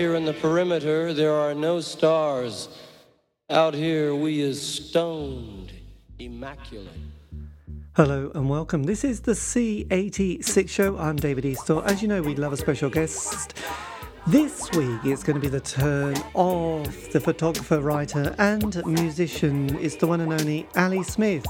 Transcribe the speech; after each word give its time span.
here 0.00 0.14
in 0.14 0.24
the 0.24 0.32
perimeter, 0.32 1.12
there 1.12 1.34
are 1.34 1.54
no 1.54 1.78
stars. 1.78 2.70
Out 3.50 3.74
here, 3.74 4.14
we 4.14 4.40
is 4.40 4.58
stoned, 4.58 5.74
immaculate. 6.18 6.88
Hello 7.96 8.32
and 8.34 8.48
welcome. 8.48 8.84
This 8.84 9.04
is 9.04 9.20
the 9.20 9.32
C86 9.32 10.70
show. 10.70 10.96
I'm 10.96 11.16
David 11.16 11.44
Eastaugh. 11.44 11.84
As 11.84 12.00
you 12.00 12.08
know, 12.08 12.22
we 12.22 12.34
love 12.34 12.54
a 12.54 12.56
special 12.56 12.88
guest. 12.88 13.52
This 14.26 14.70
week 14.70 15.00
it's 15.04 15.22
going 15.22 15.34
to 15.34 15.40
be 15.40 15.50
the 15.50 15.60
turn 15.60 16.16
of 16.34 17.12
the 17.12 17.20
photographer, 17.20 17.80
writer, 17.80 18.34
and 18.38 18.82
musician. 18.86 19.76
It's 19.82 19.96
the 19.96 20.06
one 20.06 20.22
and 20.22 20.32
only 20.32 20.66
Ali 20.76 21.02
Smith 21.02 21.44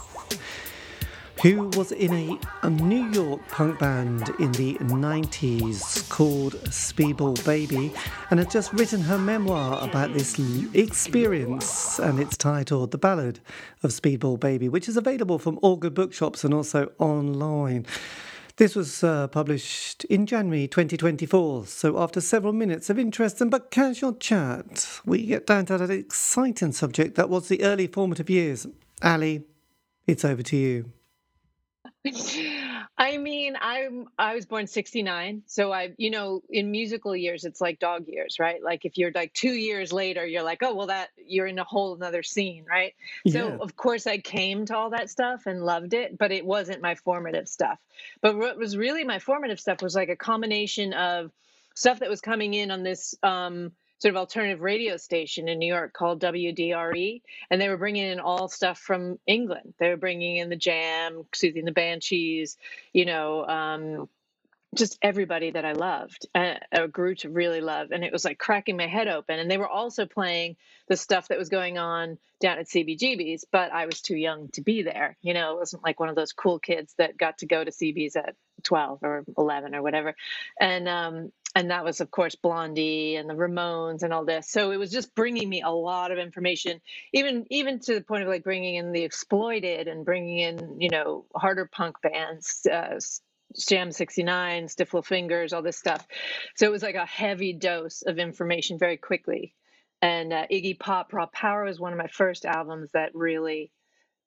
who 1.43 1.69
was 1.77 1.91
in 1.93 2.13
a, 2.13 2.39
a, 2.63 2.69
New 2.69 3.11
York 3.13 3.41
punk 3.49 3.79
band 3.79 4.29
in 4.39 4.53
the 4.53 4.75
90s 4.75 6.07
called 6.11 6.55
Speedball 6.65 7.43
Baby 7.47 7.93
and 8.31 8.39
had 8.39 8.51
just 8.51 8.73
written 8.75 9.01
her 9.01 9.17
memoir 9.17 9.83
about 9.83 10.13
this 10.13 10.39
experience 10.75 11.99
and 11.99 12.21
it's 12.21 12.37
titled 12.37 12.91
The 12.91 12.99
Ballad 12.99 13.41
of 13.83 13.91
Speedball 13.91 14.39
Baby, 14.39 14.69
which 14.69 14.87
is 14.87 14.99
available 14.99 15.39
from 15.39 15.59
all 15.63 15.77
good 15.77 15.95
bookshops 15.95 16.45
and 16.45 16.53
also 16.53 16.93
online. 16.99 17.87
This 18.57 18.77
was 18.77 19.03
uh, 19.03 19.29
published 19.29 20.05
in 20.05 20.27
January 20.27 20.69
2024. 20.69 21.65
So, 21.65 21.99
after 21.99 22.21
several 22.21 22.53
minutes 22.53 22.91
of 22.91 22.99
interesting 22.99 23.49
but 23.49 23.71
casual 23.71 24.13
chat, 24.13 25.01
we 25.07 25.25
get 25.25 25.47
down 25.47 25.65
to 25.67 25.79
that 25.79 25.91
exciting 25.91 26.73
subject 26.73 27.15
that 27.15 27.31
was 27.31 27.49
the 27.49 27.63
early 27.63 27.87
formative 27.87 28.29
years. 28.29 28.67
Ali, 29.03 29.45
it's 30.07 30.27
over 30.27 30.43
to 30.43 30.57
you. 30.57 30.93
I 32.97 33.19
mean, 33.19 33.57
I'm 33.61 34.09
I 34.19 34.35
was 34.35 34.47
born 34.47 34.67
69. 34.67 35.43
So 35.47 35.71
I, 35.71 35.93
you 35.99 36.11
know, 36.11 36.43
in 36.49 36.71
musical 36.71 37.15
years 37.15 37.45
it's 37.45 37.61
like 37.61 37.79
dog 37.79 38.09
years, 38.09 38.39
right? 38.39 38.63
Like 38.63 38.87
if 38.87 38.97
you're 38.97 39.13
like 39.15 39.35
2 39.35 39.53
years 39.53 39.93
later, 39.93 40.25
you're 40.25 40.43
like, 40.43 40.63
"Oh, 40.63 40.75
well 40.75 40.87
that 40.87 41.11
you're 41.17 41.47
in 41.47 41.59
a 41.59 41.65
whole 41.65 41.95
another 41.95 42.23
scene, 42.23 42.65
right?" 42.69 42.95
Yeah. 43.25 43.33
So 43.33 43.61
of 43.61 43.77
course 43.77 44.07
I 44.07 44.17
came 44.19 44.65
to 44.67 44.77
all 44.77 44.91
that 44.91 45.11
stuff 45.11 45.45
and 45.45 45.63
loved 45.63 45.93
it, 45.93 46.17
but 46.17 46.33
it 46.33 46.47
wasn't 46.47 46.81
my 46.81 46.95
formative 46.95 47.49
stuff. 47.49 47.79
But 48.23 48.37
what 48.37 48.57
was 48.57 48.77
really 48.79 49.05
my 49.05 49.19
formative 49.19 49.61
stuff 49.61 49.83
was 49.83 49.95
like 49.95 50.09
a 50.09 50.17
combination 50.17 50.95
of 50.95 51.31
stuff 51.75 51.99
that 52.01 52.09
was 52.09 52.23
coming 52.23 52.55
in 52.55 52.71
on 52.71 52.83
this 52.83 53.15
um 53.23 53.73
sort 54.01 54.15
of 54.15 54.17
alternative 54.17 54.61
radio 54.61 54.97
station 54.97 55.49
in 55.49 55.59
New 55.59 55.73
York 55.73 55.93
called 55.93 56.21
WDRE, 56.21 57.23
and 57.51 57.61
they 57.61 57.69
were 57.69 57.77
bringing 57.77 58.07
in 58.07 58.19
all 58.19 58.49
stuff 58.49 58.79
from 58.79 59.19
England. 59.27 59.75
They 59.79 59.91
were 59.91 59.97
bringing 59.97 60.37
in 60.37 60.49
the 60.49 60.57
Jam, 60.57 61.27
and 61.43 61.67
the 61.67 61.73
Banshees, 61.73 62.57
you 62.93 63.05
know, 63.05 63.47
um, 63.47 64.09
just 64.75 64.99
everybody 65.03 65.51
that 65.51 65.65
I 65.65 65.73
loved, 65.73 66.27
uh, 66.35 66.55
grew 66.91 67.15
to 67.17 67.29
really 67.29 67.61
love, 67.61 67.91
and 67.91 68.05
it 68.05 68.13
was 68.13 68.25
like 68.25 68.39
cracking 68.39 68.77
my 68.77 68.87
head 68.87 69.09
open. 69.09 69.39
And 69.39 69.51
they 69.51 69.59
were 69.59 69.69
also 69.69 70.07
playing 70.07 70.57
the 70.89 70.97
stuff 70.97 71.29
that 71.29 71.39
was 71.39 71.49
going 71.49 71.77
on 71.77 72.19
down 72.41 72.59
at 72.59 72.69
CBGB's, 72.69 73.45
but 73.51 73.73
I 73.73 73.87
was 73.87 74.01
too 74.01 74.17
young 74.17 74.49
to 74.53 74.63
be 74.63 74.83
there. 74.83 75.17
You 75.21 75.35
know, 75.35 75.53
it 75.53 75.59
wasn't 75.59 75.85
like 75.85 76.01
one 76.01 76.09
of 76.09 76.17
those 76.17 76.33
cool 76.33 76.59
kids 76.59 76.95
that 76.99 77.19
got 77.19 77.39
to 77.39 77.47
go 77.47 77.63
to 77.63 77.71
CB's 77.71 78.17
at 78.17 78.37
12 78.63 79.01
or 79.03 79.25
11 79.37 79.75
or 79.75 79.83
whatever. 79.83 80.15
And 80.59 80.89
um, 80.89 81.33
and 81.55 81.71
that 81.71 81.85
was 81.85 82.01
of 82.01 82.11
course 82.11 82.35
blondie 82.35 83.17
and 83.17 83.29
the 83.29 83.35
ramones 83.35 84.03
and 84.03 84.13
all 84.13 84.25
this 84.25 84.49
so 84.51 84.71
it 84.71 84.77
was 84.77 84.91
just 84.91 85.15
bringing 85.15 85.49
me 85.49 85.63
a 85.63 85.71
lot 85.71 86.13
of 86.13 86.19
information 86.19 86.81
even 87.13 87.47
even 87.51 87.79
to 87.81 87.95
the 87.95 88.01
point 88.03 88.23
of 88.23 88.29
like 88.29 88.45
bringing 88.45 88.77
in 88.77 88.93
the 88.93 89.03
exploited 89.03 89.89
and 89.89 90.05
bringing 90.05 90.39
in 90.39 90.77
you 90.81 90.91
know 90.91 91.25
harder 91.35 91.69
punk 91.73 91.97
bands 92.03 92.67
uh, 92.71 92.99
Sham 93.59 93.91
69, 93.91 94.69
Stiff 94.69 94.95
Fingers, 95.05 95.53
all 95.53 95.63
this 95.63 95.77
stuff. 95.77 96.07
So 96.57 96.67
it 96.67 96.71
was 96.71 96.83
like 96.83 96.95
a 96.95 97.07
heavy 97.07 97.53
dose 97.53 98.03
of 98.03 98.19
information 98.19 98.79
very 98.79 98.97
quickly. 98.97 99.55
And 100.03 100.33
uh, 100.33 100.47
Iggy 100.51 100.79
Pop, 100.79 101.13
Raw 101.13 101.27
Power 101.27 101.65
was 101.65 101.81
one 101.81 101.93
of 101.93 101.99
my 101.99 102.07
first 102.07 102.45
albums 102.45 102.91
that 102.93 103.15
really 103.15 103.71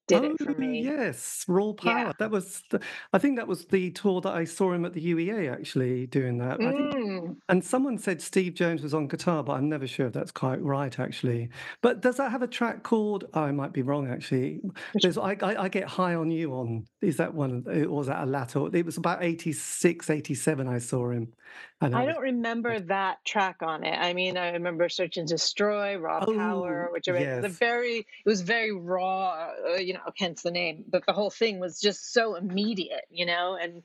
did 0.07 0.23
oh, 0.23 0.31
it 0.31 0.39
for 0.39 0.59
me. 0.59 0.83
Yes, 0.83 1.45
Raw 1.47 1.73
Power. 1.73 1.97
Yeah. 1.97 2.11
That 2.19 2.31
was, 2.31 2.63
the, 2.69 2.81
I 3.13 3.19
think 3.19 3.37
that 3.37 3.47
was 3.47 3.65
the 3.65 3.91
tour 3.91 4.21
that 4.21 4.33
I 4.33 4.43
saw 4.43 4.73
him 4.73 4.85
at 4.85 4.93
the 4.93 5.13
UEA 5.13 5.51
actually 5.51 6.07
doing 6.07 6.37
that. 6.39 6.59
Mm. 6.59 6.91
Think, 6.91 7.37
and 7.49 7.63
someone 7.63 7.97
said 7.97 8.21
Steve 8.21 8.53
Jones 8.53 8.81
was 8.81 8.93
on 8.93 9.07
guitar, 9.07 9.43
but 9.43 9.53
I'm 9.53 9.69
never 9.69 9.87
sure 9.87 10.07
if 10.07 10.13
that's 10.13 10.31
quite 10.31 10.61
right 10.61 10.97
actually. 10.99 11.49
But 11.81 12.01
does 12.01 12.17
that 12.17 12.31
have 12.31 12.41
a 12.41 12.47
track 12.47 12.83
called? 12.83 13.25
Oh, 13.33 13.41
I 13.41 13.51
might 13.51 13.73
be 13.73 13.81
wrong 13.81 14.09
actually. 14.09 14.61
There's, 15.01 15.17
I, 15.17 15.37
I, 15.41 15.63
I, 15.63 15.69
get 15.69 15.87
high 15.87 16.15
on 16.15 16.31
you 16.31 16.53
on. 16.53 16.85
Is 17.01 17.17
that 17.17 17.33
one? 17.33 17.63
Or 17.67 17.89
was 17.89 18.07
that 18.07 18.23
a 18.23 18.25
latter? 18.25 18.75
It 18.75 18.85
was 18.85 18.97
about 18.97 19.23
86, 19.23 20.09
87. 20.09 20.67
I 20.67 20.79
saw 20.79 21.09
him. 21.09 21.33
I, 21.81 22.03
I 22.03 22.05
don't 22.05 22.21
remember 22.21 22.79
that 22.79 23.23
track 23.25 23.57
on 23.61 23.83
it. 23.83 23.97
I 23.97 24.13
mean, 24.13 24.37
I 24.37 24.51
remember 24.51 24.87
Search 24.87 25.17
and 25.17 25.27
Destroy, 25.27 25.97
Raw 25.97 26.23
oh, 26.25 26.33
Power, 26.33 26.89
which 26.91 27.07
yes. 27.07 27.41
the 27.41 27.49
very. 27.49 27.97
It 27.97 28.29
was 28.29 28.41
very 28.41 28.71
raw. 28.71 29.49
Uh, 29.67 29.75
you 29.75 29.92
know, 29.93 30.11
hence 30.17 30.41
the 30.41 30.51
name. 30.51 30.83
But 30.87 31.05
the 31.05 31.13
whole 31.13 31.29
thing 31.29 31.59
was 31.59 31.79
just 31.79 32.13
so 32.13 32.35
immediate, 32.35 33.05
you 33.09 33.25
know, 33.25 33.57
and 33.61 33.83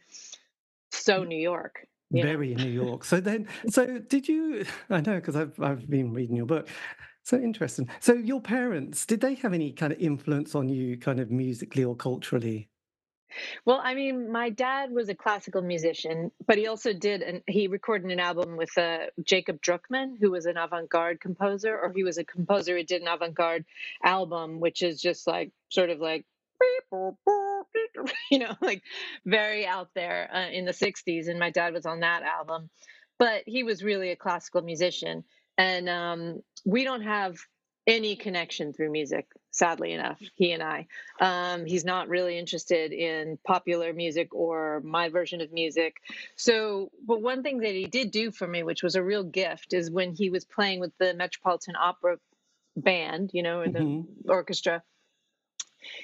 so 0.91 1.23
mm. 1.23 1.29
New 1.29 1.41
York. 1.41 1.87
Very 2.11 2.55
know? 2.55 2.65
New 2.65 2.71
York. 2.71 3.05
So 3.05 3.21
then, 3.21 3.49
so 3.69 3.99
did 3.99 4.29
you? 4.29 4.65
I 4.91 5.01
know 5.01 5.17
because 5.17 5.37
I've 5.37 5.59
I've 5.61 5.89
been 5.89 6.13
reading 6.13 6.37
your 6.37 6.47
book. 6.47 6.69
So 7.25 7.37
interesting. 7.37 7.91
So 8.01 8.15
your 8.15 8.41
parents 8.41 9.05
did 9.05 9.21
they 9.21 9.35
have 9.35 9.53
any 9.53 9.73
kind 9.73 9.93
of 9.93 9.99
influence 9.99 10.55
on 10.55 10.69
you, 10.69 10.97
kind 10.97 11.21
of 11.21 11.31
musically 11.31 11.85
or 11.85 11.95
culturally? 11.95 12.71
Well, 13.65 13.81
I 13.83 13.95
mean, 13.95 14.31
my 14.33 14.51
dad 14.51 14.91
was 14.91 15.09
a 15.09 15.15
classical 15.15 15.63
musician, 15.63 16.31
but 16.47 16.59
he 16.59 16.67
also 16.67 16.93
did, 16.93 17.23
and 17.23 17.43
he 17.47 17.69
recorded 17.69 18.11
an 18.11 18.21
album 18.21 18.57
with 18.57 18.77
uh, 18.77 19.07
Jacob 19.23 19.61
Druckman, 19.61 20.17
who 20.21 20.31
was 20.31 20.47
an 20.47 20.57
avant-garde 20.57 21.21
composer, 21.21 21.79
or 21.79 21.93
he 21.95 22.05
was 22.05 22.19
a 22.19 22.25
composer 22.25 22.77
who 22.77 22.85
did 22.85 23.03
an 23.03 23.09
avant-garde 23.09 23.65
album, 24.03 24.61
which 24.61 24.83
is 24.83 25.01
just 25.01 25.27
like 25.27 25.53
sort 25.69 25.91
of 25.91 26.01
like, 26.01 26.25
you 28.31 28.39
know, 28.39 28.55
like 28.61 28.83
very 29.25 29.67
out 29.67 29.91
there 29.95 30.31
uh, 30.33 30.49
in 30.51 30.65
the 30.65 30.73
'60s. 30.73 31.29
And 31.29 31.39
my 31.39 31.51
dad 31.51 31.75
was 31.75 31.87
on 31.87 32.01
that 32.01 32.23
album, 32.23 32.71
but 33.19 33.43
he 33.47 33.63
was 33.63 33.85
really 33.85 34.11
a 34.11 34.17
classical 34.17 34.63
musician, 34.63 35.25
and 35.57 35.89
um, 35.89 36.43
we 36.65 36.85
don't 36.85 37.03
have 37.03 37.39
any 37.89 38.15
connection 38.15 38.73
through 38.73 38.93
music 38.93 39.27
sadly 39.51 39.93
enough 39.93 40.21
he 40.35 40.53
and 40.53 40.63
i. 40.63 40.87
Um, 41.21 41.65
he's 41.65 41.85
not 41.85 42.09
really 42.09 42.39
interested 42.39 42.93
in 42.93 43.39
popular 43.45 43.93
music 43.93 44.35
or 44.35 44.81
my 44.85 45.09
version 45.09 45.41
of 45.41 45.53
music. 45.53 45.97
So 46.37 46.91
but 47.05 47.23
one 47.23 47.43
thing 47.43 47.61
that 47.61 47.73
he 47.73 47.87
did 47.87 48.11
do 48.11 48.31
for 48.31 48.47
me 48.47 48.63
which 48.63 48.83
was 48.83 48.95
a 48.95 49.03
real 49.03 49.25
gift 49.25 49.73
is 49.73 49.91
when 49.91 50.15
he 50.15 50.31
was 50.31 50.45
playing 50.45 50.81
with 50.81 50.93
the 50.99 51.15
metropolitan 51.15 51.75
opera 51.77 52.19
band 52.77 53.31
you 53.33 53.43
know 53.43 53.63
in 53.63 53.73
the 53.73 53.81
mm-hmm. 53.81 54.31
orchestra 54.31 54.83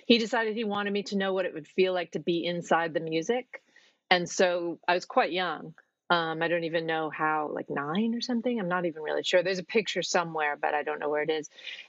he 0.07 0.19
decided 0.19 0.57
he 0.57 0.65
wanted 0.65 0.93
me 0.93 1.03
to 1.05 1.17
know 1.17 1.33
what 1.35 1.45
it 1.45 1.55
would 1.55 1.69
feel 1.69 1.93
like 1.93 2.13
to 2.13 2.19
be 2.19 2.45
inside 2.45 2.95
the 2.95 3.01
music. 3.01 3.63
And 4.11 4.29
so 4.29 4.81
i 4.89 4.95
was 4.95 5.05
quite 5.05 5.33
young 5.33 5.75
um, 6.11 6.43
I 6.43 6.49
don't 6.49 6.65
even 6.65 6.87
know 6.87 7.11
how, 7.11 7.51
like 7.53 7.71
nine 7.71 8.15
or 8.15 8.21
something. 8.21 8.59
I'm 8.59 8.69
not 8.69 8.85
even 8.85 9.03
really 9.03 9.23
sure. 9.23 9.43
There's 9.43 9.59
a 9.59 9.65
picture 9.65 10.03
somewhere, 10.03 10.57
but 10.61 10.75
I 10.75 10.83
don't 10.83 11.01
know 11.01 11.09
where 11.09 11.23
it 11.23 11.31
is. 11.31 11.49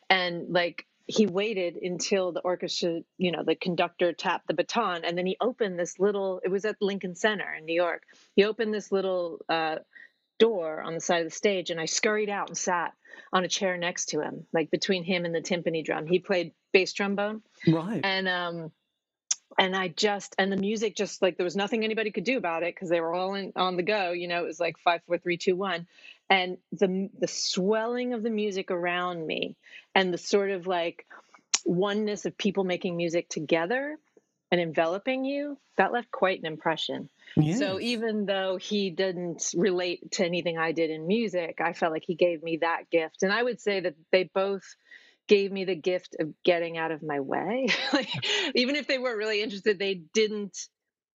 And 0.10 0.54
like 0.54 0.86
he 1.08 1.28
waited 1.28 1.76
until 1.76 2.32
the 2.32 2.40
orchestra, 2.40 3.02
you 3.18 3.32
know, 3.32 3.44
the 3.44 3.56
conductor 3.56 4.14
tapped 4.14 4.48
the 4.48 4.54
baton, 4.54 5.04
and 5.04 5.18
then 5.18 5.26
he 5.26 5.38
opened 5.40 5.78
this 5.78 6.00
little. 6.00 6.42
It 6.44 6.50
was 6.50 6.66
at 6.66 6.78
Lincoln 6.82 7.16
Center 7.16 7.54
in 7.58 7.66
New 7.66 7.76
York. 7.76 8.04
He 8.36 8.46
opened 8.46 8.74
this 8.74 8.92
little 8.92 9.40
uh, 9.50 9.78
door 10.40 10.82
on 10.82 10.94
the 10.94 11.02
side 11.02 11.22
of 11.22 11.28
the 11.28 11.36
stage, 11.36 11.70
and 11.70 11.80
I 11.80 11.86
scurried 11.86 12.30
out 12.30 12.48
and 12.48 12.58
sat 12.58 12.94
on 13.32 13.44
a 13.44 13.50
chair 13.50 13.78
next 13.78 14.08
to 14.08 14.22
him, 14.22 14.46
like 14.54 14.72
between 14.72 15.04
him 15.04 15.26
and 15.26 15.36
the 15.36 15.42
timpani 15.42 15.84
drum. 15.86 16.08
He 16.08 16.20
played 16.20 16.54
bass 16.74 16.94
trombone, 16.94 17.42
right? 17.68 18.02
And 18.04 18.28
um, 18.28 18.72
and 19.58 19.76
I 19.76 19.88
just 19.88 20.36
and 20.38 20.52
the 20.52 20.58
music 20.58 20.96
just 20.96 21.22
like 21.22 21.38
there 21.38 21.44
was 21.44 21.56
nothing 21.56 21.84
anybody 21.84 22.12
could 22.12 22.24
do 22.24 22.38
about 22.38 22.64
it 22.64 22.74
because 22.76 22.90
they 22.90 23.02
were 23.02 23.14
all 23.14 23.36
in, 23.36 23.54
on 23.56 23.78
the 23.78 23.84
go. 23.84 24.12
You 24.12 24.28
know, 24.28 24.44
it 24.44 24.48
was 24.48 24.60
like 24.60 24.78
five, 24.80 25.02
four, 25.08 25.18
three, 25.18 25.38
two, 25.38 25.56
one, 25.56 25.88
and 26.30 26.58
the 26.72 27.10
the 27.18 27.28
swelling 27.28 28.14
of 28.14 28.24
the 28.24 28.30
music 28.30 28.72
around 28.72 29.26
me 29.26 29.56
and 29.94 30.14
the 30.14 30.18
sort 30.18 30.52
of 30.52 30.68
like 30.68 31.06
oneness 31.66 32.26
of 32.26 32.38
people 32.38 32.64
making 32.64 32.96
music 32.96 33.30
together 33.30 33.98
and 34.52 34.62
enveloping 34.62 35.26
you 35.26 35.58
that 35.78 35.92
left 35.92 36.12
quite 36.12 36.40
an 36.40 36.46
impression. 36.46 37.10
Yes. 37.36 37.60
So 37.60 37.80
even 37.80 38.26
though 38.26 38.58
he 38.58 38.92
didn't 38.92 39.54
relate 39.58 40.12
to 40.14 40.26
anything 40.26 40.58
I 40.58 40.72
did 40.72 40.90
in 40.90 41.08
music, 41.08 41.60
I 41.60 41.74
felt 41.74 41.92
like 41.92 42.06
he 42.06 42.16
gave 42.16 42.44
me 42.44 42.58
that 42.58 42.90
gift, 42.92 43.24
and 43.24 43.32
I 43.32 43.42
would 43.42 43.60
say 43.60 43.80
that 43.82 43.96
they 44.12 44.30
both 44.34 44.64
gave 45.28 45.52
me 45.52 45.66
the 45.66 45.76
gift 45.76 46.16
of 46.20 46.30
getting 46.44 46.78
out 46.78 46.92
of 46.92 47.02
my 47.04 47.20
way. 47.20 47.68
like, 47.94 48.10
even 48.56 48.76
if 48.76 48.88
they 48.88 48.98
weren't 48.98 49.18
really 49.18 49.42
interested, 49.42 49.80
they 49.80 50.02
didn't 50.14 50.58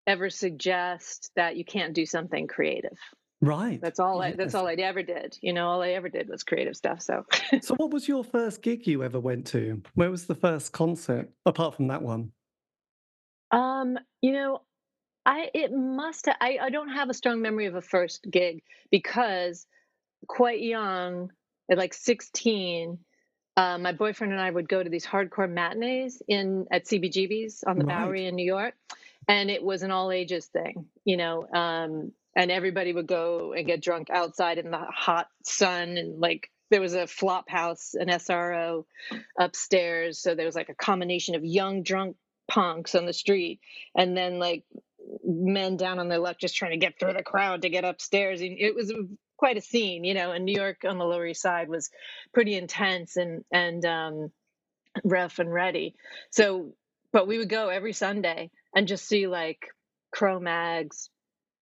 ever 0.06 0.30
suggest 0.30 1.30
that 1.36 1.56
you 1.56 1.64
can't 1.64 1.94
do 1.94 2.06
something 2.06 2.46
creative. 2.46 2.96
Right. 3.40 3.80
That's 3.80 4.00
all. 4.00 4.22
Yes. 4.22 4.32
I, 4.32 4.36
that's 4.36 4.54
all 4.54 4.66
I 4.66 4.74
ever 4.74 5.02
did. 5.02 5.38
You 5.40 5.52
know, 5.52 5.68
all 5.68 5.82
I 5.82 5.90
ever 5.90 6.08
did 6.08 6.28
was 6.28 6.42
creative 6.42 6.76
stuff. 6.76 7.02
So. 7.02 7.24
so, 7.60 7.74
what 7.76 7.92
was 7.92 8.08
your 8.08 8.24
first 8.24 8.62
gig 8.62 8.86
you 8.86 9.04
ever 9.04 9.20
went 9.20 9.46
to? 9.48 9.80
Where 9.94 10.10
was 10.10 10.26
the 10.26 10.34
first 10.34 10.72
concert 10.72 11.30
apart 11.46 11.76
from 11.76 11.88
that 11.88 12.02
one? 12.02 12.32
Um, 13.52 13.96
you 14.22 14.32
know, 14.32 14.62
I 15.24 15.50
it 15.54 15.72
must. 15.72 16.26
Have, 16.26 16.36
I 16.40 16.58
I 16.60 16.70
don't 16.70 16.88
have 16.88 17.10
a 17.10 17.14
strong 17.14 17.40
memory 17.40 17.66
of 17.66 17.76
a 17.76 17.80
first 17.80 18.26
gig 18.28 18.62
because 18.90 19.66
quite 20.26 20.60
young, 20.60 21.30
at 21.70 21.78
like 21.78 21.94
16, 21.94 22.98
uh, 23.58 23.76
my 23.76 23.90
boyfriend 23.90 24.32
and 24.32 24.40
I 24.40 24.48
would 24.48 24.68
go 24.68 24.80
to 24.80 24.88
these 24.88 25.04
hardcore 25.04 25.50
matinees 25.50 26.22
in 26.28 26.66
at 26.70 26.84
CBGB's 26.84 27.64
on 27.64 27.76
the 27.76 27.84
right. 27.84 28.04
Bowery 28.04 28.26
in 28.26 28.36
New 28.36 28.46
York, 28.46 28.74
and 29.26 29.50
it 29.50 29.64
was 29.64 29.82
an 29.82 29.90
all 29.90 30.12
ages 30.12 30.46
thing, 30.46 30.86
you 31.04 31.16
know. 31.16 31.44
Um, 31.52 32.12
and 32.36 32.52
everybody 32.52 32.92
would 32.92 33.08
go 33.08 33.52
and 33.54 33.66
get 33.66 33.82
drunk 33.82 34.10
outside 34.10 34.58
in 34.58 34.70
the 34.70 34.78
hot 34.78 35.26
sun, 35.42 35.96
and 35.96 36.20
like 36.20 36.52
there 36.70 36.80
was 36.80 36.94
a 36.94 37.08
flop 37.08 37.50
house, 37.50 37.94
an 37.94 38.06
SRO 38.06 38.84
upstairs, 39.36 40.20
so 40.20 40.36
there 40.36 40.46
was 40.46 40.54
like 40.54 40.68
a 40.68 40.74
combination 40.74 41.34
of 41.34 41.44
young 41.44 41.82
drunk 41.82 42.16
punks 42.46 42.94
on 42.94 43.06
the 43.06 43.12
street, 43.12 43.58
and 43.96 44.16
then 44.16 44.38
like 44.38 44.62
men 45.24 45.76
down 45.76 45.98
on 45.98 46.08
their 46.08 46.20
luck 46.20 46.38
just 46.38 46.54
trying 46.54 46.70
to 46.70 46.76
get 46.76 47.00
through 47.00 47.14
the 47.14 47.24
crowd 47.24 47.62
to 47.62 47.70
get 47.70 47.84
upstairs. 47.84 48.40
And 48.40 48.56
it 48.56 48.76
was 48.76 48.92
quite 49.38 49.56
a 49.56 49.62
scene, 49.62 50.04
you 50.04 50.14
know. 50.14 50.32
And 50.32 50.44
New 50.44 50.54
York 50.54 50.82
on 50.86 50.98
the 50.98 51.06
Lower 51.06 51.26
East 51.26 51.42
Side 51.42 51.68
was 51.68 51.90
pretty 52.34 52.56
intense 52.56 53.16
and 53.16 53.44
and 53.50 53.84
um, 53.86 54.32
rough 55.04 55.38
and 55.38 55.52
ready. 55.52 55.94
So, 56.30 56.74
but 57.12 57.26
we 57.26 57.38
would 57.38 57.48
go 57.48 57.68
every 57.68 57.92
Sunday 57.94 58.50
and 58.74 58.88
just 58.88 59.06
see 59.06 59.26
like 59.26 59.68
Cro-Mags, 60.12 61.10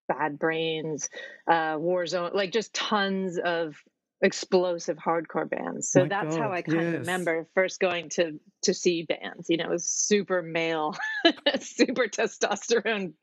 Bad 0.07 0.39
Brains, 0.39 1.09
uh, 1.47 1.75
Warzone, 1.75 2.33
like 2.33 2.51
just 2.51 2.73
tons 2.73 3.37
of 3.37 3.75
explosive 4.21 4.97
hardcore 4.97 5.49
bands. 5.49 5.89
So 5.89 6.01
My 6.01 6.07
that's 6.07 6.35
God, 6.35 6.43
how 6.43 6.51
I 6.51 6.61
kind 6.61 6.81
yes. 6.81 6.93
of 6.93 6.99
remember 7.01 7.47
first 7.53 7.79
going 7.79 8.09
to 8.09 8.39
to 8.63 8.73
see 8.73 9.03
bands. 9.03 9.49
You 9.49 9.57
know, 9.57 9.65
it 9.65 9.69
was 9.69 9.85
super 9.85 10.41
male, 10.41 10.95
super 11.59 12.07
testosterone 12.07 13.13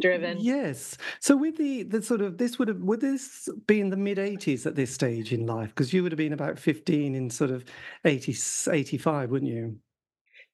driven. 0.00 0.38
Yes. 0.40 0.96
So 1.20 1.36
with 1.36 1.56
the 1.56 1.82
the 1.82 2.02
sort 2.02 2.20
of 2.20 2.38
this 2.38 2.58
would 2.58 2.68
have 2.68 2.80
would 2.80 3.00
this 3.00 3.48
be 3.66 3.80
in 3.80 3.90
the 3.90 3.96
mid 3.96 4.18
80s 4.18 4.66
at 4.66 4.76
this 4.76 4.92
stage 4.92 5.32
in 5.32 5.46
life 5.46 5.70
because 5.70 5.92
you 5.92 6.02
would 6.02 6.12
have 6.12 6.18
been 6.18 6.32
about 6.32 6.58
15 6.58 7.14
in 7.14 7.30
sort 7.30 7.50
of 7.50 7.64
80 8.04 8.34
85, 8.70 9.30
wouldn't 9.30 9.50
you? 9.50 9.78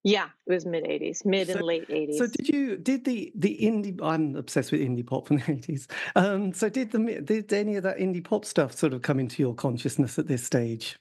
Yeah, 0.05 0.29
it 0.47 0.53
was 0.53 0.67
mid 0.67 0.85
'80s, 0.85 1.25
mid 1.25 1.47
so, 1.47 1.55
and 1.55 1.63
late 1.63 1.89
'80s. 1.89 2.17
So 2.17 2.27
did 2.27 2.49
you 2.49 2.77
did 2.77 3.05
the 3.05 3.33
the 3.37 3.57
indie? 3.61 3.99
I'm 4.03 4.35
obsessed 4.35 4.73
with 4.73 4.81
indie 4.81 5.07
pop 5.07 5.29
from 5.29 5.37
the 5.37 5.43
'80s. 5.45 5.89
Um, 6.17 6.53
so 6.53 6.69
did 6.69 6.91
the 6.91 7.21
did 7.25 7.53
any 7.53 7.77
of 7.77 7.85
that 7.85 7.99
indie 7.99 8.25
pop 8.25 8.45
stuff 8.45 8.73
sort 8.73 8.93
of 8.95 9.03
come 9.03 9.21
into 9.21 9.43
your 9.43 9.55
consciousness 9.55 10.19
at 10.19 10.27
this 10.27 10.45
stage? 10.45 10.97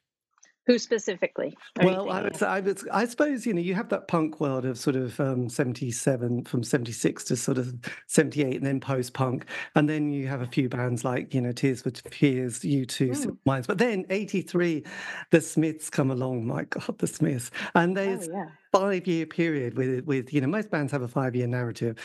Who 0.72 0.80
specifically? 0.80 1.58
Well, 1.84 2.10
I, 2.10 2.22
would, 2.22 2.42
I, 2.42 2.62
would, 2.62 2.80
I 2.94 3.04
suppose 3.04 3.46
you 3.46 3.54
know 3.54 3.60
you 3.60 3.76
have 3.76 3.90
that 3.90 4.08
punk 4.08 4.40
world 4.40 4.64
of 4.64 4.78
sort 4.78 4.96
of 4.96 5.20
um, 5.20 5.50
'77 5.50 6.46
from 6.46 6.64
'76 6.64 7.26
to 7.26 7.36
sort 7.36 7.58
of 7.58 7.76
'78, 8.08 8.56
and 8.56 8.66
then 8.66 8.80
post-punk, 8.80 9.48
and 9.76 9.90
then 9.90 10.14
you 10.14 10.30
have 10.30 10.42
a 10.42 10.48
few 10.48 10.70
bands 10.70 11.04
like 11.04 11.34
you 11.34 11.42
know 11.42 11.52
Tears 11.52 11.82
for 11.82 11.92
Fears, 12.10 12.62
U2, 12.62 13.10
mm. 13.10 13.38
Minds, 13.46 13.68
but 13.68 13.80
then 13.80 14.06
'83, 14.10 14.86
the 15.32 15.42
Smiths 15.42 15.90
come 15.90 16.10
along. 16.10 16.48
My 16.48 16.64
God, 16.70 16.98
the 17.00 17.08
Smiths, 17.08 17.52
and 17.76 17.98
there's 17.98 18.30
oh, 18.30 18.32
yeah. 18.32 18.46
five-year 18.72 19.26
period 19.26 19.78
with 19.78 20.06
with 20.06 20.34
you 20.34 20.40
know 20.40 20.48
most 20.48 20.72
bands 20.72 20.94
have 20.94 21.02
a 21.02 21.08
five-year 21.10 21.48
narrative 21.48 21.98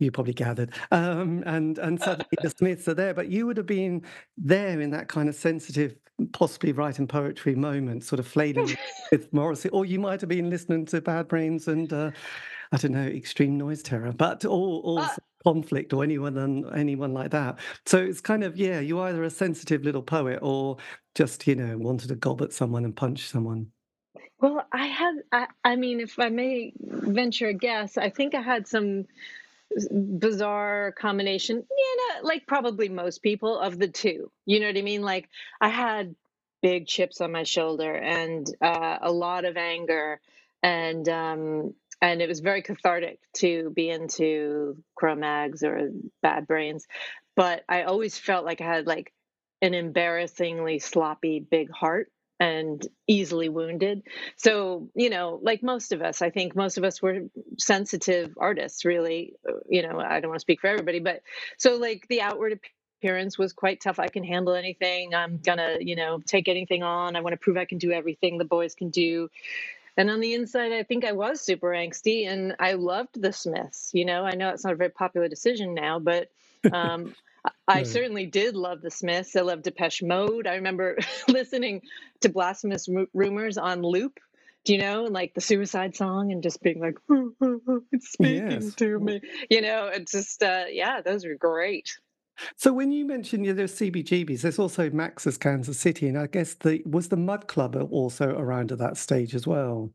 you 0.00 0.10
probably 0.10 0.32
gathered. 0.32 0.72
Um, 0.90 1.42
and 1.46 1.78
and 1.78 2.00
suddenly 2.00 2.26
the 2.42 2.50
Smiths 2.50 2.88
are 2.88 2.94
there, 2.94 3.14
but 3.14 3.28
you 3.28 3.46
would 3.46 3.56
have 3.56 3.66
been 3.66 4.02
there 4.36 4.80
in 4.80 4.90
that 4.90 5.08
kind 5.08 5.28
of 5.28 5.34
sensitive, 5.34 5.94
possibly 6.32 6.72
writing 6.72 7.06
poetry 7.06 7.54
moment, 7.54 8.04
sort 8.04 8.20
of 8.20 8.26
flailing 8.26 8.76
with 9.12 9.32
Morrissey, 9.32 9.68
or 9.70 9.84
you 9.84 9.98
might 9.98 10.20
have 10.20 10.28
been 10.28 10.50
listening 10.50 10.86
to 10.86 11.00
Bad 11.00 11.28
Brains 11.28 11.68
and 11.68 11.92
uh, 11.92 12.10
I 12.72 12.76
don't 12.76 12.92
know, 12.92 13.06
Extreme 13.06 13.56
Noise 13.56 13.82
Terror, 13.82 14.12
but 14.12 14.44
all, 14.44 14.80
all 14.84 14.98
uh, 14.98 15.08
conflict 15.44 15.92
or 15.92 16.02
anyone 16.02 16.66
anyone 16.74 17.14
like 17.14 17.30
that. 17.30 17.58
So 17.86 17.98
it's 17.98 18.20
kind 18.20 18.44
of 18.44 18.56
yeah, 18.56 18.80
you're 18.80 19.04
either 19.04 19.22
a 19.22 19.30
sensitive 19.30 19.84
little 19.84 20.02
poet 20.02 20.40
or 20.42 20.76
just 21.14 21.46
you 21.46 21.54
know 21.54 21.78
wanted 21.78 22.08
to 22.08 22.16
gob 22.16 22.42
at 22.42 22.52
someone 22.52 22.84
and 22.84 22.94
punch 22.94 23.28
someone. 23.28 23.68
Well, 24.40 24.64
I 24.72 24.86
had, 24.86 25.14
I, 25.32 25.46
I 25.64 25.76
mean, 25.76 25.98
if 25.98 26.16
I 26.18 26.28
may 26.28 26.72
venture 26.80 27.48
a 27.48 27.54
guess, 27.54 27.98
I 27.98 28.08
think 28.08 28.36
I 28.36 28.40
had 28.40 28.68
some 28.68 29.06
bizarre 30.18 30.92
combination, 30.98 31.56
you 31.56 31.96
know, 31.96 32.26
like 32.26 32.46
probably 32.46 32.88
most 32.88 33.22
people 33.22 33.58
of 33.58 33.78
the 33.78 33.88
two. 33.88 34.30
You 34.46 34.60
know 34.60 34.66
what 34.66 34.76
I 34.76 34.82
mean? 34.82 35.02
Like 35.02 35.28
I 35.60 35.68
had 35.68 36.14
big 36.62 36.86
chips 36.86 37.20
on 37.20 37.32
my 37.32 37.44
shoulder 37.44 37.94
and 37.94 38.46
uh, 38.60 38.98
a 39.00 39.12
lot 39.12 39.44
of 39.44 39.56
anger 39.56 40.20
and 40.62 41.08
um, 41.08 41.74
and 42.00 42.22
it 42.22 42.28
was 42.28 42.40
very 42.40 42.62
cathartic 42.62 43.18
to 43.34 43.70
be 43.70 43.90
into 43.90 44.82
Cro-Mags 44.94 45.62
or 45.62 45.90
Bad 46.22 46.46
Brains, 46.46 46.86
but 47.36 47.64
I 47.68 47.82
always 47.82 48.18
felt 48.18 48.44
like 48.44 48.60
I 48.60 48.64
had 48.64 48.86
like 48.86 49.12
an 49.62 49.74
embarrassingly 49.74 50.78
sloppy 50.78 51.40
big 51.40 51.70
heart 51.70 52.10
and 52.40 52.86
easily 53.06 53.48
wounded. 53.48 54.02
So, 54.36 54.88
you 54.94 55.10
know, 55.10 55.40
like 55.42 55.62
most 55.62 55.92
of 55.92 56.02
us, 56.02 56.22
I 56.22 56.30
think 56.30 56.54
most 56.54 56.78
of 56.78 56.84
us 56.84 57.02
were 57.02 57.22
sensitive 57.58 58.34
artists, 58.38 58.84
really. 58.84 59.34
Uh, 59.48 59.54
you 59.68 59.82
know, 59.82 59.98
I 59.98 60.20
don't 60.20 60.30
want 60.30 60.38
to 60.38 60.42
speak 60.42 60.60
for 60.60 60.68
everybody, 60.68 61.00
but 61.00 61.22
so 61.56 61.76
like 61.76 62.06
the 62.08 62.22
outward 62.22 62.60
appearance 63.00 63.38
was 63.38 63.52
quite 63.52 63.80
tough. 63.80 63.98
I 63.98 64.08
can 64.08 64.24
handle 64.24 64.54
anything. 64.54 65.14
I'm 65.14 65.38
gonna, 65.38 65.78
you 65.80 65.96
know, 65.96 66.20
take 66.24 66.48
anything 66.48 66.82
on. 66.82 67.16
I 67.16 67.20
want 67.20 67.32
to 67.32 67.38
prove 67.38 67.56
I 67.56 67.64
can 67.64 67.78
do 67.78 67.92
everything 67.92 68.38
the 68.38 68.44
boys 68.44 68.74
can 68.74 68.90
do. 68.90 69.28
And 69.96 70.10
on 70.10 70.20
the 70.20 70.34
inside, 70.34 70.70
I 70.72 70.84
think 70.84 71.04
I 71.04 71.12
was 71.12 71.40
super 71.40 71.70
angsty 71.70 72.28
and 72.28 72.54
I 72.60 72.74
loved 72.74 73.20
the 73.20 73.32
Smiths. 73.32 73.90
You 73.92 74.04
know, 74.04 74.24
I 74.24 74.36
know 74.36 74.50
it's 74.50 74.62
not 74.64 74.74
a 74.74 74.76
very 74.76 74.90
popular 74.90 75.28
decision 75.28 75.74
now, 75.74 75.98
but 75.98 76.30
um, 76.72 77.14
I 77.66 77.82
certainly 77.82 78.26
did 78.26 78.56
love 78.56 78.80
the 78.80 78.90
Smiths. 78.90 79.36
I 79.36 79.40
loved 79.42 79.64
Depeche 79.64 80.02
Mode. 80.02 80.46
I 80.46 80.54
remember 80.54 80.96
listening 81.28 81.82
to 82.20 82.28
Blasphemous 82.28 82.88
Rumors 83.12 83.58
on 83.58 83.82
loop. 83.82 84.18
Do 84.64 84.72
you 84.74 84.80
know, 84.80 85.04
like 85.04 85.34
the 85.34 85.40
suicide 85.40 85.96
song, 85.96 86.32
and 86.32 86.42
just 86.42 86.62
being 86.62 86.80
like, 86.80 86.98
"It's 87.92 88.12
speaking 88.12 88.50
yes. 88.50 88.74
to 88.74 88.98
me." 88.98 89.20
You 89.48 89.62
know, 89.62 89.86
it's 89.86 90.12
just, 90.12 90.42
uh, 90.42 90.64
yeah, 90.70 91.00
those 91.00 91.24
were 91.24 91.36
great. 91.36 91.98
So 92.56 92.72
when 92.72 92.92
you 92.92 93.04
mentioned 93.04 93.44
you 93.44 93.52
know, 93.52 93.56
there's 93.56 93.74
CBGBs, 93.74 94.42
there's 94.42 94.58
also 94.58 94.90
Max's 94.90 95.38
Kansas 95.38 95.78
City, 95.78 96.08
and 96.08 96.18
I 96.18 96.26
guess 96.26 96.54
the 96.54 96.82
was 96.84 97.08
the 97.08 97.16
Mud 97.16 97.48
Club 97.48 97.76
also 97.90 98.36
around 98.36 98.72
at 98.72 98.78
that 98.78 98.96
stage 98.96 99.34
as 99.34 99.46
well. 99.46 99.90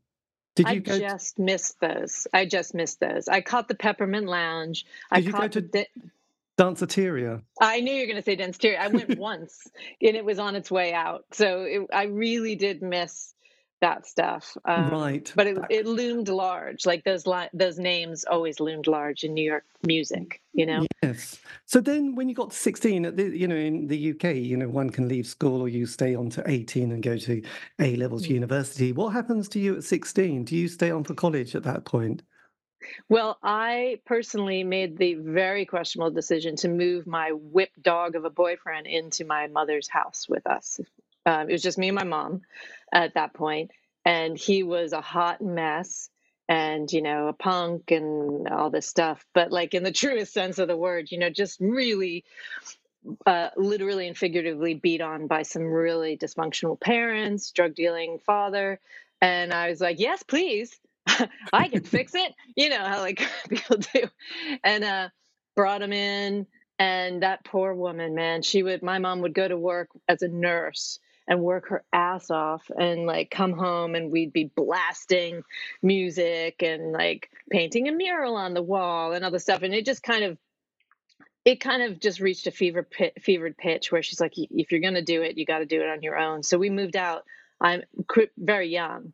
Did 0.56 0.68
you 0.68 0.74
I 0.74 0.98
just 0.98 1.36
to... 1.36 1.42
missed 1.42 1.80
those. 1.80 2.26
I 2.32 2.46
just 2.46 2.74
missed 2.74 3.00
those. 3.00 3.28
I 3.28 3.40
caught 3.40 3.68
the 3.68 3.74
Peppermint 3.74 4.26
Lounge. 4.26 4.84
Did 4.84 4.90
I 5.10 5.18
you 5.18 5.32
caught 5.32 5.40
go 5.42 5.48
to... 5.48 5.60
the 5.60 5.86
Danceteria. 6.58 7.42
I 7.60 7.80
knew 7.80 7.92
you 7.92 8.02
were 8.02 8.06
going 8.06 8.16
to 8.16 8.22
say 8.22 8.36
Danceteria. 8.36 8.78
I 8.78 8.88
went 8.88 9.18
once 9.18 9.66
and 10.00 10.16
it 10.16 10.24
was 10.24 10.38
on 10.38 10.56
its 10.56 10.70
way 10.70 10.92
out. 10.92 11.24
So 11.32 11.62
it, 11.62 11.82
I 11.92 12.04
really 12.04 12.54
did 12.54 12.82
miss 12.82 13.34
that 13.80 14.06
stuff. 14.06 14.56
Um, 14.64 14.90
right. 14.90 15.32
But 15.36 15.46
it, 15.46 15.58
it 15.68 15.86
loomed 15.86 16.28
large. 16.28 16.86
Like 16.86 17.04
those 17.04 17.26
li- 17.26 17.50
those 17.52 17.78
names 17.78 18.24
always 18.24 18.58
loomed 18.58 18.86
large 18.86 19.24
in 19.24 19.34
New 19.34 19.44
York 19.44 19.64
music, 19.84 20.40
you 20.52 20.64
know? 20.64 20.86
Yes. 21.02 21.38
So 21.66 21.80
then 21.80 22.14
when 22.14 22.28
you 22.28 22.34
got 22.34 22.52
to 22.52 22.56
16, 22.56 23.04
at 23.04 23.16
the, 23.16 23.36
you 23.36 23.46
know, 23.46 23.56
in 23.56 23.88
the 23.88 24.12
UK, 24.12 24.36
you 24.36 24.56
know, 24.56 24.68
one 24.68 24.90
can 24.90 25.08
leave 25.08 25.26
school 25.26 25.60
or 25.60 25.68
you 25.68 25.84
stay 25.86 26.14
on 26.14 26.30
to 26.30 26.42
18 26.46 26.92
and 26.92 27.02
go 27.02 27.18
to 27.18 27.42
A 27.78 27.96
levels 27.96 28.22
mm-hmm. 28.22 28.34
university. 28.34 28.92
What 28.92 29.10
happens 29.10 29.48
to 29.50 29.58
you 29.58 29.76
at 29.76 29.84
16? 29.84 30.44
Do 30.44 30.56
you 30.56 30.68
stay 30.68 30.90
on 30.90 31.04
for 31.04 31.14
college 31.14 31.54
at 31.54 31.64
that 31.64 31.84
point? 31.84 32.22
Well, 33.08 33.38
I 33.42 34.00
personally 34.06 34.64
made 34.64 34.96
the 34.98 35.14
very 35.14 35.66
questionable 35.66 36.10
decision 36.10 36.56
to 36.56 36.68
move 36.68 37.06
my 37.06 37.32
whip 37.32 37.70
dog 37.80 38.16
of 38.16 38.24
a 38.24 38.30
boyfriend 38.30 38.86
into 38.86 39.24
my 39.24 39.46
mother's 39.48 39.88
house 39.88 40.26
with 40.28 40.46
us. 40.46 40.80
Um, 41.26 41.48
it 41.48 41.52
was 41.52 41.62
just 41.62 41.78
me 41.78 41.88
and 41.88 41.96
my 41.96 42.04
mom 42.04 42.42
at 42.92 43.14
that 43.14 43.34
point, 43.34 43.70
and 44.04 44.36
he 44.36 44.62
was 44.62 44.92
a 44.92 45.00
hot 45.00 45.40
mess 45.40 46.08
and 46.48 46.92
you 46.92 47.00
know 47.00 47.28
a 47.28 47.32
punk 47.32 47.90
and 47.90 48.48
all 48.48 48.70
this 48.70 48.86
stuff. 48.86 49.24
But 49.34 49.50
like 49.52 49.74
in 49.74 49.82
the 49.82 49.92
truest 50.02 50.32
sense 50.32 50.58
of 50.58 50.68
the 50.68 50.76
word 50.76 51.10
you 51.10 51.18
know 51.18 51.30
just 51.30 51.60
really 51.60 52.24
uh, 53.26 53.50
literally 53.56 54.08
and 54.08 54.16
figuratively 54.16 54.74
beat 54.74 55.00
on 55.00 55.26
by 55.26 55.42
some 55.42 55.62
really 55.64 56.16
dysfunctional 56.16 56.80
parents 56.80 57.50
drug 57.50 57.74
dealing 57.74 58.18
father. 58.18 58.80
And 59.20 59.52
i 59.54 59.70
was 59.70 59.80
like 59.80 60.00
yes 60.00 60.22
please 60.22 60.78
I 61.52 61.68
can 61.68 61.84
fix 61.84 62.14
it. 62.14 62.34
You 62.56 62.70
know 62.70 62.84
how 62.84 63.00
like 63.00 63.26
people 63.48 63.76
do. 63.76 64.08
And 64.62 64.84
uh 64.84 65.08
brought 65.54 65.82
him 65.82 65.92
in 65.92 66.46
and 66.78 67.22
that 67.22 67.44
poor 67.44 67.72
woman, 67.74 68.14
man, 68.14 68.42
she 68.42 68.62
would 68.62 68.82
my 68.82 68.98
mom 68.98 69.20
would 69.20 69.34
go 69.34 69.46
to 69.46 69.56
work 69.56 69.88
as 70.08 70.22
a 70.22 70.28
nurse 70.28 70.98
and 71.26 71.40
work 71.40 71.68
her 71.68 71.84
ass 71.92 72.30
off 72.30 72.70
and 72.76 73.06
like 73.06 73.30
come 73.30 73.52
home 73.52 73.94
and 73.94 74.10
we'd 74.10 74.32
be 74.32 74.50
blasting 74.54 75.42
music 75.82 76.62
and 76.62 76.92
like 76.92 77.30
painting 77.50 77.88
a 77.88 77.92
mural 77.92 78.36
on 78.36 78.54
the 78.54 78.62
wall 78.62 79.12
and 79.12 79.24
other 79.24 79.38
stuff 79.38 79.62
and 79.62 79.74
it 79.74 79.86
just 79.86 80.02
kind 80.02 80.24
of 80.24 80.38
it 81.44 81.60
kind 81.60 81.82
of 81.82 82.00
just 82.00 82.20
reached 82.20 82.46
a 82.46 82.50
fever 82.50 82.82
pit, 82.82 83.14
fevered 83.20 83.56
pitch 83.56 83.92
where 83.92 84.02
she's 84.02 84.20
like 84.20 84.32
if 84.36 84.70
you're 84.70 84.80
going 84.80 84.94
to 84.94 85.02
do 85.02 85.22
it 85.22 85.38
you 85.38 85.46
got 85.46 85.58
to 85.58 85.66
do 85.66 85.80
it 85.80 85.88
on 85.88 86.02
your 86.02 86.18
own 86.18 86.42
so 86.42 86.58
we 86.58 86.70
moved 86.70 86.96
out 86.96 87.24
i'm 87.60 87.82
very 88.36 88.68
young 88.68 89.12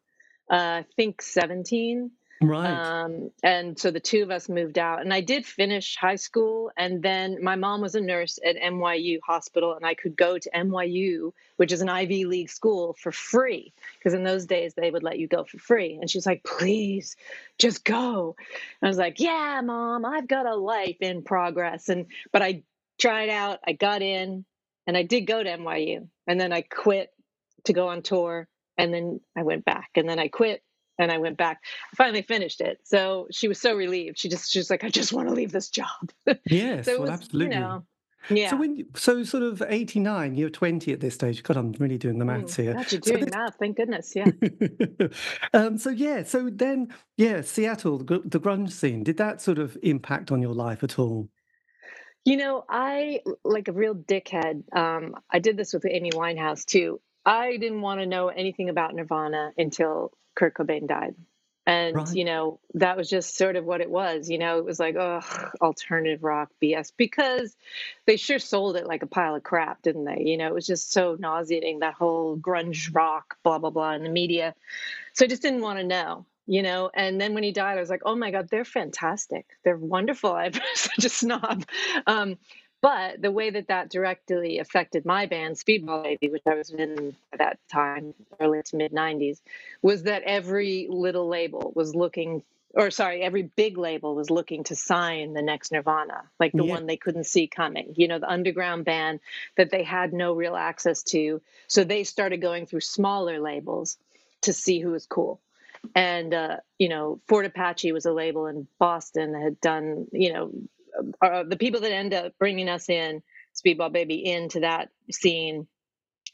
uh, 0.50 0.82
I 0.82 0.84
think 0.96 1.22
17. 1.22 2.10
Right. 2.42 2.70
Um, 2.70 3.30
and 3.42 3.78
so 3.78 3.90
the 3.90 4.00
two 4.00 4.22
of 4.22 4.30
us 4.30 4.48
moved 4.48 4.78
out, 4.78 5.02
and 5.02 5.12
I 5.12 5.20
did 5.20 5.44
finish 5.44 5.96
high 5.96 6.16
school. 6.16 6.70
And 6.74 7.02
then 7.02 7.36
my 7.42 7.54
mom 7.54 7.82
was 7.82 7.94
a 7.94 8.00
nurse 8.00 8.38
at 8.44 8.56
NYU 8.56 9.18
Hospital, 9.22 9.74
and 9.74 9.84
I 9.84 9.92
could 9.92 10.16
go 10.16 10.38
to 10.38 10.50
NYU, 10.50 11.32
which 11.56 11.70
is 11.70 11.82
an 11.82 11.90
Ivy 11.90 12.24
League 12.24 12.48
school, 12.48 12.94
for 12.98 13.12
free. 13.12 13.74
Because 13.98 14.14
in 14.14 14.24
those 14.24 14.46
days, 14.46 14.72
they 14.72 14.90
would 14.90 15.02
let 15.02 15.18
you 15.18 15.28
go 15.28 15.44
for 15.44 15.58
free. 15.58 15.98
And 16.00 16.08
she's 16.08 16.24
like, 16.24 16.42
please, 16.42 17.14
just 17.58 17.84
go. 17.84 18.36
And 18.80 18.86
I 18.86 18.88
was 18.88 18.98
like, 18.98 19.20
yeah, 19.20 19.60
mom, 19.62 20.06
I've 20.06 20.26
got 20.26 20.46
a 20.46 20.56
life 20.56 20.96
in 21.00 21.22
progress. 21.22 21.90
And, 21.90 22.06
but 22.32 22.40
I 22.40 22.62
tried 22.98 23.28
out, 23.28 23.58
I 23.66 23.72
got 23.72 24.00
in, 24.00 24.46
and 24.86 24.96
I 24.96 25.02
did 25.02 25.26
go 25.26 25.42
to 25.42 25.58
NYU. 25.58 26.08
And 26.26 26.40
then 26.40 26.54
I 26.54 26.62
quit 26.62 27.10
to 27.64 27.74
go 27.74 27.88
on 27.88 28.00
tour. 28.00 28.48
And 28.80 28.94
then 28.94 29.20
I 29.36 29.42
went 29.42 29.64
back, 29.64 29.90
and 29.96 30.08
then 30.08 30.18
I 30.18 30.28
quit 30.28 30.62
and 31.00 31.10
I 31.10 31.18
went 31.18 31.36
back. 31.36 31.62
I 31.92 31.96
finally 31.96 32.22
finished 32.22 32.60
it. 32.60 32.78
So 32.84 33.26
she 33.30 33.48
was 33.48 33.60
so 33.60 33.74
relieved. 33.74 34.18
She 34.18 34.28
just 34.28 34.50
she's 34.50 34.70
like, 34.70 34.84
I 34.84 34.90
just 34.90 35.12
want 35.12 35.28
to 35.28 35.34
leave 35.34 35.52
this 35.52 35.70
job. 35.70 35.88
Yes, 36.46 36.86
so 36.86 36.92
well, 36.92 37.00
was, 37.02 37.10
absolutely. 37.10 37.54
You 37.54 37.60
know, 37.60 37.84
yeah. 38.28 38.50
So 38.50 38.56
when 38.56 38.84
so 38.94 39.24
sort 39.24 39.42
of 39.42 39.62
eighty 39.68 39.98
nine, 39.98 40.34
you're 40.34 40.50
twenty 40.50 40.92
at 40.92 41.00
this 41.00 41.14
stage. 41.14 41.42
God, 41.42 41.56
I'm 41.56 41.72
really 41.72 41.98
doing 41.98 42.18
the 42.18 42.24
maths 42.24 42.54
mm, 42.54 42.62
here. 42.62 42.74
God, 42.74 42.92
you're 42.92 43.00
doing 43.00 43.18
so 43.20 43.24
this... 43.24 43.34
math. 43.34 43.56
Thank 43.58 43.76
goodness. 43.76 44.14
Yeah. 44.16 45.08
um, 45.54 45.78
so 45.78 45.90
yeah. 45.90 46.22
So 46.24 46.50
then, 46.50 46.92
yeah, 47.16 47.40
Seattle, 47.40 47.98
the, 47.98 48.20
the 48.24 48.40
grunge 48.40 48.72
scene. 48.72 49.02
Did 49.02 49.16
that 49.16 49.40
sort 49.40 49.58
of 49.58 49.76
impact 49.82 50.30
on 50.30 50.42
your 50.42 50.54
life 50.54 50.82
at 50.84 50.98
all? 50.98 51.28
You 52.24 52.36
know, 52.36 52.64
I 52.68 53.20
like 53.44 53.68
a 53.68 53.72
real 53.72 53.94
dickhead. 53.94 54.64
Um, 54.76 55.14
I 55.30 55.38
did 55.38 55.56
this 55.56 55.72
with 55.72 55.86
Amy 55.86 56.10
Winehouse 56.10 56.64
too. 56.64 57.00
I 57.24 57.56
didn't 57.56 57.82
want 57.82 58.00
to 58.00 58.06
know 58.06 58.28
anything 58.28 58.68
about 58.68 58.94
Nirvana 58.94 59.52
until 59.56 60.12
Kurt 60.34 60.54
Cobain 60.54 60.86
died. 60.86 61.14
And, 61.66 61.94
right. 61.94 62.12
you 62.12 62.24
know, 62.24 62.58
that 62.74 62.96
was 62.96 63.08
just 63.08 63.36
sort 63.36 63.54
of 63.54 63.64
what 63.64 63.80
it 63.80 63.90
was. 63.90 64.28
You 64.30 64.38
know, 64.38 64.58
it 64.58 64.64
was 64.64 64.80
like, 64.80 64.96
oh, 64.96 65.20
alternative 65.60 66.24
rock 66.24 66.50
BS 66.60 66.92
because 66.96 67.54
they 68.06 68.16
sure 68.16 68.38
sold 68.38 68.76
it 68.76 68.86
like 68.86 69.02
a 69.02 69.06
pile 69.06 69.36
of 69.36 69.42
crap, 69.42 69.82
didn't 69.82 70.04
they? 70.04 70.22
You 70.24 70.38
know, 70.38 70.48
it 70.48 70.54
was 70.54 70.66
just 70.66 70.92
so 70.92 71.16
nauseating, 71.18 71.80
that 71.80 71.94
whole 71.94 72.36
grunge 72.36 72.92
rock, 72.94 73.36
blah, 73.44 73.58
blah, 73.58 73.70
blah 73.70 73.92
in 73.92 74.02
the 74.02 74.08
media. 74.08 74.54
So 75.12 75.26
I 75.26 75.28
just 75.28 75.42
didn't 75.42 75.60
want 75.60 75.78
to 75.78 75.84
know 75.84 76.26
you 76.46 76.62
know 76.62 76.90
and 76.94 77.20
then 77.20 77.34
when 77.34 77.44
he 77.44 77.52
died 77.52 77.76
i 77.76 77.80
was 77.80 77.90
like 77.90 78.02
oh 78.04 78.16
my 78.16 78.30
god 78.30 78.48
they're 78.50 78.64
fantastic 78.64 79.46
they're 79.62 79.76
wonderful 79.76 80.32
i'm 80.34 80.52
such 80.74 81.04
a 81.04 81.08
snob 81.08 81.64
um, 82.06 82.36
but 82.80 83.20
the 83.20 83.30
way 83.30 83.50
that 83.50 83.68
that 83.68 83.90
directly 83.90 84.58
affected 84.58 85.04
my 85.04 85.26
band, 85.26 85.56
Speedball 85.56 86.02
Baby, 86.02 86.30
which 86.30 86.42
I 86.46 86.54
was 86.54 86.70
in 86.70 87.14
at 87.32 87.38
that 87.38 87.58
time, 87.68 88.14
early 88.40 88.62
to 88.62 88.76
mid 88.76 88.92
90s, 88.92 89.40
was 89.82 90.04
that 90.04 90.22
every 90.22 90.86
little 90.88 91.28
label 91.28 91.72
was 91.74 91.94
looking, 91.94 92.42
or 92.74 92.90
sorry, 92.90 93.22
every 93.22 93.42
big 93.42 93.76
label 93.76 94.14
was 94.14 94.30
looking 94.30 94.64
to 94.64 94.76
sign 94.76 95.34
the 95.34 95.42
next 95.42 95.72
Nirvana, 95.72 96.22
like 96.38 96.52
the 96.52 96.64
yeah. 96.64 96.70
one 96.72 96.86
they 96.86 96.96
couldn't 96.96 97.24
see 97.24 97.46
coming, 97.46 97.94
you 97.96 98.08
know, 98.08 98.18
the 98.18 98.30
underground 98.30 98.86
band 98.86 99.20
that 99.56 99.70
they 99.70 99.82
had 99.82 100.12
no 100.12 100.32
real 100.32 100.56
access 100.56 101.02
to. 101.04 101.42
So 101.66 101.84
they 101.84 102.04
started 102.04 102.40
going 102.40 102.66
through 102.66 102.80
smaller 102.80 103.40
labels 103.40 103.98
to 104.42 104.52
see 104.54 104.80
who 104.80 104.92
was 104.92 105.04
cool 105.04 105.38
and 105.94 106.34
uh, 106.34 106.56
you 106.78 106.88
know 106.88 107.20
fort 107.26 107.46
apache 107.46 107.92
was 107.92 108.04
a 108.04 108.12
label 108.12 108.46
in 108.46 108.66
boston 108.78 109.32
that 109.32 109.42
had 109.42 109.60
done 109.60 110.06
you 110.12 110.32
know 110.32 110.50
uh, 111.22 111.44
the 111.44 111.56
people 111.56 111.80
that 111.80 111.92
end 111.92 112.14
up 112.14 112.32
bringing 112.38 112.68
us 112.68 112.88
in, 112.88 113.22
Speedball 113.54 113.92
Baby, 113.92 114.24
into 114.26 114.60
that 114.60 114.90
scene, 115.10 115.66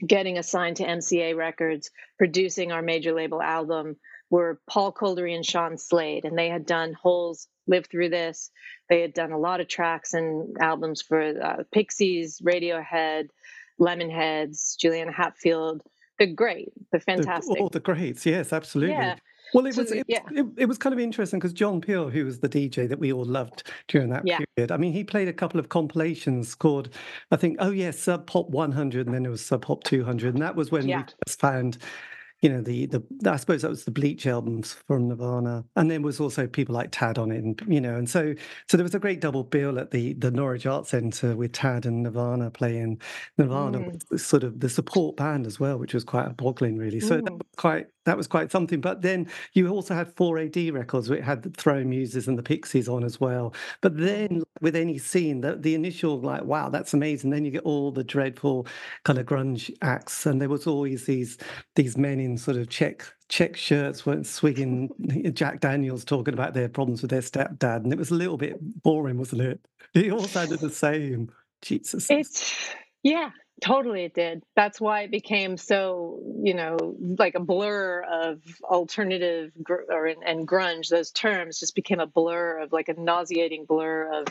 getting 0.07 0.39
assigned 0.39 0.77
to 0.77 0.87
MCA 0.87 1.37
Records, 1.37 1.91
producing 2.19 2.73
our 2.73 2.83
major 2.83 3.13
label 3.13 3.43
album 3.43 3.97
were 4.31 4.61
Paul 4.69 4.93
Kolderie 4.93 5.35
and 5.35 5.47
Sean 5.47 5.79
Slade, 5.79 6.25
and 6.25 6.37
they 6.37 6.49
had 6.49 6.67
done 6.67 6.93
Holes, 6.93 7.49
Live 7.67 7.87
Through 7.87 8.11
This. 8.11 8.51
They 8.89 9.01
had 9.01 9.15
done 9.15 9.33
a 9.33 9.39
lot 9.39 9.61
of 9.61 9.69
tracks 9.69 10.15
and 10.15 10.57
albums 10.61 11.03
for 11.03 11.21
uh, 11.23 11.63
Pixies, 11.73 12.41
Radiohead, 12.45 13.29
Lemonheads, 13.81 14.77
Juliana 14.79 15.13
Hatfield. 15.13 15.83
They're 16.19 16.29
great. 16.33 16.73
They're 16.91 17.01
fantastic. 17.01 17.61
All 17.61 17.69
the 17.69 17.81
greats, 17.81 18.27
yes, 18.27 18.53
absolutely. 18.53 18.95
Yeah. 18.95 19.17
Well, 19.55 19.67
it 19.67 19.77
was 19.77 19.93
it, 19.93 20.05
yeah. 20.09 20.21
it, 20.33 20.47
it, 20.57 20.67
was 20.67 20.77
kind 20.77 20.93
of 20.93 20.99
interesting 20.99 21.39
because 21.39 21.53
John 21.53 21.81
Peel, 21.81 22.11
who 22.11 22.25
was 22.25 22.41
the 22.41 22.49
DJ 22.49 22.89
that 22.89 22.99
we 22.99 23.13
all 23.13 23.25
loved 23.25 23.71
during 23.89 24.11
that 24.11 24.27
yeah. 24.27 24.39
period, 24.57 24.73
I 24.73 24.77
mean, 24.77 24.93
he 24.93 25.05
played 25.05 25.29
a 25.29 25.33
couple 25.33 25.61
of 25.61 25.69
compilations 25.69 26.55
called, 26.55 26.91
I 27.31 27.37
think, 27.37 27.57
oh 27.61 27.71
yes, 27.71 27.99
Sub 27.99 28.27
Pop 28.27 28.51
100, 28.51 29.07
and 29.07 29.15
then 29.15 29.25
it 29.25 29.31
was 29.31 29.45
Sub 29.45 29.63
Pop 29.63 29.85
200, 29.85 30.35
and 30.35 30.43
that 30.43 30.57
was 30.57 30.71
when 30.71 30.89
yeah. 30.89 30.99
we 30.99 31.05
just 31.27 31.41
found 31.41 31.79
you 32.43 32.51
know 32.51 32.61
the 32.61 32.87
the 32.87 33.03
I 33.31 33.37
suppose 33.37 33.63
that 33.63 33.71
was 33.71 33.85
the 33.85 33.91
Bleach 33.91 34.27
albums 34.27 34.75
from 34.87 35.09
Nirvana, 35.09 35.65
and 35.75 35.91
there 35.91 36.01
was 36.01 36.21
also 36.21 36.47
people 36.47 36.75
like 36.75 36.91
Tad 36.93 37.19
on 37.19 37.31
it, 37.31 37.43
and 37.43 37.61
you 37.67 37.81
know, 37.81 37.97
and 37.97 38.09
so 38.09 38.35
so 38.69 38.77
there 38.77 38.85
was 38.85 38.95
a 38.95 38.99
great 38.99 39.21
double 39.21 39.43
bill 39.43 39.79
at 39.79 39.91
the 39.91 40.13
the 40.15 40.31
Norwich 40.31 40.67
Arts 40.67 40.91
Centre 40.91 41.35
with 41.35 41.53
Tad 41.53 41.87
and 41.87 42.03
Nirvana 42.03 42.51
playing 42.51 43.01
Nirvana, 43.39 43.79
mm. 43.79 44.21
sort 44.21 44.45
of 44.45 44.61
the 44.61 44.69
support 44.69 45.17
band 45.17 45.47
as 45.47 45.59
well, 45.59 45.79
which 45.79 45.95
was 45.95 46.05
quite 46.05 46.27
a 46.27 46.31
boggling, 46.35 46.77
really. 46.77 47.01
So 47.01 47.17
that 47.17 47.33
was 47.33 47.41
quite 47.57 47.87
that 48.07 48.17
was 48.17 48.27
quite 48.27 48.51
something. 48.51 48.81
But 48.81 49.03
then 49.03 49.29
you 49.53 49.69
also 49.69 49.95
had 49.95 50.15
4AD 50.15 50.73
records, 50.73 51.11
which 51.11 51.23
had 51.23 51.43
the 51.43 51.51
Throwing 51.51 51.91
Muses 51.91 52.29
and 52.29 52.39
the 52.39 52.43
Pixies 52.43 52.89
on 52.89 53.05
as 53.05 53.21
well. 53.21 53.53
But 53.83 53.99
then 53.99 54.43
with 54.61 54.75
any 54.75 54.97
scene, 54.97 55.43
the, 55.43 55.57
the 55.57 55.75
initial 55.75 56.21
like, 56.21 56.45
wow, 56.45 56.71
that's 56.71 56.95
amazing. 56.95 57.31
Then 57.31 57.45
you 57.45 57.51
get 57.51 57.65
all 57.65 57.91
the 57.91 58.05
dreadful 58.05 58.67
kind 59.05 59.19
of 59.19 59.27
grunge 59.27 59.71
acts, 59.83 60.25
and 60.25 60.41
there 60.41 60.49
was 60.49 60.67
always 60.67 61.05
these 61.05 61.37
these 61.75 61.99
men 61.99 62.21
in 62.21 62.39
sort 62.39 62.57
of 62.57 62.71
check 62.71 63.05
check 63.29 63.57
shirts 63.57 64.07
weren't 64.07 64.27
swigging 64.27 64.91
Jack 65.35 65.61
Daniels 65.61 66.05
talking 66.05 66.35
about 66.35 66.55
their 66.55 66.69
problems 66.69 67.03
with 67.03 67.11
their 67.11 67.21
stepdad, 67.21 67.85
and 67.85 67.93
it 67.93 67.99
was 67.99 68.11
a 68.11 68.15
little 68.15 68.37
bit 68.37 68.57
boring, 68.83 69.19
wasn't 69.19 69.43
it? 69.43 69.61
It 69.95 70.13
all 70.13 70.25
sounded 70.25 70.61
the 70.61 70.71
same. 70.71 71.31
Jesus. 71.63 72.07
It's 72.11 72.55
yeah, 73.03 73.31
Totally, 73.61 74.05
it 74.05 74.15
did. 74.15 74.45
That's 74.55 74.81
why 74.81 75.03
it 75.03 75.11
became 75.11 75.57
so, 75.57 76.21
you 76.43 76.55
know, 76.55 76.97
like 77.19 77.35
a 77.35 77.41
blur 77.41 78.03
of 78.03 78.41
alternative 78.63 79.53
gr- 79.63 79.91
or 79.91 80.07
and 80.07 80.47
grunge. 80.47 80.91
Those 80.91 81.11
terms 81.11 81.61
just 81.61 81.75
became 81.75 82.01
a 82.01 82.07
blur 82.07 82.59
of 82.59 82.73
like 82.73 82.89
a 82.91 83.01
nauseating 83.01 83.65
blur 83.65 84.13
of 84.13 84.27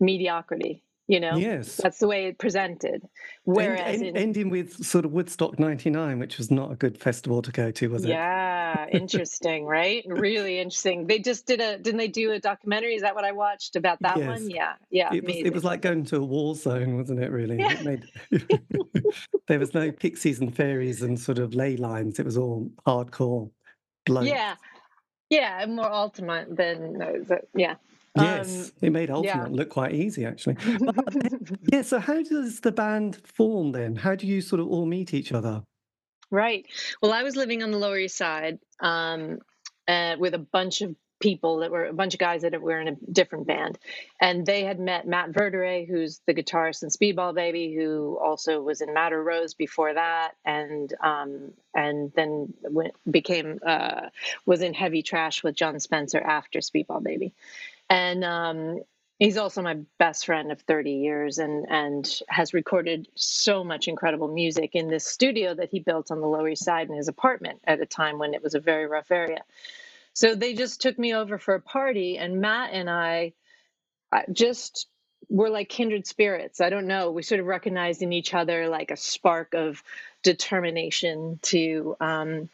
mediocrity 0.00 0.84
you 1.10 1.18
know? 1.18 1.36
Yes. 1.36 1.76
That's 1.76 1.98
the 1.98 2.06
way 2.06 2.26
it 2.26 2.38
presented. 2.38 3.02
Whereas 3.42 3.80
end, 3.80 4.06
end, 4.06 4.16
in, 4.16 4.16
ending 4.16 4.48
with 4.48 4.84
sort 4.84 5.04
of 5.04 5.10
woodstock 5.10 5.58
99 5.58 6.20
which 6.20 6.38
was 6.38 6.52
not 6.52 6.70
a 6.70 6.76
good 6.76 6.96
festival 6.96 7.42
to 7.42 7.50
go 7.50 7.72
to 7.72 7.90
was 7.90 8.04
it? 8.04 8.10
Yeah 8.10 8.86
interesting 8.92 9.66
right? 9.66 10.04
Really 10.06 10.60
interesting. 10.60 11.08
They 11.08 11.18
just 11.18 11.46
did 11.46 11.60
a 11.60 11.78
didn't 11.78 11.98
they 11.98 12.06
do 12.06 12.30
a 12.30 12.38
documentary? 12.38 12.94
Is 12.94 13.02
that 13.02 13.16
what 13.16 13.24
i 13.24 13.32
watched 13.32 13.74
about 13.74 14.00
that 14.02 14.18
yes. 14.18 14.28
one? 14.28 14.48
Yeah 14.48 14.74
yeah 14.90 15.12
it 15.12 15.24
was, 15.24 15.34
it 15.36 15.52
was, 15.52 15.64
like 15.64 15.82
going 15.82 16.04
to 16.06 16.16
a 16.16 16.24
war 16.24 16.54
zone 16.54 16.96
wasn't 16.96 17.20
it 17.20 17.32
really? 17.32 17.58
Yeah. 17.58 17.72
It 17.72 17.84
made, 17.84 18.04
there 19.48 19.58
was 19.58 19.74
no 19.74 19.90
pixies 19.90 20.38
and 20.38 20.54
fairies 20.54 21.02
and 21.02 21.18
sort 21.18 21.38
of 21.38 21.54
ley 21.54 21.76
lines. 21.76 22.20
It 22.20 22.24
was 22.24 22.38
all 22.38 22.70
hardcore 22.86 23.50
blood 24.06 24.26
yeah. 24.26 24.54
Yeah 25.28 25.66
more 25.66 25.92
ultimate 25.92 26.56
than 26.56 27.02
uh, 27.02 27.36
yeah 27.56 27.74
Yes, 28.16 28.68
um, 28.68 28.72
it 28.82 28.90
made 28.90 29.10
Ultimate 29.10 29.50
yeah. 29.50 29.56
look 29.56 29.68
quite 29.68 29.94
easy, 29.94 30.24
actually. 30.24 30.56
yeah, 31.72 31.82
so 31.82 32.00
how 32.00 32.22
does 32.22 32.60
the 32.60 32.72
band 32.72 33.20
form 33.24 33.72
then? 33.72 33.96
How 33.96 34.14
do 34.14 34.26
you 34.26 34.40
sort 34.40 34.60
of 34.60 34.68
all 34.68 34.86
meet 34.86 35.14
each 35.14 35.32
other? 35.32 35.62
Right. 36.30 36.66
Well, 37.02 37.12
I 37.12 37.22
was 37.22 37.36
living 37.36 37.62
on 37.62 37.70
the 37.70 37.78
Lower 37.78 37.98
East 37.98 38.16
Side 38.16 38.58
um, 38.80 39.38
uh, 39.86 40.16
with 40.18 40.34
a 40.34 40.38
bunch 40.38 40.80
of 40.80 40.94
people 41.20 41.58
that 41.58 41.70
were 41.70 41.84
a 41.84 41.92
bunch 41.92 42.14
of 42.14 42.20
guys 42.20 42.42
that 42.42 42.60
were 42.60 42.80
in 42.80 42.88
a 42.88 42.96
different 43.12 43.46
band 43.46 43.78
and 44.20 44.46
they 44.46 44.64
had 44.64 44.80
met 44.80 45.06
matt 45.06 45.30
Verta-Ray 45.30 45.84
who's 45.84 46.20
the 46.26 46.32
guitarist 46.32 46.82
in 46.82 46.88
speedball 46.88 47.34
baby 47.34 47.74
who 47.74 48.18
also 48.20 48.62
was 48.62 48.80
in 48.80 48.94
Madder 48.94 49.22
rose 49.22 49.52
before 49.52 49.92
that 49.92 50.32
and 50.46 50.92
um, 51.02 51.52
and 51.74 52.10
then 52.16 52.54
went, 52.62 52.94
became 53.08 53.60
uh, 53.64 54.08
was 54.46 54.62
in 54.62 54.72
heavy 54.72 55.02
trash 55.02 55.44
with 55.44 55.54
jon 55.54 55.78
spencer 55.78 56.18
after 56.18 56.60
speedball 56.60 57.02
baby 57.02 57.34
and 57.90 58.24
um, 58.24 58.80
he's 59.18 59.36
also 59.36 59.62
my 59.62 59.78
best 59.98 60.26
friend 60.26 60.52
of 60.52 60.62
30 60.62 60.92
years 60.92 61.38
and 61.38 61.66
and 61.70 62.20
has 62.28 62.54
recorded 62.54 63.08
so 63.16 63.64
much 63.64 63.88
incredible 63.88 64.28
music 64.28 64.74
in 64.74 64.88
this 64.88 65.06
studio 65.06 65.54
that 65.54 65.70
he 65.70 65.80
built 65.80 66.10
on 66.12 66.20
the 66.22 66.28
lower 66.28 66.50
east 66.50 66.64
side 66.64 66.88
in 66.88 66.96
his 66.96 67.08
apartment 67.08 67.60
at 67.64 67.80
a 67.80 67.86
time 67.86 68.18
when 68.18 68.34
it 68.34 68.42
was 68.42 68.54
a 68.54 68.60
very 68.60 68.86
rough 68.86 69.10
area. 69.10 69.42
So 70.14 70.34
they 70.34 70.54
just 70.54 70.80
took 70.80 70.98
me 70.98 71.14
over 71.14 71.38
for 71.38 71.54
a 71.54 71.60
party 71.60 72.18
and 72.18 72.40
matt 72.40 72.70
and 72.72 72.90
i, 72.90 73.34
just 74.32 74.88
were 75.28 75.50
like 75.50 75.68
kindred 75.68 76.06
spirits. 76.06 76.60
I 76.60 76.70
don't 76.70 76.86
know. 76.88 77.12
We 77.12 77.22
sort 77.22 77.40
of 77.40 77.46
recognized 77.46 78.02
in 78.02 78.12
each 78.12 78.34
other 78.34 78.68
like 78.68 78.90
a 78.90 78.96
spark 78.96 79.54
of 79.54 79.82
determination 80.22 81.38
to 81.42 81.96
um, 82.00 82.48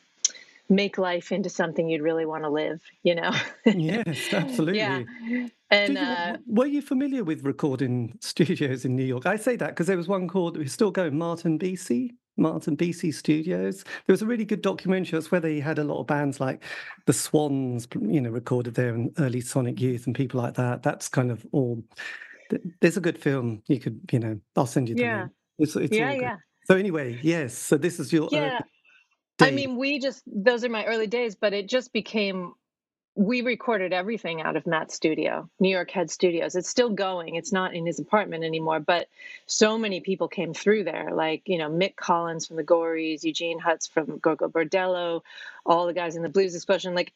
make 0.69 0.99
life 0.99 1.33
into 1.33 1.49
something 1.49 1.89
you'd 1.89 2.03
really 2.03 2.27
want 2.27 2.43
to 2.43 2.51
live 2.51 2.81
you 3.03 3.15
know 3.15 3.33
yes 3.65 4.29
absolutely 4.33 4.79
yeah 4.79 5.03
and 5.71 5.95
you, 5.95 5.99
uh, 5.99 6.37
were 6.47 6.67
you 6.67 6.83
familiar 6.83 7.25
with 7.25 7.45
recording 7.45 8.17
studios 8.21 8.85
in 8.85 8.97
new 8.97 9.05
york 9.05 9.27
i 9.27 9.37
say 9.37 9.57
that 9.57 9.69
because 9.69 9.87
there 9.87 9.97
was 9.97 10.09
one 10.09 10.29
called 10.29 10.57
we're 10.57 10.67
still 10.67 10.91
going 10.91 11.17
Martin 11.17 11.59
Bisi 11.59 12.13
Martin, 12.37 12.77
BC 12.77 13.15
Studios. 13.15 13.83
There 13.83 14.13
was 14.13 14.23
a 14.23 14.27
really 14.27 14.45
good 14.45 14.63
documentary. 14.63 15.19
That's 15.19 15.31
where 15.31 15.41
they 15.41 15.59
had 15.59 15.79
a 15.79 15.85
lot 15.85 16.01
of 16.01 16.07
bands 16.07 16.41
like 16.41 16.63
the 17.07 17.13
Swans, 17.13 17.89
you 18.01 18.21
know, 18.21 18.31
recorded 18.31 18.75
there 18.75 18.95
and 18.95 19.13
early 19.19 19.41
Sonic 19.41 19.81
Youth 19.81 20.07
and 20.07 20.15
people 20.15 20.41
like 20.41 20.55
that. 20.55 20.83
That's 20.83 21.09
kind 21.09 21.31
of 21.31 21.47
all. 21.53 21.83
There's 22.81 22.97
a 22.97 23.01
good 23.01 23.19
film. 23.19 23.63
You 23.67 23.81
could, 23.81 24.01
you 24.13 24.19
know, 24.19 24.39
I'll 24.55 24.67
send 24.67 24.89
you 24.89 24.95
the 24.95 25.03
yeah. 25.03 25.27
It's, 25.59 25.75
it's 25.77 25.97
yeah, 25.97 26.13
yeah. 26.13 26.37
So 26.65 26.77
anyway, 26.77 27.19
yes. 27.23 27.57
So 27.57 27.77
this 27.77 27.99
is 27.99 28.13
your. 28.13 28.29
Yeah. 28.31 28.61
I 29.41 29.51
mean, 29.51 29.77
we 29.77 29.99
just 29.99 30.23
those 30.27 30.65
are 30.65 30.69
my 30.69 30.85
early 30.87 31.07
days, 31.07 31.35
but 31.35 31.53
it 31.53 31.69
just 31.69 31.93
became 31.93 32.55
we 33.17 33.41
recorded 33.41 33.95
everything 33.95 34.43
out 34.43 34.57
of 34.57 34.67
Matt's 34.67 34.95
studio, 34.95 35.49
New 35.59 35.71
York 35.71 35.91
Head 35.91 36.11
Studios. 36.11 36.55
It's 36.55 36.69
still 36.69 36.91
going. 36.91 37.35
It's 37.35 37.51
not 37.51 37.75
in 37.75 37.87
his 37.87 37.99
apartment 37.99 38.45
anymore, 38.45 38.79
but 38.79 39.09
so 39.47 39.79
many 39.79 40.01
people 40.01 40.29
came 40.29 40.53
through 40.53 40.85
there, 40.85 41.09
like, 41.15 41.43
you 41.47 41.57
know, 41.57 41.71
Mick 41.71 41.97
Collins 41.97 42.47
from 42.47 42.57
the 42.57 42.63
Gories, 42.65 43.25
Eugene 43.25 43.59
Hutz 43.59 43.89
from 43.89 44.19
Gogol 44.19 44.51
Bordello, 44.51 45.23
all 45.65 45.87
the 45.87 45.95
guys 45.95 46.17
in 46.17 46.23
the 46.23 46.29
Blues 46.29 46.55
Explosion. 46.55 46.95
Like, 46.95 47.15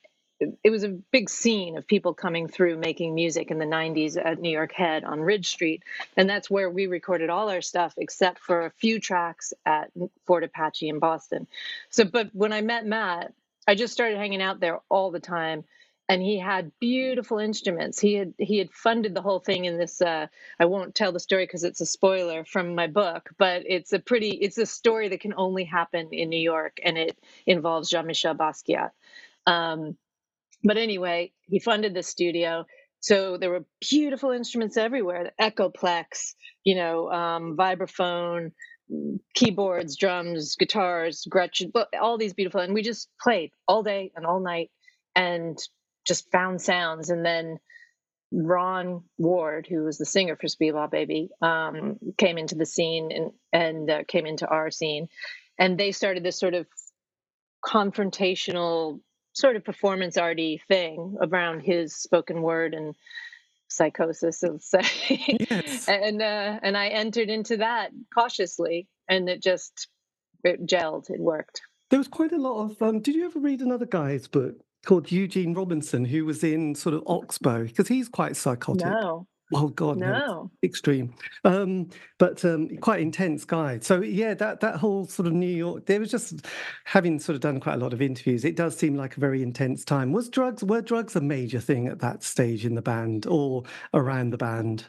it 0.62 0.70
was 0.70 0.84
a 0.84 0.88
big 0.88 1.28
scene 1.28 1.76
of 1.76 1.86
people 1.86 2.14
coming 2.14 2.48
through 2.48 2.78
making 2.78 3.14
music 3.14 3.50
in 3.50 3.58
the 3.58 3.66
90s 3.66 4.16
at 4.22 4.40
New 4.40 4.50
York 4.50 4.72
Head 4.72 5.04
on 5.04 5.20
Ridge 5.20 5.48
Street. 5.48 5.82
And 6.16 6.28
that's 6.28 6.50
where 6.50 6.70
we 6.70 6.86
recorded 6.86 7.30
all 7.30 7.50
our 7.50 7.60
stuff, 7.60 7.94
except 7.98 8.38
for 8.38 8.66
a 8.66 8.70
few 8.70 9.00
tracks 9.00 9.52
at 9.66 9.90
Fort 10.26 10.44
Apache 10.44 10.88
in 10.88 10.98
Boston. 10.98 11.46
So, 11.90 12.04
but 12.04 12.30
when 12.32 12.52
I 12.52 12.62
met 12.62 12.86
Matt, 12.86 13.32
I 13.66 13.74
just 13.74 13.92
started 13.92 14.18
hanging 14.18 14.42
out 14.42 14.60
there 14.60 14.80
all 14.88 15.10
the 15.10 15.20
time 15.20 15.64
and 16.10 16.20
he 16.20 16.40
had 16.40 16.72
beautiful 16.80 17.38
instruments. 17.38 18.00
He 18.00 18.14
had 18.14 18.34
he 18.36 18.58
had 18.58 18.72
funded 18.72 19.14
the 19.14 19.22
whole 19.22 19.38
thing 19.38 19.66
in 19.66 19.78
this. 19.78 20.02
Uh, 20.02 20.26
I 20.58 20.64
won't 20.64 20.96
tell 20.96 21.12
the 21.12 21.20
story 21.20 21.44
because 21.44 21.62
it's 21.62 21.80
a 21.80 21.86
spoiler 21.86 22.44
from 22.44 22.74
my 22.74 22.88
book, 22.88 23.30
but 23.38 23.62
it's 23.64 23.92
a 23.92 24.00
pretty 24.00 24.30
it's 24.30 24.58
a 24.58 24.66
story 24.66 25.10
that 25.10 25.20
can 25.20 25.34
only 25.36 25.62
happen 25.62 26.08
in 26.10 26.28
New 26.28 26.40
York, 26.40 26.80
and 26.82 26.98
it 26.98 27.16
involves 27.46 27.90
Jean 27.90 28.08
Michel 28.08 28.34
Basquiat. 28.34 28.90
Um, 29.46 29.96
but 30.64 30.78
anyway, 30.78 31.32
he 31.48 31.60
funded 31.60 31.94
the 31.94 32.02
studio. 32.02 32.66
So 33.00 33.38
there 33.38 33.50
were 33.50 33.66
beautiful 33.90 34.32
instruments 34.32 34.76
everywhere: 34.76 35.24
the 35.38 35.44
Echoplex, 35.44 36.34
you 36.64 36.76
know, 36.76 37.10
um, 37.10 37.56
vibraphone, 37.56 38.52
keyboards, 39.34 39.96
drums, 39.96 40.56
guitars, 40.58 41.26
Gretsch, 41.30 41.62
all 42.00 42.18
these 42.18 42.34
beautiful. 42.34 42.60
And 42.60 42.74
we 42.74 42.82
just 42.82 43.08
played 43.20 43.50
all 43.68 43.82
day 43.82 44.12
and 44.16 44.26
all 44.26 44.40
night, 44.40 44.70
and 45.16 45.58
just 46.06 46.30
found 46.32 46.60
sounds 46.62 47.10
and 47.10 47.24
then 47.24 47.58
Ron 48.32 49.04
Ward, 49.18 49.66
who 49.70 49.84
was 49.84 49.98
the 49.98 50.06
singer 50.06 50.36
for 50.36 50.48
Speedball 50.48 50.90
Baby, 50.90 51.30
um, 51.42 51.98
came 52.18 52.38
into 52.38 52.56
the 52.56 52.66
scene 52.66 53.10
and 53.12 53.32
and 53.52 53.90
uh, 53.90 54.04
came 54.06 54.26
into 54.26 54.46
our 54.46 54.70
scene, 54.70 55.08
and 55.58 55.78
they 55.78 55.92
started 55.92 56.22
this 56.24 56.38
sort 56.38 56.54
of 56.54 56.66
confrontational, 57.64 59.00
sort 59.32 59.56
of 59.56 59.64
performance 59.64 60.16
arty 60.16 60.60
thing 60.68 61.16
around 61.20 61.60
his 61.60 61.94
spoken 61.94 62.42
word 62.42 62.74
and 62.74 62.94
psychosis, 63.68 64.42
let's 64.42 64.70
say. 64.70 65.36
Yes. 65.48 65.88
and 65.88 66.20
uh, 66.20 66.60
and 66.62 66.76
I 66.76 66.88
entered 66.88 67.30
into 67.30 67.58
that 67.58 67.90
cautiously, 68.12 68.88
and 69.08 69.28
it 69.28 69.42
just 69.42 69.88
it 70.44 70.66
gelled. 70.66 71.10
It 71.10 71.20
worked. 71.20 71.62
There 71.90 71.98
was 71.98 72.08
quite 72.08 72.32
a 72.32 72.38
lot 72.38 72.70
of. 72.70 72.82
Um, 72.82 73.00
did 73.00 73.14
you 73.14 73.26
ever 73.26 73.38
read 73.38 73.60
another 73.60 73.86
guy's 73.86 74.28
book 74.28 74.56
called 74.84 75.10
Eugene 75.10 75.54
Robinson, 75.54 76.04
who 76.04 76.24
was 76.24 76.42
in 76.42 76.74
sort 76.74 76.94
of 76.94 77.02
Oxbow, 77.06 77.64
because 77.64 77.88
he's 77.88 78.08
quite 78.08 78.36
psychotic. 78.36 78.86
No. 78.86 79.26
Oh 79.52 79.68
God, 79.68 79.98
no, 79.98 80.50
extreme, 80.62 81.14
um, 81.44 81.88
but 82.18 82.44
um, 82.44 82.68
quite 82.78 83.00
intense 83.00 83.44
guy. 83.44 83.80
So 83.80 84.00
yeah, 84.00 84.34
that 84.34 84.60
that 84.60 84.76
whole 84.76 85.06
sort 85.06 85.26
of 85.26 85.32
New 85.32 85.46
York, 85.46 85.86
there 85.86 85.98
was 85.98 86.10
just 86.10 86.46
having 86.84 87.18
sort 87.18 87.34
of 87.34 87.40
done 87.40 87.58
quite 87.58 87.74
a 87.74 87.78
lot 87.78 87.92
of 87.92 88.00
interviews. 88.00 88.44
It 88.44 88.56
does 88.56 88.76
seem 88.76 88.94
like 88.94 89.16
a 89.16 89.20
very 89.20 89.42
intense 89.42 89.84
time. 89.84 90.12
Was 90.12 90.28
drugs 90.28 90.62
were 90.62 90.82
drugs 90.82 91.16
a 91.16 91.20
major 91.20 91.60
thing 91.60 91.88
at 91.88 91.98
that 91.98 92.22
stage 92.22 92.64
in 92.64 92.74
the 92.74 92.82
band 92.82 93.26
or 93.26 93.64
around 93.92 94.30
the 94.30 94.38
band? 94.38 94.86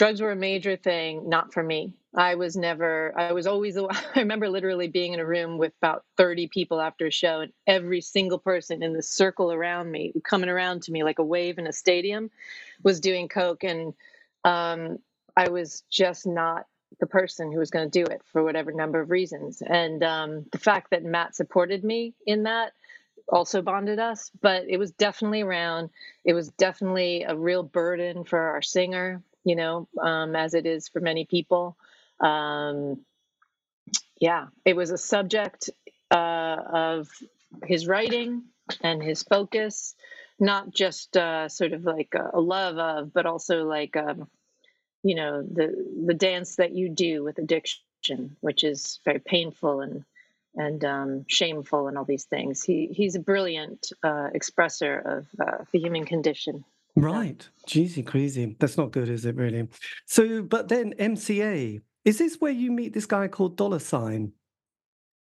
Drugs 0.00 0.22
were 0.22 0.32
a 0.32 0.36
major 0.36 0.76
thing 0.76 1.28
not 1.28 1.52
for 1.52 1.62
me. 1.62 1.92
I 2.16 2.34
was 2.36 2.56
never 2.56 3.12
i 3.18 3.32
was 3.32 3.46
always 3.46 3.76
i 4.16 4.20
remember 4.20 4.48
literally 4.48 4.88
being 4.88 5.12
in 5.12 5.20
a 5.20 5.26
room 5.26 5.58
with 5.58 5.74
about 5.82 6.06
30 6.16 6.48
people 6.48 6.80
after 6.80 7.06
a 7.06 7.10
show 7.10 7.40
and 7.40 7.52
every 7.66 8.00
single 8.00 8.38
person 8.38 8.82
in 8.82 8.94
the 8.94 9.02
circle 9.02 9.52
around 9.52 9.92
me 9.92 10.14
coming 10.24 10.48
around 10.48 10.84
to 10.84 10.92
me 10.92 11.04
like 11.04 11.18
a 11.18 11.24
wave 11.24 11.58
in 11.58 11.66
a 11.66 11.72
stadium 11.72 12.30
was 12.82 12.98
doing 12.98 13.28
coke 13.28 13.62
and 13.62 13.92
um, 14.44 14.98
i 15.36 15.50
was 15.50 15.84
just 15.90 16.26
not 16.26 16.64
the 16.98 17.06
person 17.06 17.52
who 17.52 17.58
was 17.58 17.70
going 17.70 17.90
to 17.90 18.02
do 18.04 18.10
it 18.10 18.22
for 18.32 18.42
whatever 18.42 18.72
number 18.72 19.00
of 19.00 19.10
reasons. 19.10 19.62
And 19.64 20.02
um, 20.02 20.46
the 20.50 20.58
fact 20.58 20.90
that 20.92 21.04
matt 21.04 21.36
supported 21.36 21.84
me 21.84 22.14
in 22.26 22.44
that 22.44 22.72
also 23.28 23.62
bonded 23.62 24.00
us 24.00 24.30
but 24.40 24.64
it 24.66 24.78
was 24.78 24.90
definitely 24.92 25.42
around 25.42 25.90
it 26.24 26.32
was 26.32 26.48
definitely 26.48 27.22
a 27.22 27.36
real 27.36 27.62
burden 27.62 28.24
for 28.24 28.40
our 28.40 28.62
singer 28.62 29.22
you 29.44 29.56
know, 29.56 29.88
um, 30.00 30.36
as 30.36 30.54
it 30.54 30.66
is 30.66 30.88
for 30.88 31.00
many 31.00 31.24
people. 31.24 31.76
Um, 32.20 33.00
yeah, 34.20 34.48
it 34.64 34.76
was 34.76 34.90
a 34.90 34.98
subject 34.98 35.70
uh, 36.10 36.56
of 36.72 37.08
his 37.64 37.86
writing 37.86 38.44
and 38.82 39.02
his 39.02 39.22
focus, 39.22 39.94
not 40.38 40.72
just 40.72 41.16
uh, 41.16 41.48
sort 41.48 41.72
of 41.72 41.84
like 41.84 42.14
a, 42.14 42.40
love 42.40 42.78
of, 42.78 43.12
but 43.12 43.26
also 43.26 43.64
like, 43.64 43.96
um, 43.96 44.28
you 45.02 45.14
know, 45.14 45.42
the 45.42 45.74
the 46.06 46.14
dance 46.14 46.56
that 46.56 46.72
you 46.72 46.90
do 46.90 47.24
with 47.24 47.38
addiction, 47.38 48.36
which 48.40 48.62
is 48.64 49.00
very 49.04 49.18
painful 49.18 49.80
and 49.80 50.04
and 50.56 50.84
um, 50.84 51.24
shameful 51.26 51.88
and 51.88 51.96
all 51.96 52.04
these 52.04 52.24
things. 52.24 52.62
He 52.62 52.88
he's 52.88 53.14
a 53.14 53.20
brilliant 53.20 53.92
uh, 54.02 54.28
expresser 54.34 55.18
of 55.18 55.26
uh, 55.40 55.64
the 55.72 55.78
human 55.78 56.04
condition. 56.04 56.64
Right. 56.96 57.48
Jeezy 57.68 58.06
crazy. 58.06 58.56
That's 58.58 58.76
not 58.76 58.92
good, 58.92 59.08
is 59.08 59.24
it 59.24 59.36
really? 59.36 59.68
So, 60.06 60.42
but 60.42 60.68
then 60.68 60.94
MCA, 60.98 61.80
is 62.04 62.18
this 62.18 62.36
where 62.40 62.52
you 62.52 62.72
meet 62.72 62.92
this 62.92 63.06
guy 63.06 63.28
called 63.28 63.56
Dollar 63.56 63.78
Sign? 63.78 64.32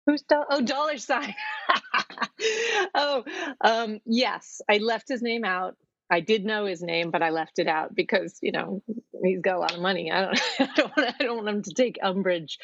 Who's 0.07 0.23
do- 0.23 0.45
oh 0.51 0.61
dollar 0.61 0.99
sign? 0.99 1.35
oh, 2.95 3.25
um, 3.61 4.01
yes. 4.05 4.61
I 4.69 4.79
left 4.79 5.09
his 5.09 5.23
name 5.23 5.45
out. 5.45 5.77
I 6.11 6.21
did 6.21 6.45
know 6.45 6.67
his 6.67 6.83
name, 6.83 7.11
but 7.11 7.23
I 7.23 7.31
left 7.31 7.59
it 7.59 7.69
out 7.69 7.95
because 7.95 8.39
you 8.43 8.53
know 8.53 8.83
he's 9.23 9.41
got 9.41 9.57
a 9.57 9.61
lot 9.61 9.75
of 9.75 9.81
money. 9.81 10.11
I 10.11 10.23
don't, 10.23 10.41
I 10.61 10.69
don't, 10.75 10.97
want, 10.97 11.15
I 11.21 11.25
don't 11.25 11.37
want 11.37 11.49
him 11.49 11.63
to 11.63 11.75
take 11.75 11.99
umbrage. 12.03 12.59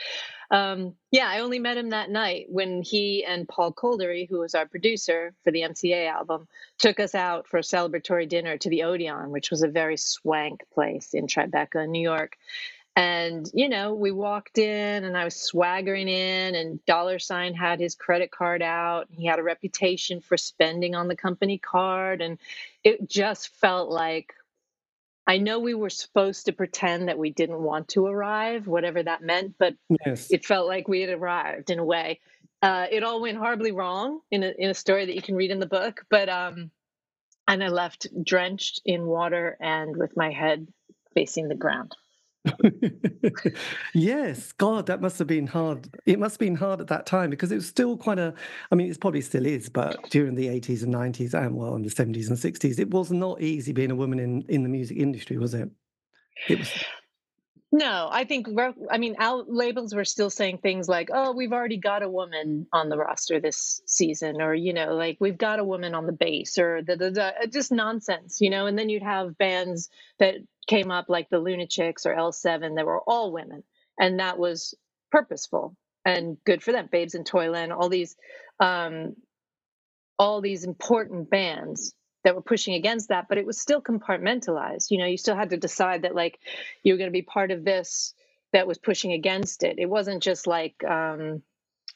Um, 0.51 0.95
yeah, 1.11 1.29
I 1.29 1.41
only 1.41 1.59
met 1.59 1.77
him 1.77 1.91
that 1.91 2.11
night 2.11 2.47
when 2.49 2.83
he 2.83 3.25
and 3.25 3.49
Paul 3.49 3.73
Kolderie, 3.73 4.29
who 4.29 4.41
was 4.41 4.55
our 4.55 4.67
producer 4.67 5.35
for 5.45 5.51
the 5.51 5.63
MCA 5.63 6.09
album, 6.09 6.49
took 6.79 7.01
us 7.01 7.15
out 7.15 7.47
for 7.47 7.59
a 7.59 7.63
celebratory 7.63 8.29
dinner 8.29 8.57
to 8.59 8.71
the 8.71 8.85
Odeon, 8.85 9.31
which 9.31 9.51
was 9.51 9.63
a 9.63 9.69
very 9.69 9.97
swank 9.97 10.63
place 10.73 11.13
in 11.13 11.27
Tribeca, 11.27 11.87
New 11.89 12.03
York. 12.03 12.37
And, 12.97 13.49
you 13.55 13.69
know, 13.69 13.95
we 13.95 14.11
walked 14.11 14.59
in 14.59 15.05
and 15.05 15.17
I 15.17 15.23
was 15.23 15.37
swaggering 15.37 16.09
in, 16.09 16.57
and 16.57 16.85
Dollar 16.85 17.21
Sign 17.21 17.55
had 17.55 17.79
his 17.79 17.95
credit 17.95 18.33
card 18.33 18.61
out. 18.61 19.07
He 19.11 19.25
had 19.25 19.39
a 19.39 19.45
reputation 19.45 20.21
for 20.21 20.37
spending 20.37 20.97
on 20.97 21.07
the 21.07 21.15
company 21.15 21.59
card. 21.59 22.21
And 22.21 22.39
it 22.83 23.09
just 23.09 23.55
felt 23.55 23.89
like 23.89 24.35
I 25.29 25.37
know 25.37 25.59
we 25.59 25.75
were 25.75 25.91
supposed 25.91 26.47
to 26.47 26.53
pretend 26.55 27.09
that 27.09 27.19
we 27.19 27.31
didn't 27.31 27.63
want 27.63 27.89
to 27.89 28.07
arrive, 28.07 28.67
whatever 28.67 29.03
that 29.03 29.23
meant, 29.23 29.57
but 29.59 29.75
yes. 30.07 30.29
it 30.31 30.47
felt 30.47 30.67
like 30.67 30.89
we 30.89 31.03
had 31.03 31.11
arrived 31.11 31.69
in 31.69 31.79
a 31.79 31.85
way. 31.85 32.21
Uh, 32.63 32.87
it 32.91 33.05
all 33.05 33.21
went 33.21 33.37
horribly 33.37 33.71
wrong 33.71 34.21
in 34.31 34.43
a, 34.43 34.53
in 34.59 34.71
a 34.71 34.75
story 34.75 35.05
that 35.05 35.15
you 35.15 35.21
can 35.21 35.37
read 35.37 35.51
in 35.51 35.61
the 35.61 35.67
book, 35.67 36.03
but 36.09 36.31
um, 36.31 36.71
and 37.47 37.63
I 37.63 37.69
left 37.69 38.09
drenched 38.25 38.81
in 38.87 39.07
water 39.07 39.57
and 39.61 39.97
with 39.97 40.17
my 40.17 40.33
head 40.33 40.67
facing 41.15 41.49
the 41.49 41.55
ground. 41.55 41.95
yes, 43.95 44.53
God, 44.53 44.87
that 44.87 45.01
must 45.01 45.19
have 45.19 45.29
been 45.29 45.47
hard. 45.47 45.89
It 46.07 46.19
must 46.19 46.35
have 46.35 46.41
been 46.41 46.57
hard 46.57 46.81
at 46.81 46.87
that 46.89 47.07
time 47.07 47.31
because 47.31 47.53
it 47.53 47.57
was 47.57 47.69
still 47.69 47.97
quite 47.97 48.19
a. 48.19 48.35
I 48.71 48.75
mean, 48.75 48.91
it 48.91 49.01
probably 49.01 49.21
still 49.21 49.47
is, 49.47 49.69
but 49.69 50.11
during 50.11 50.35
the 50.35 50.49
eighties 50.49 50.83
and 50.83 50.93
nineties, 50.93 51.35
and 51.35 51.57
well, 51.57 51.75
in 51.75 51.83
the 51.83 51.91
seventies 51.91 52.29
and 52.29 52.39
sixties, 52.39 52.79
it 52.79 52.91
was 52.91 53.11
not 53.11 53.41
easy 53.41 53.73
being 53.73 53.91
a 53.91 53.97
woman 53.97 54.19
in 54.19 54.43
in 54.49 54.63
the 54.63 54.69
music 54.69 54.97
industry, 54.97 55.39
was 55.39 55.55
it? 55.55 55.71
It 56.49 56.59
was. 56.59 56.85
No, 57.71 58.09
I 58.11 58.25
think 58.25 58.49
I 58.91 58.97
mean 58.97 59.17
our 59.19 59.45
labels 59.47 59.95
were 59.95 60.07
still 60.07 60.31
saying 60.31 60.59
things 60.59 60.89
like, 60.89 61.11
"Oh, 61.13 61.33
we've 61.33 61.53
already 61.53 61.77
got 61.77 62.03
a 62.03 62.09
woman 62.09 62.67
on 62.73 62.89
the 62.89 62.97
roster 62.97 63.41
this 63.41 63.83
season," 63.85 64.41
or 64.41 64.55
you 64.55 64.73
know, 64.73 64.95
like 64.95 65.19
we've 65.21 65.37
got 65.37 65.59
a 65.59 65.65
woman 65.65 65.95
on 65.95 66.07
the 66.07 66.13
bass, 66.13 66.57
or 66.57 66.83
the, 66.83 66.97
the, 66.97 67.11
the 67.11 67.49
just 67.49 67.71
nonsense, 67.71 68.41
you 68.41 68.49
know. 68.49 68.65
And 68.65 68.79
then 68.79 68.89
you'd 68.89 69.03
have 69.03 69.37
bands 69.37 69.91
that 70.19 70.37
came 70.69 70.91
up 70.91 71.07
like 71.09 71.29
the 71.31 71.41
Lunachicks 71.41 72.07
or 72.07 72.15
L7 72.15 72.77
that 72.77 72.87
were 72.87 73.01
all 73.01 73.33
women, 73.33 73.65
and 73.99 74.21
that 74.21 74.39
was 74.39 74.75
purposeful 75.11 75.77
and 76.05 76.37
good 76.45 76.63
for 76.63 76.73
them. 76.73 76.89
Babes 76.93 77.15
in 77.15 77.25
Toyland, 77.25 77.73
all 77.73 77.89
these, 77.89 78.17
um, 78.61 79.15
all 80.19 80.41
these 80.41 80.65
important 80.65 81.31
bands 81.31 81.95
that 82.25 82.35
were 82.35 82.43
pushing 82.43 82.75
against 82.75 83.09
that, 83.09 83.27
but 83.29 83.39
it 83.39 83.47
was 83.47 83.61
still 83.61 83.81
compartmentalized. 83.81 84.91
You 84.91 84.99
know, 84.99 85.07
you 85.07 85.17
still 85.17 85.37
had 85.37 85.51
to 85.51 85.57
decide 85.57 86.03
that 86.03 86.15
like 86.15 86.39
you 86.83 86.93
were 86.93 86.99
going 86.99 87.11
to 87.11 87.13
be 87.13 87.23
part 87.23 87.51
of 87.51 87.65
this 87.65 88.15
that 88.53 88.67
was 88.67 88.79
pushing 88.79 89.13
against 89.13 89.63
it. 89.63 89.77
It 89.79 89.87
wasn't 89.89 90.23
just 90.23 90.47
like 90.47 90.75
um, 90.85 91.43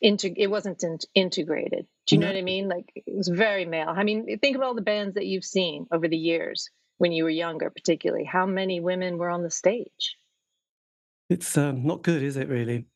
into 0.01 0.33
it 0.37 0.49
wasn't 0.49 0.83
in, 0.83 0.99
integrated. 1.15 1.87
Do 2.07 2.15
you 2.15 2.21
know 2.21 2.29
what 2.29 2.37
I 2.37 2.43
mean? 2.43 2.69
Like 2.69 2.87
it 2.95 3.17
was 3.17 3.29
very 3.29 3.65
male. 3.65 3.89
I 3.89 4.05
mean, 4.05 4.39
think 4.39 4.57
of 4.57 4.63
all 4.63 4.75
the 4.75 4.83
bands 4.83 5.15
that 5.15 5.27
you've 5.27 5.45
seen 5.45 5.87
over 5.93 6.09
the 6.09 6.17
years 6.17 6.71
when 7.03 7.11
you 7.11 7.25
were 7.25 7.31
younger, 7.31 7.69
particularly. 7.69 8.23
How 8.23 8.47
many 8.47 8.79
women 8.79 9.19
were 9.19 9.29
on 9.29 9.43
the 9.43 9.51
stage? 9.51 10.17
It's 11.29 11.59
um, 11.59 11.85
not 11.85 12.03
good, 12.05 12.23
is 12.23 12.37
it? 12.37 12.49
Really, 12.49 12.87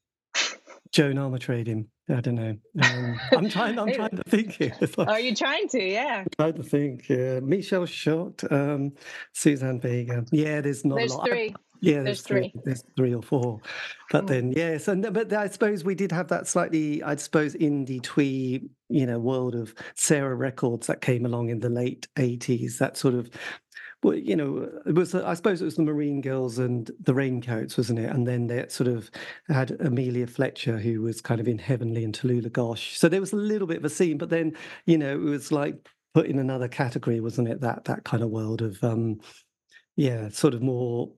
Joan 0.92 1.16
Armatrading. 1.16 1.86
I 2.08 2.20
don't 2.20 2.36
know. 2.36 2.56
Um, 2.84 3.20
I'm 3.32 3.48
trying. 3.48 3.80
I'm 3.80 3.92
trying 3.92 4.16
to 4.16 4.22
think 4.28 4.52
here. 4.52 4.76
Like, 4.96 5.08
Are 5.08 5.18
you 5.18 5.34
trying 5.34 5.66
to? 5.70 5.82
Yeah. 5.82 6.20
I'm 6.20 6.28
trying 6.38 6.54
to 6.54 6.62
think. 6.62 7.08
Yeah. 7.08 7.40
Michelle 7.40 7.84
Shocked, 7.84 8.44
um, 8.48 8.92
Suzanne 9.32 9.80
Vega. 9.80 10.24
Yeah, 10.30 10.60
there's 10.60 10.84
not 10.84 10.98
there's 10.98 11.12
a 11.12 11.16
lot. 11.16 11.28
Three. 11.28 11.52
Yeah, 11.80 12.02
there's, 12.02 12.04
there's 12.04 12.20
three. 12.22 12.50
three. 12.50 12.62
There's 12.64 12.84
three 12.96 13.14
or 13.14 13.22
four. 13.22 13.60
But 14.10 14.24
mm. 14.24 14.28
then, 14.28 14.52
yes, 14.52 14.88
and 14.88 15.02
but 15.12 15.32
I 15.32 15.48
suppose 15.48 15.84
we 15.84 15.94
did 15.94 16.12
have 16.12 16.28
that 16.28 16.46
slightly, 16.46 17.02
I 17.02 17.16
suppose, 17.16 17.54
indie 17.54 18.02
twee, 18.02 18.68
you 18.88 19.06
know, 19.06 19.18
world 19.18 19.54
of 19.54 19.74
Sarah 19.94 20.34
Records 20.34 20.86
that 20.86 21.00
came 21.00 21.26
along 21.26 21.48
in 21.48 21.58
the 21.58 21.68
late 21.68 22.06
'80s. 22.16 22.78
That 22.78 22.96
sort 22.96 23.14
of 23.14 23.30
well, 24.06 24.14
you 24.16 24.36
know, 24.36 24.70
it 24.86 24.94
was 24.94 25.16
I 25.16 25.34
suppose 25.34 25.60
it 25.60 25.64
was 25.64 25.74
the 25.74 25.82
Marine 25.82 26.20
Girls 26.20 26.60
and 26.60 26.88
the 27.00 27.12
Raincoats, 27.12 27.76
wasn't 27.76 27.98
it? 27.98 28.08
And 28.08 28.24
then 28.24 28.46
they 28.46 28.64
sort 28.68 28.86
of 28.86 29.10
had 29.48 29.72
Amelia 29.80 30.28
Fletcher, 30.28 30.78
who 30.78 31.02
was 31.02 31.20
kind 31.20 31.40
of 31.40 31.48
in 31.48 31.58
Heavenly 31.58 32.04
and 32.04 32.16
Tallulah 32.16 32.52
Gosh. 32.52 32.96
So 32.96 33.08
there 33.08 33.20
was 33.20 33.32
a 33.32 33.36
little 33.36 33.66
bit 33.66 33.78
of 33.78 33.84
a 33.84 33.90
scene, 33.90 34.16
but 34.16 34.30
then 34.30 34.56
you 34.84 34.96
know 34.96 35.12
it 35.12 35.18
was 35.18 35.50
like 35.50 35.88
put 36.14 36.26
in 36.26 36.38
another 36.38 36.68
category, 36.68 37.18
wasn't 37.18 37.48
it? 37.48 37.60
That 37.62 37.84
that 37.86 38.04
kind 38.04 38.22
of 38.22 38.30
world 38.30 38.62
of 38.62 38.82
um, 38.84 39.18
yeah, 39.96 40.28
sort 40.28 40.54
of 40.54 40.62
more 40.62 41.10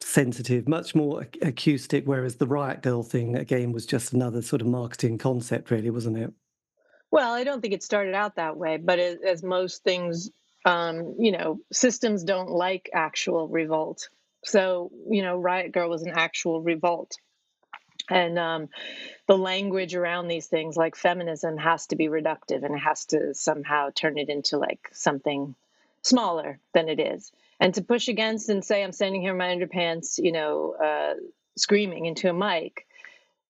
sensitive, 0.00 0.68
much 0.68 0.94
more 0.94 1.26
acoustic. 1.42 2.04
Whereas 2.04 2.36
the 2.36 2.46
Riot 2.46 2.80
Girl 2.80 3.02
thing 3.02 3.34
again 3.34 3.72
was 3.72 3.86
just 3.86 4.12
another 4.12 4.40
sort 4.40 4.62
of 4.62 4.68
marketing 4.68 5.18
concept, 5.18 5.72
really, 5.72 5.90
wasn't 5.90 6.18
it? 6.18 6.32
Well, 7.10 7.32
I 7.32 7.42
don't 7.42 7.60
think 7.60 7.74
it 7.74 7.82
started 7.82 8.14
out 8.14 8.36
that 8.36 8.56
way, 8.56 8.76
but 8.76 9.00
as 9.00 9.42
most 9.42 9.82
things 9.82 10.30
um, 10.66 11.14
you 11.18 11.30
know, 11.30 11.60
systems 11.72 12.24
don't 12.24 12.50
like 12.50 12.90
actual 12.92 13.48
revolt. 13.48 14.10
So, 14.44 14.90
you 15.08 15.22
know, 15.22 15.38
Riot 15.38 15.72
Girl 15.72 15.88
was 15.88 16.02
an 16.02 16.12
actual 16.14 16.60
revolt. 16.60 17.16
And 18.10 18.38
um, 18.38 18.68
the 19.26 19.38
language 19.38 19.94
around 19.94 20.28
these 20.28 20.46
things, 20.46 20.76
like 20.76 20.96
feminism, 20.96 21.56
has 21.56 21.86
to 21.88 21.96
be 21.96 22.08
reductive 22.08 22.64
and 22.64 22.74
it 22.74 22.80
has 22.80 23.06
to 23.06 23.32
somehow 23.32 23.90
turn 23.94 24.18
it 24.18 24.28
into 24.28 24.58
like 24.58 24.88
something 24.92 25.54
smaller 26.02 26.58
than 26.74 26.88
it 26.88 27.00
is. 27.00 27.32
And 27.60 27.72
to 27.74 27.82
push 27.82 28.08
against 28.08 28.48
and 28.48 28.64
say, 28.64 28.82
I'm 28.82 28.92
standing 28.92 29.22
here 29.22 29.32
in 29.32 29.38
my 29.38 29.48
underpants, 29.54 30.18
you 30.18 30.32
know, 30.32 30.74
uh, 30.74 31.14
screaming 31.56 32.06
into 32.06 32.28
a 32.28 32.34
mic, 32.34 32.86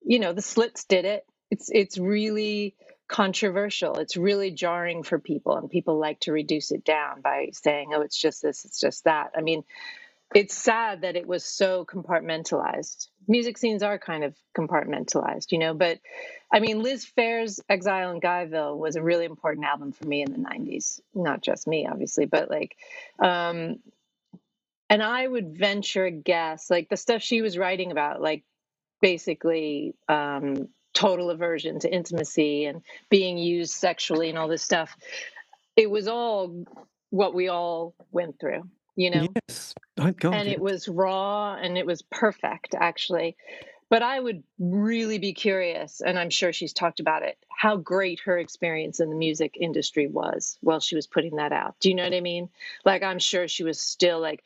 you 0.04 0.18
know, 0.18 0.32
the 0.32 0.42
slits 0.42 0.84
did 0.84 1.04
it. 1.06 1.26
It's 1.50 1.70
it's 1.72 1.98
really 1.98 2.74
controversial. 3.08 3.98
It's 3.98 4.16
really 4.16 4.50
jarring 4.50 5.02
for 5.02 5.18
people, 5.18 5.56
and 5.56 5.70
people 5.70 5.98
like 5.98 6.20
to 6.20 6.32
reduce 6.32 6.70
it 6.70 6.84
down 6.84 7.20
by 7.20 7.50
saying, 7.52 7.92
oh, 7.94 8.00
it's 8.00 8.20
just 8.20 8.42
this, 8.42 8.64
it's 8.64 8.80
just 8.80 9.04
that. 9.04 9.32
I 9.36 9.42
mean, 9.42 9.64
it's 10.34 10.54
sad 10.54 11.02
that 11.02 11.16
it 11.16 11.26
was 11.26 11.44
so 11.44 11.84
compartmentalized. 11.84 13.08
Music 13.28 13.58
scenes 13.58 13.82
are 13.82 13.98
kind 13.98 14.24
of 14.24 14.34
compartmentalized, 14.56 15.52
you 15.52 15.58
know, 15.58 15.74
but 15.74 15.98
I 16.52 16.60
mean, 16.60 16.82
Liz 16.82 17.06
Phair's 17.16 17.60
Exile 17.68 18.10
in 18.10 18.20
Guyville 18.20 18.76
was 18.76 18.96
a 18.96 19.02
really 19.02 19.24
important 19.24 19.66
album 19.66 19.92
for 19.92 20.06
me 20.06 20.22
in 20.22 20.32
the 20.32 20.38
90s. 20.38 21.00
Not 21.14 21.42
just 21.42 21.66
me, 21.66 21.86
obviously, 21.90 22.26
but 22.26 22.50
like, 22.50 22.76
um, 23.18 23.76
and 24.88 25.02
I 25.02 25.26
would 25.26 25.56
venture 25.56 26.04
a 26.04 26.10
guess, 26.10 26.70
like 26.70 26.88
the 26.88 26.96
stuff 26.96 27.22
she 27.22 27.42
was 27.42 27.58
writing 27.58 27.90
about, 27.90 28.20
like 28.20 28.44
basically 29.00 29.94
um, 30.08 30.68
total 30.96 31.28
aversion 31.28 31.78
to 31.78 31.92
intimacy 31.92 32.64
and 32.64 32.80
being 33.10 33.36
used 33.36 33.74
sexually 33.74 34.30
and 34.30 34.38
all 34.38 34.48
this 34.48 34.62
stuff. 34.62 34.96
It 35.76 35.90
was 35.90 36.08
all 36.08 36.64
what 37.10 37.34
we 37.34 37.48
all 37.48 37.94
went 38.12 38.40
through, 38.40 38.62
you 38.96 39.10
know? 39.10 39.28
Yes. 39.48 39.74
Thank 39.96 40.20
God. 40.20 40.32
And 40.34 40.48
it 40.48 40.58
was 40.58 40.88
raw 40.88 41.54
and 41.54 41.76
it 41.76 41.84
was 41.84 42.00
perfect, 42.00 42.74
actually. 42.74 43.36
But 43.90 44.02
I 44.02 44.18
would 44.18 44.42
really 44.58 45.18
be 45.18 45.32
curious, 45.32 46.00
and 46.00 46.18
I'm 46.18 46.30
sure 46.30 46.52
she's 46.52 46.72
talked 46.72 46.98
about 46.98 47.22
it, 47.22 47.38
how 47.56 47.76
great 47.76 48.18
her 48.24 48.36
experience 48.36 48.98
in 48.98 49.10
the 49.10 49.14
music 49.14 49.56
industry 49.60 50.08
was 50.08 50.58
while 50.60 50.80
she 50.80 50.96
was 50.96 51.06
putting 51.06 51.36
that 51.36 51.52
out. 51.52 51.76
Do 51.78 51.90
you 51.90 51.94
know 51.94 52.02
what 52.02 52.14
I 52.14 52.20
mean? 52.20 52.48
Like, 52.84 53.04
I'm 53.04 53.20
sure 53.20 53.46
she 53.46 53.62
was 53.62 53.78
still 53.78 54.18
like, 54.18 54.42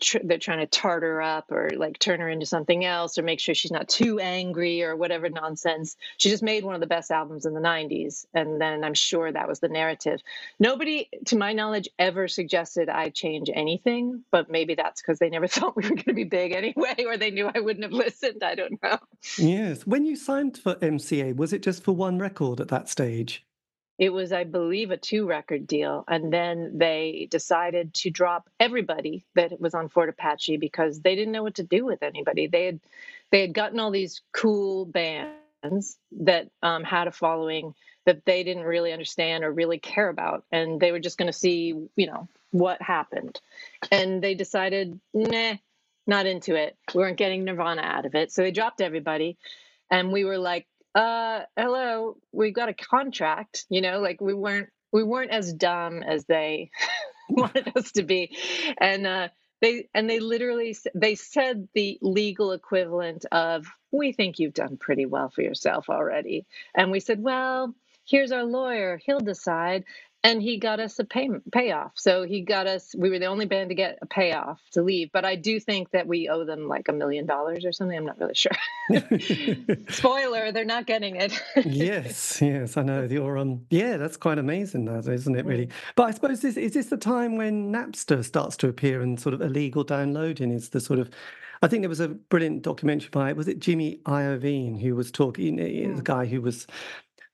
tr- 0.00 0.18
they're 0.24 0.38
trying 0.38 0.60
to 0.60 0.66
tart 0.66 1.02
her 1.02 1.20
up 1.20 1.50
or 1.50 1.70
like 1.76 1.98
turn 1.98 2.20
her 2.20 2.28
into 2.28 2.46
something 2.46 2.84
else 2.84 3.18
or 3.18 3.22
make 3.22 3.40
sure 3.40 3.54
she's 3.54 3.70
not 3.70 3.88
too 3.88 4.18
angry 4.18 4.82
or 4.82 4.96
whatever 4.96 5.28
nonsense. 5.28 5.96
She 6.16 6.30
just 6.30 6.42
made 6.42 6.64
one 6.64 6.74
of 6.74 6.80
the 6.80 6.86
best 6.86 7.10
albums 7.10 7.46
in 7.46 7.54
the 7.54 7.60
90s. 7.60 8.26
And 8.34 8.60
then 8.60 8.84
I'm 8.84 8.94
sure 8.94 9.30
that 9.30 9.48
was 9.48 9.60
the 9.60 9.68
narrative. 9.68 10.20
Nobody, 10.58 11.08
to 11.26 11.36
my 11.36 11.52
knowledge, 11.52 11.88
ever 11.98 12.28
suggested 12.28 12.88
I 12.88 13.10
change 13.10 13.50
anything, 13.52 14.24
but 14.30 14.50
maybe 14.50 14.74
that's 14.74 15.02
because 15.02 15.18
they 15.18 15.30
never 15.30 15.46
thought 15.48 15.76
we 15.76 15.82
were 15.82 15.90
going 15.90 16.04
to 16.04 16.14
be 16.14 16.24
big 16.24 16.52
anyway, 16.52 17.04
or 17.06 17.16
they 17.16 17.30
knew 17.30 17.50
I 17.54 17.60
wouldn't 17.60 17.84
have 17.84 17.92
listened. 17.92 18.42
I 18.42 18.54
don't 18.54 18.82
know. 18.82 18.98
Yes. 19.38 19.86
When 19.86 20.04
you 20.04 20.16
signed 20.16 20.58
for 20.58 20.76
MCA, 20.76 21.36
was 21.36 21.52
it 21.52 21.62
just 21.62 21.84
for 21.84 21.92
one 21.92 22.18
record 22.18 22.60
at 22.60 22.68
that 22.68 22.88
stage? 22.88 23.44
It 23.98 24.10
was, 24.10 24.32
I 24.32 24.44
believe, 24.44 24.90
a 24.90 24.96
two 24.96 25.26
record 25.26 25.66
deal. 25.66 26.04
And 26.08 26.32
then 26.32 26.78
they 26.78 27.28
decided 27.30 27.94
to 27.94 28.10
drop 28.10 28.50
everybody 28.58 29.24
that 29.34 29.60
was 29.60 29.74
on 29.74 29.88
Fort 29.88 30.08
Apache 30.08 30.56
because 30.56 31.00
they 31.00 31.14
didn't 31.14 31.32
know 31.32 31.42
what 31.44 31.56
to 31.56 31.62
do 31.62 31.84
with 31.84 32.02
anybody. 32.02 32.46
They 32.48 32.66
had 32.66 32.80
they 33.30 33.40
had 33.40 33.54
gotten 33.54 33.80
all 33.80 33.90
these 33.90 34.22
cool 34.32 34.84
bands 34.84 35.96
that 36.12 36.48
um, 36.62 36.84
had 36.84 37.08
a 37.08 37.12
following 37.12 37.74
that 38.06 38.24
they 38.24 38.44
didn't 38.44 38.64
really 38.64 38.92
understand 38.92 39.44
or 39.44 39.52
really 39.52 39.78
care 39.78 40.08
about. 40.08 40.44
And 40.52 40.80
they 40.80 40.92
were 40.92 41.00
just 41.00 41.18
going 41.18 41.30
to 41.30 41.38
see, 41.38 41.74
you 41.96 42.06
know, 42.06 42.28
what 42.50 42.82
happened. 42.82 43.40
And 43.90 44.22
they 44.22 44.34
decided, 44.34 45.00
nah, 45.12 45.54
not 46.06 46.26
into 46.26 46.54
it. 46.54 46.76
We 46.94 47.00
weren't 47.00 47.16
getting 47.16 47.44
Nirvana 47.44 47.82
out 47.82 48.06
of 48.06 48.14
it. 48.14 48.30
So 48.30 48.42
they 48.42 48.50
dropped 48.50 48.80
everybody. 48.80 49.38
And 49.90 50.12
we 50.12 50.24
were 50.24 50.38
like, 50.38 50.66
uh 50.94 51.42
hello 51.56 52.16
we've 52.32 52.54
got 52.54 52.68
a 52.68 52.74
contract 52.74 53.66
you 53.70 53.80
know 53.80 54.00
like 54.00 54.20
we 54.20 54.34
weren't 54.34 54.68
we 54.92 55.02
weren't 55.02 55.32
as 55.32 55.52
dumb 55.52 56.02
as 56.02 56.24
they 56.26 56.70
wanted 57.28 57.72
us 57.76 57.92
to 57.92 58.02
be. 58.02 58.36
And 58.80 59.06
uh 59.06 59.28
they 59.60 59.88
and 59.94 60.08
they 60.08 60.20
literally 60.20 60.76
they 60.94 61.16
said 61.16 61.68
the 61.74 61.98
legal 62.02 62.52
equivalent 62.52 63.26
of 63.32 63.66
we 63.92 64.12
think 64.12 64.38
you've 64.38 64.54
done 64.54 64.76
pretty 64.76 65.06
well 65.06 65.30
for 65.30 65.42
yourself 65.42 65.90
already. 65.90 66.46
And 66.74 66.90
we 66.92 67.00
said 67.00 67.22
well 67.22 67.74
here's 68.06 68.32
our 68.32 68.44
lawyer. 68.44 69.00
He'll 69.04 69.20
decide 69.20 69.84
and 70.24 70.40
he 70.40 70.58
got 70.58 70.80
us 70.80 70.98
a 70.98 71.04
pay, 71.04 71.28
payoff. 71.52 71.92
So 71.96 72.22
he 72.22 72.40
got 72.40 72.66
us. 72.66 72.94
We 72.96 73.10
were 73.10 73.18
the 73.18 73.26
only 73.26 73.44
band 73.44 73.68
to 73.68 73.74
get 73.74 73.98
a 74.00 74.06
payoff 74.06 74.58
to 74.72 74.82
leave. 74.82 75.10
But 75.12 75.26
I 75.26 75.36
do 75.36 75.60
think 75.60 75.90
that 75.90 76.06
we 76.06 76.30
owe 76.30 76.46
them 76.46 76.66
like 76.66 76.88
a 76.88 76.94
million 76.94 77.26
dollars 77.26 77.66
or 77.66 77.72
something. 77.72 77.96
I'm 77.96 78.06
not 78.06 78.18
really 78.18 78.34
sure. 78.34 78.52
Spoiler: 79.90 80.50
they're 80.50 80.64
not 80.64 80.86
getting 80.86 81.16
it. 81.16 81.38
yes, 81.66 82.40
yes, 82.40 82.78
I 82.78 82.82
know. 82.82 83.02
You're 83.02 83.36
um, 83.36 83.66
yeah, 83.68 83.98
that's 83.98 84.16
quite 84.16 84.38
amazing, 84.38 84.86
that 84.86 85.06
isn't 85.06 85.36
it? 85.36 85.44
Really. 85.44 85.68
But 85.94 86.04
I 86.04 86.10
suppose 86.12 86.40
this 86.40 86.56
is 86.56 86.72
this 86.72 86.86
the 86.86 86.96
time 86.96 87.36
when 87.36 87.70
Napster 87.70 88.24
starts 88.24 88.56
to 88.58 88.68
appear 88.68 89.02
and 89.02 89.20
sort 89.20 89.34
of 89.34 89.42
illegal 89.42 89.84
downloading 89.84 90.50
is 90.50 90.70
the 90.70 90.80
sort 90.80 90.98
of 90.98 91.10
I 91.60 91.68
think 91.68 91.82
there 91.82 91.88
was 91.90 92.00
a 92.00 92.08
brilliant 92.08 92.62
documentary 92.62 93.10
by 93.10 93.32
was 93.34 93.46
it 93.46 93.58
Jimmy 93.58 94.00
Iovine 94.06 94.80
who 94.80 94.96
was 94.96 95.10
talking, 95.10 95.58
mm. 95.58 95.96
the 95.96 96.02
guy 96.02 96.24
who 96.24 96.40
was 96.40 96.66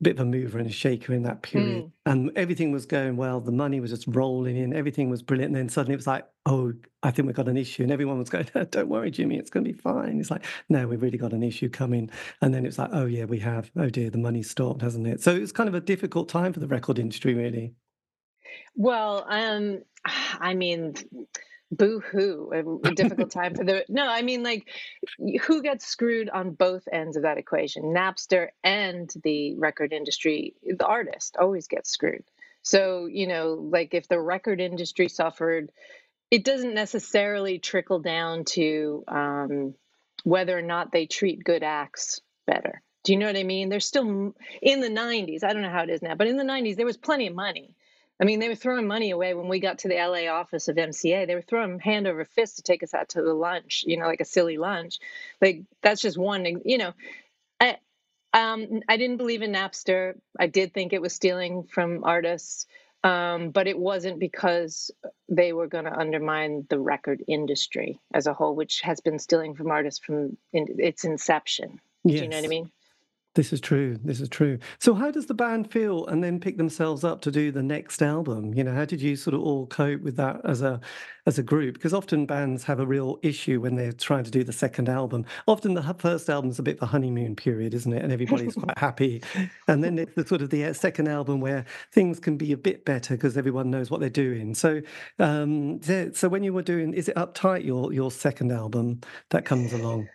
bit 0.03 0.13
of 0.13 0.21
a 0.21 0.25
mover 0.25 0.59
and 0.59 0.69
a 0.69 0.73
shaker 0.73 1.13
in 1.13 1.23
that 1.25 1.43
period. 1.43 1.85
Mm. 1.85 1.93
And 2.07 2.31
everything 2.37 2.73
was 2.73 2.87
going 2.87 3.17
well. 3.17 3.41
The 3.41 3.53
money 3.53 3.81
was 3.81 3.91
just 3.91 4.07
rolling 4.09 4.57
in. 4.57 4.73
Everything 4.73 5.11
was 5.11 5.23
brilliant. 5.23 5.51
And 5.51 5.57
then 5.57 5.69
suddenly 5.69 5.95
it 5.95 5.99
was 5.99 6.07
like, 6.07 6.27
oh, 6.47 6.73
I 7.03 7.11
think 7.11 7.27
we've 7.27 7.37
got 7.37 7.49
an 7.49 7.57
issue. 7.57 7.83
And 7.83 7.93
everyone 7.93 8.19
was 8.19 8.31
going, 8.31 8.49
don't 8.71 8.89
worry, 8.89 9.11
Jimmy, 9.11 9.37
it's 9.37 9.51
going 9.51 9.65
to 9.65 9.73
be 9.73 9.79
fine. 9.79 10.19
It's 10.19 10.31
like, 10.31 10.45
no, 10.69 10.87
we've 10.87 11.03
really 11.03 11.19
got 11.19 11.33
an 11.33 11.43
issue 11.43 11.69
coming. 11.69 12.11
And 12.41 12.55
then 12.55 12.65
it 12.65 12.69
was 12.69 12.79
like, 12.79 12.91
oh, 12.93 13.07
yeah, 13.07 13.25
we 13.25 13.39
have. 13.41 13.71
Oh, 13.77 13.91
dear, 13.91 14.11
the 14.11 14.19
money 14.19 14.43
stopped, 14.43 14.81
hasn't 14.83 15.07
it? 15.07 15.21
So 15.21 15.35
it 15.35 15.41
was 15.41 15.53
kind 15.53 15.69
of 15.69 15.75
a 15.75 15.81
difficult 15.81 16.29
time 16.29 16.53
for 16.53 16.61
the 16.61 16.69
record 16.69 16.99
industry, 16.99 17.35
really. 17.35 17.75
Well, 18.75 19.27
um, 19.29 19.83
I 20.41 20.55
mean, 20.55 20.95
boo 21.71 22.01
hoo 22.01 22.51
and 22.53 22.87
a, 22.87 22.95
difficult 22.95 23.31
time 23.33 23.55
for 23.55 23.65
the 23.65 23.85
no 23.89 24.07
i 24.09 24.23
mean 24.23 24.43
like 24.43 24.69
who 25.43 25.63
gets 25.63 25.87
screwed 25.87 26.29
on 26.31 26.53
both 26.53 26.89
ends 26.93 27.17
of 27.17 27.23
that 27.23 27.39
equation? 27.39 27.95
Napster 27.95 28.49
and 28.63 29.11
the 29.23 29.55
record 29.57 29.93
industry 29.93 30.55
the 30.63 30.87
artist 30.87 31.37
always 31.39 31.69
gets 31.69 31.91
screwed. 31.91 32.25
So 32.63 33.07
you 33.07 33.27
know 33.27 33.55
like 33.71 33.95
if 33.95 34.09
the 34.09 34.21
record 34.21 34.61
industry 34.61 35.09
suffered 35.09 35.71
it 36.31 36.45
doesn't 36.45 36.75
necessarily 36.75 37.59
trickle 37.59 37.99
down 37.99 38.45
to 38.45 39.03
um, 39.09 39.75
whether 40.23 40.57
or 40.57 40.63
not 40.63 40.93
they 40.93 41.07
treat 41.07 41.43
good 41.43 41.65
acts 41.65 42.21
better. 42.47 42.83
Do 43.03 43.13
you 43.13 43.19
know 43.19 43.27
what 43.27 43.37
i 43.37 43.43
mean? 43.43 43.69
There's 43.69 43.87
still 43.87 44.35
in 44.63 44.81
the 44.81 44.89
90s 44.89 45.45
i 45.45 45.53
don't 45.53 45.63
know 45.63 45.71
how 45.71 45.83
it 45.83 45.91
is 45.91 46.03
now 46.03 46.15
but 46.15 46.27
in 46.27 46.37
the 46.37 46.45
90s 46.45 46.77
there 46.77 46.87
was 46.87 46.97
plenty 46.97 47.27
of 47.27 47.35
money 47.35 47.75
I 48.21 48.25
mean, 48.25 48.39
they 48.39 48.49
were 48.49 48.55
throwing 48.55 48.87
money 48.87 49.11
away 49.11 49.33
when 49.33 49.49
we 49.49 49.61
got 49.61 49.79
to 49.79 49.89
the 49.89 49.95
LA 49.95 50.31
office 50.31 50.69
of 50.69 50.77
MCA. 50.77 51.27
They 51.27 51.35
were 51.35 51.43
throwing 51.43 51.79
hand 51.79 52.07
over 52.07 52.25
fist 52.27 52.57
to 52.57 52.63
take 52.63 52.83
us 52.83 52.93
out 52.93 53.11
to 53.11 53.23
the 53.23 53.33
lunch, 53.33 53.83
you 53.87 53.97
know, 53.97 54.07
like 54.07 54.21
a 54.21 54.27
silly 54.27 54.59
lunch. 54.59 54.99
Like 55.41 55.63
that's 55.83 56.03
just 56.03 56.19
one, 56.19 56.45
you 56.65 56.79
know. 56.79 56.93
I 57.59 57.79
um 58.35 58.81
I 58.89 58.99
didn't 58.99 59.17
believe 59.17 59.41
in 59.43 59.53
Napster. 59.53 60.15
I 60.39 60.49
did 60.49 60.75
think 60.75 60.93
it 60.93 61.01
was 61.01 61.15
stealing 61.15 61.65
from 61.65 62.05
artists, 62.05 62.67
um, 63.03 63.51
but 63.51 63.67
it 63.67 63.79
wasn't 63.79 64.19
because 64.19 64.91
they 65.31 65.55
were 65.55 65.67
going 65.67 65.87
to 65.87 65.99
undermine 65.99 66.67
the 66.69 66.79
record 66.79 67.25
industry 67.27 67.99
as 68.13 68.27
a 68.27 68.35
whole, 68.35 68.55
which 68.55 68.83
has 68.83 69.01
been 69.01 69.19
stealing 69.19 69.55
from 69.55 69.71
artists 69.71 70.05
from 70.05 70.37
in, 70.53 70.67
its 70.79 71.05
inception. 71.05 71.81
Yes. 72.05 72.19
Do 72.19 72.25
you 72.25 72.29
know 72.29 72.37
what 72.37 72.45
I 72.45 72.49
mean? 72.49 72.71
This 73.41 73.55
is 73.55 73.61
true. 73.63 73.99
This 74.05 74.21
is 74.21 74.29
true. 74.29 74.59
So, 74.81 74.93
how 74.93 75.11
does 75.11 75.25
the 75.25 75.33
band 75.33 75.71
feel, 75.73 76.07
and 76.09 76.23
then 76.23 76.41
pick 76.41 76.59
themselves 76.59 77.05
up 77.05 77.23
to 77.23 77.31
do 77.31 77.51
the 77.51 77.63
next 77.63 78.03
album? 78.03 78.53
You 78.53 78.65
know, 78.65 78.75
how 78.75 78.85
did 78.85 79.01
you 79.01 79.17
sort 79.17 79.33
of 79.33 79.41
all 79.41 79.67
cope 79.67 80.03
with 80.03 80.17
that 80.17 80.43
as 80.45 80.61
a 80.61 80.79
as 81.25 81.39
a 81.39 81.43
group? 81.43 81.73
Because 81.73 81.95
often 81.95 82.27
bands 82.27 82.65
have 82.65 82.81
a 82.81 82.87
real 82.87 83.19
issue 83.23 83.59
when 83.63 83.77
they're 83.77 83.95
trying 83.95 84.25
to 84.25 84.31
do 84.31 84.45
the 84.45 84.53
second 84.53 84.91
album. 84.91 85.25
Often 85.49 85.73
the 85.73 85.95
first 85.95 86.29
album 86.29 86.51
is 86.51 86.59
a 86.59 86.63
bit 86.63 86.81
the 86.81 86.85
honeymoon 86.85 87.35
period, 87.35 87.73
isn't 87.73 87.91
it? 87.91 88.03
And 88.03 88.13
everybody's 88.13 88.57
quite 88.57 88.77
happy, 88.87 89.23
and 89.69 89.83
then 89.83 89.99
it's 89.99 90.13
the 90.13 90.27
sort 90.27 90.43
of 90.43 90.51
the 90.51 90.67
uh, 90.67 90.75
second 90.75 91.09
album 91.09 91.41
where 91.41 91.65
things 91.93 92.21
can 92.21 92.37
be 92.37 92.53
a 92.53 92.59
bit 92.59 92.85
better 92.85 93.15
because 93.15 93.39
everyone 93.39 93.71
knows 93.71 93.91
what 93.91 94.01
they're 94.01 94.11
doing. 94.11 94.55
So, 94.55 94.83
um, 95.19 95.81
so 95.81 96.29
when 96.29 96.43
you 96.43 96.53
were 96.53 96.61
doing, 96.61 96.93
is 96.93 97.09
it 97.09 97.17
uptight 97.17 97.65
your 97.65 97.91
your 97.91 98.11
second 98.11 98.53
album 98.53 99.01
that 99.31 99.47
comes 99.47 99.73
along? 99.73 100.11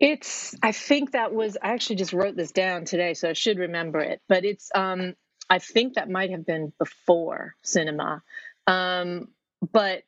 It's, 0.00 0.56
I 0.62 0.72
think 0.72 1.12
that 1.12 1.32
was, 1.34 1.58
I 1.62 1.72
actually 1.74 1.96
just 1.96 2.14
wrote 2.14 2.34
this 2.34 2.52
down 2.52 2.86
today, 2.86 3.12
so 3.14 3.28
I 3.28 3.34
should 3.34 3.58
remember 3.58 4.00
it, 4.00 4.22
but 4.28 4.46
it's, 4.46 4.70
um, 4.74 5.14
I 5.50 5.58
think 5.58 5.94
that 5.94 6.08
might 6.08 6.30
have 6.30 6.46
been 6.46 6.72
before 6.78 7.54
cinema. 7.62 8.22
Um, 8.66 9.28
but 9.72 10.04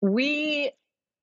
we 0.00 0.70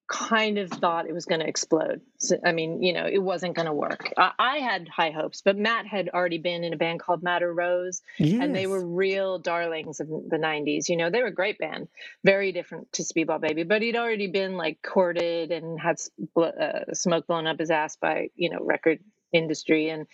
kind 0.07 0.57
of 0.57 0.69
thought 0.69 1.07
it 1.07 1.13
was 1.13 1.25
going 1.25 1.41
to 1.41 1.47
explode. 1.47 2.01
So, 2.17 2.37
I 2.45 2.53
mean, 2.53 2.81
you 2.81 2.93
know, 2.93 3.05
it 3.05 3.17
wasn't 3.17 3.55
going 3.55 3.65
to 3.65 3.73
work. 3.73 4.13
I, 4.17 4.31
I, 4.39 4.57
had 4.59 4.87
high 4.87 5.11
hopes, 5.11 5.41
but 5.41 5.57
Matt 5.57 5.85
had 5.85 6.09
already 6.09 6.37
been 6.37 6.63
in 6.63 6.73
a 6.73 6.77
band 6.77 7.01
called 7.01 7.23
Madder 7.23 7.53
Rose, 7.53 8.01
yes. 8.17 8.41
and 8.41 8.55
they 8.55 8.67
were 8.67 8.85
real 8.85 9.37
darlings 9.37 9.99
of 9.99 10.07
the 10.07 10.37
90s. 10.37 10.87
You 10.87 10.95
know, 10.95 11.09
they 11.09 11.21
were 11.21 11.27
a 11.27 11.33
great 11.33 11.57
band, 11.59 11.89
very 12.23 12.53
different 12.53 12.91
to 12.93 13.03
Speedball 13.03 13.41
Baby, 13.41 13.63
but 13.63 13.81
he'd 13.81 13.97
already 13.97 14.27
been 14.27 14.55
like 14.55 14.81
courted 14.81 15.51
and 15.51 15.79
had 15.79 15.97
uh, 16.37 16.93
smoke 16.93 17.27
blown 17.27 17.45
up 17.45 17.59
his 17.59 17.69
ass 17.69 17.97
by, 17.97 18.29
you 18.35 18.49
know, 18.49 18.59
record 18.61 18.99
industry. 19.33 19.89
And, 19.89 20.07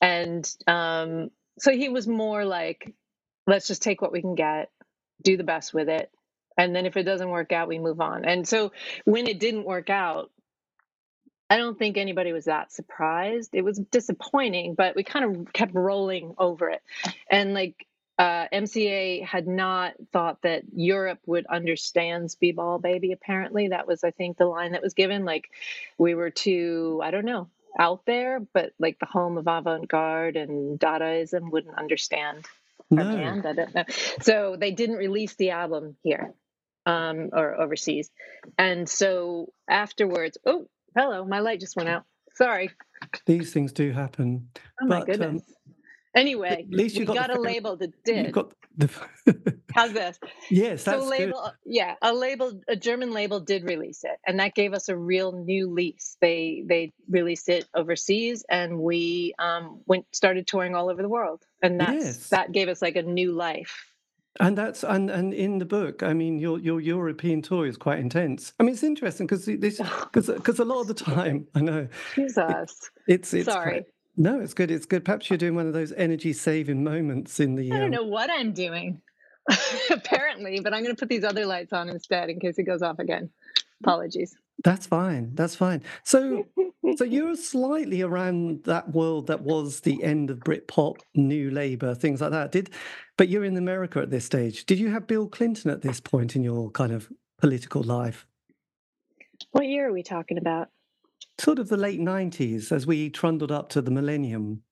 and 0.00 0.50
um, 0.66 1.30
so 1.58 1.72
he 1.72 1.90
was 1.90 2.06
more 2.06 2.46
like, 2.46 2.94
let's 3.46 3.66
just 3.66 3.82
take 3.82 4.00
what 4.00 4.12
we 4.12 4.22
can 4.22 4.34
get, 4.34 4.70
do 5.22 5.36
the 5.36 5.44
best 5.44 5.74
with 5.74 5.88
it 5.90 6.10
and 6.58 6.74
then 6.76 6.84
if 6.84 6.96
it 6.96 7.04
doesn't 7.04 7.30
work 7.30 7.52
out 7.52 7.68
we 7.68 7.78
move 7.78 8.00
on 8.00 8.24
and 8.24 8.46
so 8.46 8.72
when 9.04 9.26
it 9.26 9.40
didn't 9.40 9.64
work 9.64 9.88
out 9.88 10.30
i 11.48 11.56
don't 11.56 11.78
think 11.78 11.96
anybody 11.96 12.32
was 12.32 12.44
that 12.44 12.72
surprised 12.72 13.50
it 13.54 13.64
was 13.64 13.78
disappointing 13.78 14.74
but 14.74 14.94
we 14.94 15.02
kind 15.02 15.24
of 15.24 15.52
kept 15.52 15.74
rolling 15.74 16.34
over 16.36 16.68
it 16.68 16.82
and 17.30 17.54
like 17.54 17.86
uh, 18.18 18.48
MCA 18.52 19.24
had 19.24 19.46
not 19.46 19.94
thought 20.12 20.42
that 20.42 20.64
Europe 20.74 21.20
would 21.26 21.46
understand 21.46 22.30
Speedball 22.30 22.82
Baby. 22.82 23.12
Apparently, 23.12 23.68
that 23.68 23.86
was, 23.86 24.02
I 24.02 24.10
think, 24.10 24.36
the 24.36 24.44
line 24.46 24.72
that 24.72 24.82
was 24.82 24.94
given. 24.94 25.24
Like, 25.24 25.48
we 25.98 26.16
were 26.16 26.30
too, 26.30 27.00
I 27.00 27.12
don't 27.12 27.24
know, 27.24 27.48
out 27.78 28.04
there, 28.06 28.40
but 28.40 28.72
like 28.80 28.98
the 28.98 29.06
home 29.06 29.38
of 29.38 29.46
avant 29.46 29.88
garde 29.88 30.36
and 30.36 30.80
Dadaism 30.80 31.50
wouldn't 31.52 31.78
understand 31.78 32.44
no. 32.90 33.04
our 33.04 33.12
band. 33.12 33.46
I 33.46 33.52
don't 33.52 33.74
know. 33.74 33.84
So 34.20 34.56
they 34.58 34.72
didn't 34.72 34.96
release 34.96 35.34
the 35.36 35.50
album 35.50 35.96
here 36.02 36.34
um, 36.88 37.28
or 37.32 37.60
overseas. 37.60 38.10
And 38.56 38.88
so 38.88 39.52
afterwards, 39.68 40.38
oh, 40.46 40.66
hello, 40.96 41.24
my 41.24 41.40
light 41.40 41.60
just 41.60 41.76
went 41.76 41.88
out. 41.88 42.04
Sorry. 42.34 42.70
These 43.26 43.52
things 43.52 43.72
do 43.72 43.92
happen. 43.92 44.48
Oh 44.80 44.86
my 44.86 45.00
but, 45.00 45.00
um, 45.00 45.04
goodness. 45.06 45.42
Um, 45.42 45.74
anyway, 46.14 46.66
at 46.66 46.70
least 46.70 46.96
you 46.96 47.04
got, 47.04 47.16
got 47.16 47.36
a 47.36 47.40
label 47.40 47.76
that 47.76 47.92
did. 48.04 48.26
You 48.26 48.32
Got 48.32 48.54
the... 48.76 48.90
How's 49.74 49.92
this? 49.92 50.18
Yes, 50.50 50.84
that's 50.84 51.02
so 51.02 51.08
label. 51.08 51.42
Good. 51.42 51.52
Yeah, 51.66 51.94
a 52.00 52.14
label, 52.14 52.58
a 52.68 52.76
German 52.76 53.12
label 53.12 53.40
did 53.40 53.64
release 53.64 54.04
it, 54.04 54.16
and 54.26 54.40
that 54.40 54.54
gave 54.54 54.72
us 54.72 54.88
a 54.88 54.96
real 54.96 55.32
new 55.32 55.70
lease. 55.70 56.16
They 56.20 56.64
they 56.66 56.92
released 57.08 57.48
it 57.48 57.66
overseas, 57.74 58.44
and 58.48 58.78
we 58.80 59.34
um, 59.38 59.80
went 59.86 60.06
started 60.12 60.46
touring 60.46 60.74
all 60.74 60.90
over 60.90 61.02
the 61.02 61.08
world, 61.08 61.44
and 61.62 61.80
that's 61.80 62.04
yes. 62.04 62.28
that 62.28 62.52
gave 62.52 62.68
us 62.68 62.80
like 62.80 62.96
a 62.96 63.02
new 63.02 63.32
life. 63.32 63.84
And 64.40 64.56
that's 64.56 64.84
and 64.84 65.10
and 65.10 65.34
in 65.34 65.58
the 65.58 65.64
book, 65.64 66.02
I 66.02 66.12
mean, 66.12 66.38
your 66.38 66.58
your 66.58 66.80
European 66.80 67.42
tour 67.42 67.66
is 67.66 67.76
quite 67.76 67.98
intense. 67.98 68.52
I 68.60 68.62
mean, 68.62 68.72
it's 68.72 68.82
interesting 68.82 69.26
because 69.26 69.46
this 69.46 69.78
because 70.12 70.28
because 70.28 70.58
a 70.58 70.64
lot 70.64 70.80
of 70.82 70.86
the 70.88 70.94
time, 70.94 71.46
I 71.54 71.60
know. 71.60 71.88
Jesus. 72.14 72.90
It, 73.06 73.14
it's 73.14 73.34
it's 73.34 73.50
sorry. 73.50 73.72
Quite, 73.72 73.86
no, 74.16 74.40
it's 74.40 74.54
good. 74.54 74.70
It's 74.70 74.86
good. 74.86 75.04
Perhaps 75.04 75.30
you're 75.30 75.38
doing 75.38 75.54
one 75.54 75.66
of 75.66 75.72
those 75.72 75.92
energy 75.92 76.32
saving 76.32 76.82
moments 76.84 77.40
in 77.40 77.54
the. 77.54 77.72
I 77.72 77.78
don't 77.78 77.84
um, 77.86 77.90
know 77.90 78.04
what 78.04 78.30
I'm 78.30 78.52
doing, 78.52 79.00
apparently, 79.90 80.60
but 80.60 80.74
I'm 80.74 80.82
going 80.82 80.94
to 80.94 80.98
put 80.98 81.08
these 81.08 81.24
other 81.24 81.46
lights 81.46 81.72
on 81.72 81.88
instead 81.88 82.28
in 82.28 82.40
case 82.40 82.58
it 82.58 82.64
goes 82.64 82.82
off 82.82 82.98
again. 82.98 83.30
Apologies. 83.82 84.36
That's 84.64 84.86
fine. 84.86 85.34
That's 85.34 85.54
fine. 85.54 85.82
So, 86.02 86.46
so 86.96 87.04
you're 87.04 87.36
slightly 87.36 88.02
around 88.02 88.64
that 88.64 88.92
world 88.92 89.28
that 89.28 89.42
was 89.42 89.80
the 89.80 90.02
end 90.02 90.30
of 90.30 90.40
Britpop, 90.40 90.96
New 91.14 91.50
Labour, 91.50 91.94
things 91.94 92.20
like 92.20 92.32
that. 92.32 92.52
Did, 92.52 92.70
but 93.16 93.28
you're 93.28 93.44
in 93.44 93.56
America 93.56 94.00
at 94.00 94.10
this 94.10 94.24
stage. 94.24 94.66
Did 94.66 94.78
you 94.78 94.90
have 94.90 95.06
Bill 95.06 95.28
Clinton 95.28 95.70
at 95.70 95.82
this 95.82 96.00
point 96.00 96.34
in 96.34 96.42
your 96.42 96.70
kind 96.70 96.92
of 96.92 97.08
political 97.40 97.82
life? 97.82 98.26
What 99.52 99.66
year 99.66 99.88
are 99.88 99.92
we 99.92 100.02
talking 100.02 100.38
about? 100.38 100.68
Sort 101.38 101.60
of 101.60 101.68
the 101.68 101.76
late 101.76 102.00
'90s, 102.00 102.72
as 102.72 102.84
we 102.84 103.10
trundled 103.10 103.52
up 103.52 103.68
to 103.70 103.80
the 103.80 103.92
millennium. 103.92 104.62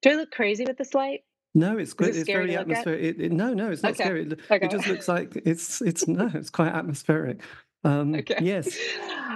Do 0.00 0.10
I 0.10 0.14
look 0.14 0.30
crazy 0.30 0.64
with 0.64 0.78
this 0.78 0.94
light? 0.94 1.20
No, 1.54 1.76
it's 1.76 1.92
good. 1.92 2.08
It 2.08 2.16
it's 2.16 2.26
very 2.26 2.56
atmospheric. 2.56 3.02
It, 3.02 3.20
it, 3.20 3.32
no, 3.32 3.52
no, 3.52 3.70
it's 3.70 3.82
not 3.82 3.92
okay. 3.92 4.04
scary. 4.04 4.22
It, 4.22 4.40
okay. 4.50 4.66
it 4.66 4.70
just 4.70 4.86
looks 4.86 5.08
like 5.08 5.36
it's 5.44 5.82
it's 5.82 6.08
no, 6.08 6.30
it's 6.34 6.50
quite 6.50 6.72
atmospheric. 6.72 7.40
Um, 7.84 8.14
okay. 8.14 8.38
Yes. 8.40 8.76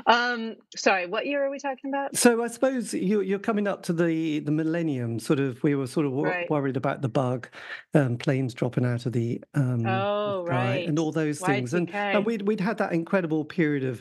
Um, 0.06 0.56
sorry, 0.74 1.06
what 1.06 1.26
year 1.26 1.44
are 1.44 1.50
we 1.50 1.58
talking 1.58 1.90
about? 1.90 2.16
So 2.16 2.42
I 2.42 2.46
suppose 2.46 2.94
you, 2.94 3.20
you're 3.20 3.38
coming 3.38 3.66
up 3.66 3.82
to 3.84 3.92
the 3.92 4.38
the 4.40 4.50
millennium. 4.50 5.18
Sort 5.18 5.40
of, 5.40 5.62
we 5.62 5.74
were 5.74 5.86
sort 5.86 6.06
of 6.06 6.12
right. 6.12 6.48
worried 6.48 6.76
about 6.76 7.02
the 7.02 7.08
bug, 7.08 7.48
um, 7.92 8.16
planes 8.16 8.54
dropping 8.54 8.86
out 8.86 9.04
of 9.04 9.12
the 9.12 9.42
um, 9.54 9.86
oh 9.86 10.44
right, 10.46 10.88
and 10.88 10.98
all 10.98 11.12
those 11.12 11.40
things, 11.40 11.74
and, 11.74 11.92
and 11.94 12.24
we'd 12.24 12.42
we'd 12.42 12.60
had 12.60 12.78
that 12.78 12.92
incredible 12.92 13.44
period 13.44 13.84
of 13.84 14.00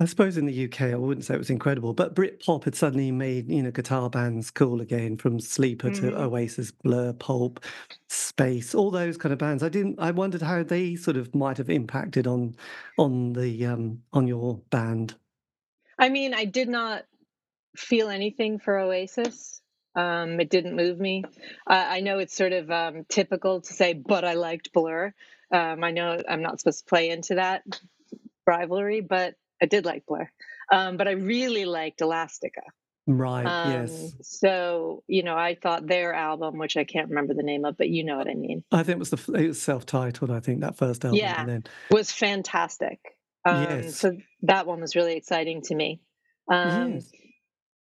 I 0.00 0.06
suppose 0.06 0.38
in 0.38 0.46
the 0.46 0.64
UK, 0.64 0.80
I 0.80 0.94
wouldn't 0.94 1.26
say 1.26 1.34
it 1.34 1.38
was 1.38 1.50
incredible, 1.50 1.92
but 1.92 2.14
Britpop 2.14 2.64
had 2.64 2.74
suddenly 2.74 3.12
made 3.12 3.50
you 3.50 3.62
know 3.62 3.70
guitar 3.70 4.08
bands 4.08 4.50
cool 4.50 4.80
again, 4.80 5.18
from 5.18 5.38
Sleeper 5.38 5.90
mm-hmm. 5.90 6.08
to 6.08 6.22
Oasis, 6.22 6.70
Blur, 6.70 7.12
Pulp, 7.12 7.62
Space, 8.08 8.74
all 8.74 8.90
those 8.90 9.18
kind 9.18 9.34
of 9.34 9.38
bands. 9.38 9.62
I 9.62 9.68
didn't. 9.68 10.00
I 10.00 10.10
wondered 10.10 10.40
how 10.40 10.62
they 10.62 10.96
sort 10.96 11.18
of 11.18 11.34
might 11.34 11.58
have 11.58 11.68
impacted 11.68 12.26
on 12.26 12.56
on 12.96 13.34
the 13.34 13.66
um, 13.66 14.02
on 14.14 14.26
your 14.26 14.62
band. 14.70 15.16
I 15.98 16.08
mean, 16.08 16.32
I 16.32 16.46
did 16.46 16.70
not 16.70 17.04
feel 17.76 18.08
anything 18.08 18.58
for 18.58 18.78
Oasis. 18.78 19.60
Um, 19.94 20.40
it 20.40 20.48
didn't 20.48 20.76
move 20.76 20.98
me. 20.98 21.24
Uh, 21.66 21.86
I 21.88 22.00
know 22.00 22.20
it's 22.20 22.34
sort 22.34 22.54
of 22.54 22.70
um, 22.70 23.04
typical 23.10 23.60
to 23.60 23.72
say, 23.72 23.92
but 23.92 24.24
I 24.24 24.32
liked 24.32 24.72
Blur. 24.72 25.12
Um, 25.52 25.84
I 25.84 25.90
know 25.90 26.22
I'm 26.26 26.40
not 26.40 26.58
supposed 26.58 26.78
to 26.78 26.84
play 26.86 27.10
into 27.10 27.34
that 27.34 27.64
rivalry, 28.46 29.02
but 29.02 29.34
I 29.62 29.66
did 29.66 29.84
like 29.84 30.06
Blur, 30.06 30.30
um, 30.72 30.96
but 30.96 31.08
I 31.08 31.12
really 31.12 31.64
liked 31.64 32.00
Elastica. 32.00 32.62
Right. 33.06 33.44
Um, 33.44 33.72
yes. 33.72 34.14
So 34.22 35.02
you 35.06 35.22
know, 35.22 35.36
I 35.36 35.56
thought 35.60 35.86
their 35.86 36.12
album, 36.12 36.58
which 36.58 36.76
I 36.76 36.84
can't 36.84 37.08
remember 37.08 37.34
the 37.34 37.42
name 37.42 37.64
of, 37.64 37.76
but 37.76 37.88
you 37.88 38.04
know 38.04 38.16
what 38.16 38.28
I 38.28 38.34
mean. 38.34 38.62
I 38.70 38.82
think 38.82 38.96
it 38.96 38.98
was 38.98 39.10
the 39.10 39.32
it 39.32 39.48
was 39.48 39.62
self-titled. 39.62 40.30
I 40.30 40.40
think 40.40 40.60
that 40.60 40.76
first 40.76 41.04
album. 41.04 41.18
Yeah, 41.18 41.44
then... 41.44 41.64
was 41.90 42.12
fantastic. 42.12 42.98
Um, 43.44 43.62
yes. 43.64 43.96
So 43.96 44.16
that 44.42 44.66
one 44.66 44.80
was 44.80 44.94
really 44.94 45.16
exciting 45.16 45.62
to 45.62 45.74
me. 45.74 46.00
Um, 46.50 46.94
yes. 46.94 47.10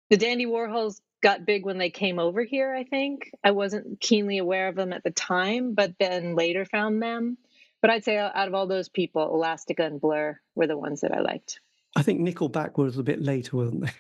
The 0.10 0.18
Dandy 0.18 0.46
Warhols 0.46 1.00
got 1.22 1.46
big 1.46 1.66
when 1.66 1.78
they 1.78 1.90
came 1.90 2.20
over 2.20 2.44
here. 2.44 2.74
I 2.74 2.84
think 2.84 3.32
I 3.44 3.52
wasn't 3.52 4.00
keenly 4.00 4.38
aware 4.38 4.68
of 4.68 4.76
them 4.76 4.94
at 4.94 5.04
the 5.04 5.12
time, 5.12 5.74
but 5.74 5.94
then 6.00 6.36
later 6.36 6.66
found 6.66 7.02
them. 7.02 7.38
But 7.86 7.92
I'd 7.92 8.04
say 8.04 8.18
out 8.18 8.48
of 8.48 8.56
all 8.56 8.66
those 8.66 8.90
people, 8.90 9.32
Elastica 9.32 9.84
and 9.84 10.02
Blur 10.02 10.42
were 10.56 10.66
the 10.66 10.76
ones 10.76 11.02
that 11.02 11.12
I 11.12 11.20
liked. 11.22 11.60
I 11.96 12.02
think 12.02 12.20
Nickelback 12.20 12.80
was 12.80 12.98
a 12.98 13.04
bit 13.04 13.22
later, 13.22 13.58
weren't 13.58 13.82
they? 13.82 13.92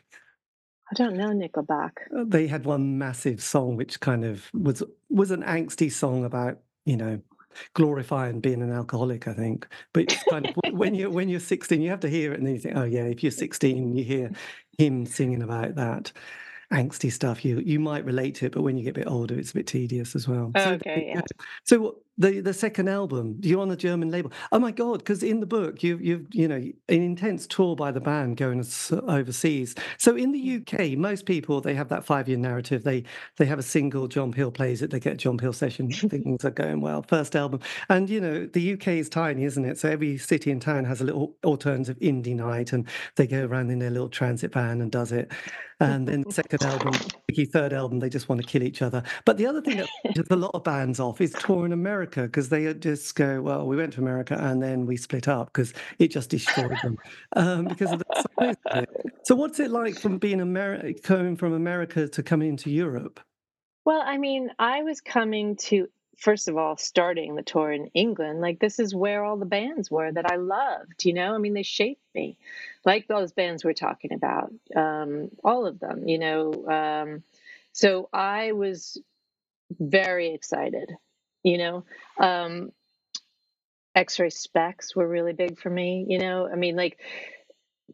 I 0.92 0.96
don't 0.96 1.16
know 1.16 1.28
Nickelback. 1.28 1.92
Uh, 2.18 2.24
they 2.26 2.48
had 2.48 2.66
one 2.66 2.98
massive 2.98 3.44
song 3.44 3.76
which 3.76 4.00
kind 4.00 4.26
of 4.26 4.50
was 4.56 4.82
was 5.12 5.30
an 5.30 5.44
angsty 5.44 5.92
song 5.92 6.26
about 6.26 6.62
you 6.86 6.98
know 6.98 7.22
glorifying 7.76 8.40
being 8.40 8.64
an 8.64 8.74
alcoholic. 8.74 9.28
I 9.28 9.34
think, 9.34 9.68
but 9.94 10.06
it's 10.06 10.24
kind 10.32 10.48
of 10.48 10.56
when 10.74 10.96
you 10.96 11.12
when 11.12 11.30
you're 11.30 11.40
16, 11.40 11.80
you 11.80 11.92
have 11.92 12.00
to 12.00 12.10
hear 12.10 12.34
it, 12.34 12.40
and 12.40 12.48
then 12.48 12.56
you 12.56 12.62
think, 12.62 12.78
oh 12.78 12.86
yeah, 12.86 13.04
if 13.04 13.22
you're 13.22 13.32
16, 13.32 13.96
you 13.96 14.04
hear 14.04 14.32
him 14.80 15.06
singing 15.06 15.44
about 15.44 15.76
that 15.76 16.12
angsty 16.76 17.12
stuff, 17.12 17.46
you 17.46 17.60
you 17.60 17.80
might 17.80 18.06
relate 18.06 18.36
to 18.36 18.46
it, 18.48 18.52
but 18.52 18.62
when 18.62 18.78
you 18.78 18.84
get 18.84 18.92
a 18.92 19.00
bit 19.00 19.08
older, 19.08 19.38
it's 19.38 19.52
a 19.52 19.56
bit 19.56 19.68
tedious 19.68 20.16
as 20.16 20.28
well. 20.28 20.52
Oh, 20.56 20.74
okay, 20.74 21.12
so, 21.14 21.20
yeah. 21.20 21.22
So 21.64 21.96
the 22.18 22.40
the 22.40 22.54
second 22.54 22.88
album 22.88 23.38
you're 23.42 23.62
on 23.62 23.72
a 23.72 23.76
german 23.76 24.10
label? 24.10 24.32
Oh 24.52 24.60
my 24.60 24.72
god 24.72 25.00
because 25.00 25.22
in 25.22 25.40
the 25.40 25.46
book 25.46 25.84
you 25.84 25.98
you've 25.98 26.28
you 26.32 26.48
know 26.48 26.56
an 26.56 26.74
intense 26.88 27.46
tour 27.46 27.76
by 27.76 27.92
the 27.92 28.00
band 28.00 28.38
going 28.38 28.66
overseas. 29.08 29.76
So 29.98 30.16
in 30.16 30.32
the 30.32 30.40
mm. 30.40 30.94
uk 30.94 30.98
most 30.98 31.26
people 31.26 31.62
they 31.62 31.74
have 31.74 31.90
that 31.90 32.06
five 32.06 32.28
year 32.28 32.38
narrative. 32.38 32.84
They 32.84 33.04
they 33.38 33.46
have 33.46 33.60
a 33.60 33.64
single 33.64 34.08
john 34.08 34.32
peel 34.32 34.52
plays 34.52 34.82
it 34.82 34.92
they 34.92 35.00
get 35.00 35.18
john 35.18 35.38
peel 35.38 35.54
session 35.54 35.92
things 35.92 36.46
are 36.46 36.52
going 36.52 36.82
well 36.82 37.04
first 37.04 37.36
album. 37.36 37.60
And 37.90 38.10
you 38.10 38.22
know 38.22 38.46
the 38.46 38.74
uk 38.74 38.88
is 38.88 39.10
tiny 39.10 39.44
isn't 39.44 39.66
it? 39.66 39.78
So 39.78 39.90
every 39.90 40.18
city 40.18 40.52
and 40.52 40.62
town 40.62 40.86
has 40.86 41.02
a 41.02 41.04
little 41.04 41.36
alternative 41.44 42.00
indie 42.00 42.36
night 42.36 42.72
and 42.72 42.88
they 43.16 43.28
go 43.28 43.46
around 43.46 43.72
in 43.72 43.80
their 43.80 43.90
little 43.90 44.10
transit 44.10 44.54
van 44.54 44.82
and 44.82 44.92
does 44.92 45.12
it 45.12 45.32
and 45.80 46.08
then 46.08 46.30
second 46.32 46.64
album 46.64 46.94
third 47.52 47.74
album 47.74 48.00
they 48.00 48.10
just 48.10 48.30
want 48.30 48.40
to 48.40 48.48
kill 48.48 48.64
each 48.64 48.82
other 48.82 49.04
but 49.26 49.38
the 49.38 49.46
other 49.46 49.62
thing 49.62 49.76
that 49.76 49.90
pisses 50.06 50.32
a 50.32 50.36
lot 50.36 50.52
of 50.54 50.64
bands 50.64 51.02
off 51.02 51.20
is 51.20 51.34
touring 51.34 51.74
america 51.74 52.24
because 52.24 52.48
they 52.48 52.74
just 52.76 53.14
go 53.16 53.42
well 53.42 53.68
we 53.68 53.76
went 53.76 53.92
to 53.92 54.00
america 54.00 54.38
and 54.40 54.64
then 54.64 54.86
we 54.86 54.96
split 54.96 55.28
up 55.28 55.48
because 55.48 55.74
it 56.00 56.08
just 56.08 56.30
destroyed 56.30 56.78
them 56.82 56.98
um, 57.36 57.66
because 57.66 57.92
of 57.92 58.00
the 58.00 58.26
size 58.40 58.56
of 58.68 58.84
it. 58.84 58.90
so 59.24 59.36
what's 59.36 59.60
it 59.60 59.70
like 59.70 60.00
from 60.00 60.18
being 60.18 60.40
america 60.40 60.94
coming 61.04 61.36
from 61.36 61.52
america 61.52 62.08
to 62.08 62.24
coming 62.24 62.50
into 62.50 62.70
europe 62.70 63.20
well 63.84 64.02
i 64.06 64.18
mean 64.18 64.50
i 64.58 64.82
was 64.82 65.02
coming 65.02 65.58
to 65.58 65.90
first 66.18 66.48
of 66.48 66.58
all 66.58 66.78
starting 66.78 67.36
the 67.36 67.42
tour 67.44 67.72
in 67.72 67.88
england 67.94 68.42
like 68.42 68.60
this 68.60 68.80
is 68.80 68.96
where 68.96 69.24
all 69.24 69.38
the 69.38 69.46
bands 69.46 69.90
were 69.92 70.12
that 70.12 70.32
i 70.32 70.36
loved 70.36 71.06
you 71.06 71.14
know? 71.14 71.34
I 71.34 71.38
mean 71.38 71.54
they 71.54 71.64
shaped 71.64 72.04
me. 72.14 72.38
Like 72.86 73.08
those 73.08 73.32
bands 73.32 73.64
we're 73.64 73.74
talking 73.74 74.14
about 74.14 74.52
um, 74.76 75.30
all 75.44 75.66
of 75.66 75.80
them 75.80 76.08
you 76.08 76.20
know? 76.20 76.68
Um, 76.68 77.24
so 77.72 78.10
i 78.14 78.52
was 78.52 78.98
very 79.80 80.34
excited 80.34 80.92
you 81.44 81.58
know? 81.58 81.86
Um, 82.18 82.72
X-Ray 83.94 84.30
Spex 84.30 84.96
were 84.96 85.08
really 85.08 85.34
big 85.34 85.60
for 85.60 85.70
me 85.70 86.06
you 86.08 86.20
know? 86.20 86.50
I 86.52 86.56
mean 86.56 86.76
like 86.76 87.00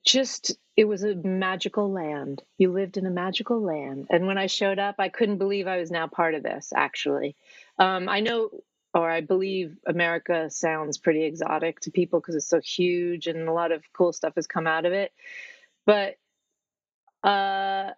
just 0.06 0.56
it 0.78 0.86
was 0.86 1.04
a 1.04 1.16
magical 1.16 1.92
land. 1.92 2.42
You 2.58 2.72
lived 2.72 2.98
in 2.98 3.06
a 3.06 3.12
magical 3.12 3.62
land. 3.62 4.08
And 4.10 4.26
when 4.26 4.38
i 4.38 4.48
showed 4.48 4.80
up 4.80 4.96
i 5.00 5.10
couldn't 5.10 5.38
believe 5.38 5.68
i 5.68 5.78
was 5.78 5.92
now 5.92 6.08
part 6.08 6.36
of 6.36 6.44
this 6.44 6.72
actually 6.76 7.36
um, 7.82 8.10
I 8.10 8.22
know, 8.22 8.52
or 8.96 9.12
I 9.12 9.22
believe, 9.22 9.78
America 9.88 10.50
sounds 10.52 11.00
pretty 11.00 11.26
exotic 11.26 11.82
to 11.82 11.92
people 11.92 12.22
because 12.22 12.36
it's 12.36 12.50
so 12.50 12.62
huge 12.62 13.28
and 13.28 13.50
a 13.50 13.54
lot 13.54 13.74
of 13.74 13.84
cool 13.94 14.14
stuff 14.14 14.36
has 14.38 14.48
come 14.48 14.68
out 14.68 14.86
of 14.86 14.94
it. 14.94 15.14
But, 15.86 16.16
uh, 17.24 17.92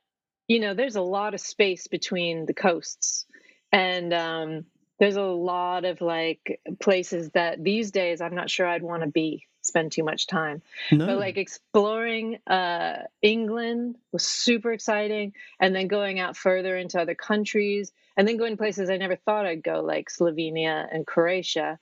you 0.47 0.61
know, 0.61 0.75
there's 0.75 0.97
a 0.97 1.01
lot 1.03 1.35
of 1.35 1.41
space 1.41 1.87
between 1.87 2.47
the 2.47 2.55
coasts. 2.55 3.27
And 3.71 4.13
um, 4.13 4.65
there's 4.99 5.17
a 5.17 5.23
lot 5.23 5.85
of 5.85 6.01
like 6.01 6.61
places 6.81 7.31
that 7.31 7.63
these 7.63 7.91
days 7.91 8.21
I'm 8.21 8.35
not 8.35 8.51
sure 8.51 8.67
I'd 8.67 8.83
want 8.83 9.03
to 9.03 9.09
be 9.09 9.47
spend 9.63 9.91
too 9.91 10.03
much 10.03 10.27
time. 10.27 10.61
No. 10.91 11.07
But 11.07 11.17
like 11.17 11.37
exploring 11.37 12.37
uh, 12.47 13.03
England 13.21 13.97
was 14.11 14.25
super 14.25 14.71
exciting, 14.71 15.33
and 15.59 15.75
then 15.75 15.87
going 15.87 16.19
out 16.19 16.37
further 16.37 16.77
into 16.77 16.99
other 16.99 17.15
countries, 17.15 17.91
and 18.15 18.27
then 18.27 18.37
going 18.37 18.57
places 18.57 18.89
I 18.89 18.97
never 18.97 19.15
thought 19.15 19.45
I'd 19.45 19.63
go, 19.63 19.81
like 19.81 20.09
Slovenia 20.09 20.87
and 20.91 21.07
Croatia. 21.07 21.79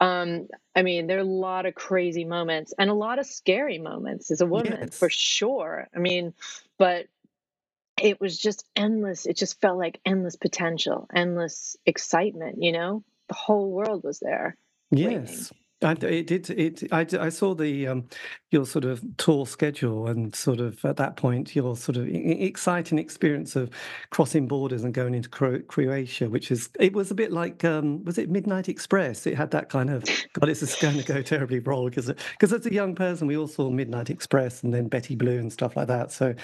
Um, 0.00 0.48
I 0.74 0.82
mean, 0.82 1.06
there 1.06 1.18
are 1.18 1.20
a 1.20 1.24
lot 1.24 1.66
of 1.66 1.74
crazy 1.74 2.24
moments 2.24 2.72
and 2.78 2.88
a 2.88 2.94
lot 2.94 3.18
of 3.18 3.26
scary 3.26 3.78
moments 3.78 4.30
as 4.30 4.40
a 4.40 4.46
woman, 4.46 4.78
yes. 4.80 4.98
for 4.98 5.10
sure. 5.10 5.88
I 5.94 5.98
mean, 5.98 6.32
but 6.78 7.06
it 8.00 8.20
was 8.20 8.38
just 8.38 8.64
endless. 8.74 9.26
It 9.26 9.36
just 9.36 9.60
felt 9.60 9.78
like 9.78 10.00
endless 10.04 10.36
potential, 10.36 11.06
endless 11.14 11.76
excitement. 11.84 12.62
You 12.62 12.72
know, 12.72 13.04
the 13.28 13.34
whole 13.34 13.70
world 13.70 14.04
was 14.04 14.20
there. 14.20 14.56
Yes. 14.90 15.30
Waiting. 15.30 15.46
I, 15.82 15.92
it 15.92 16.26
did. 16.26 16.50
It, 16.50 16.82
I, 16.92 17.06
I 17.18 17.28
saw 17.28 17.54
the 17.54 17.88
um, 17.88 18.08
your 18.50 18.64
sort 18.64 18.84
of 18.84 19.04
tour 19.16 19.46
schedule, 19.46 20.06
and 20.06 20.34
sort 20.34 20.60
of 20.60 20.82
at 20.84 20.96
that 20.96 21.16
point, 21.16 21.54
your 21.54 21.76
sort 21.76 21.96
of 21.96 22.08
exciting 22.08 22.98
experience 22.98 23.54
of 23.56 23.70
crossing 24.10 24.48
borders 24.48 24.84
and 24.84 24.94
going 24.94 25.14
into 25.14 25.28
Croatia, 25.28 26.30
which 26.30 26.50
is 26.50 26.70
it 26.78 26.94
was 26.94 27.10
a 27.10 27.14
bit 27.14 27.32
like 27.32 27.64
um, 27.64 28.04
was 28.04 28.18
it 28.18 28.30
Midnight 28.30 28.68
Express? 28.68 29.26
It 29.26 29.36
had 29.36 29.50
that 29.50 29.68
kind 29.68 29.90
of 29.90 30.04
God, 30.32 30.48
it's 30.48 30.80
going 30.80 30.96
to 30.96 31.04
go 31.04 31.22
terribly 31.22 31.58
wrong 31.58 31.86
because 31.86 32.10
because 32.32 32.52
as 32.52 32.66
a 32.66 32.72
young 32.72 32.94
person, 32.94 33.26
we 33.26 33.36
all 33.36 33.48
saw 33.48 33.68
Midnight 33.70 34.10
Express 34.10 34.62
and 34.62 34.72
then 34.72 34.88
Betty 34.88 35.16
Blue 35.16 35.38
and 35.38 35.52
stuff 35.52 35.76
like 35.76 35.88
that. 35.88 36.12
So 36.12 36.34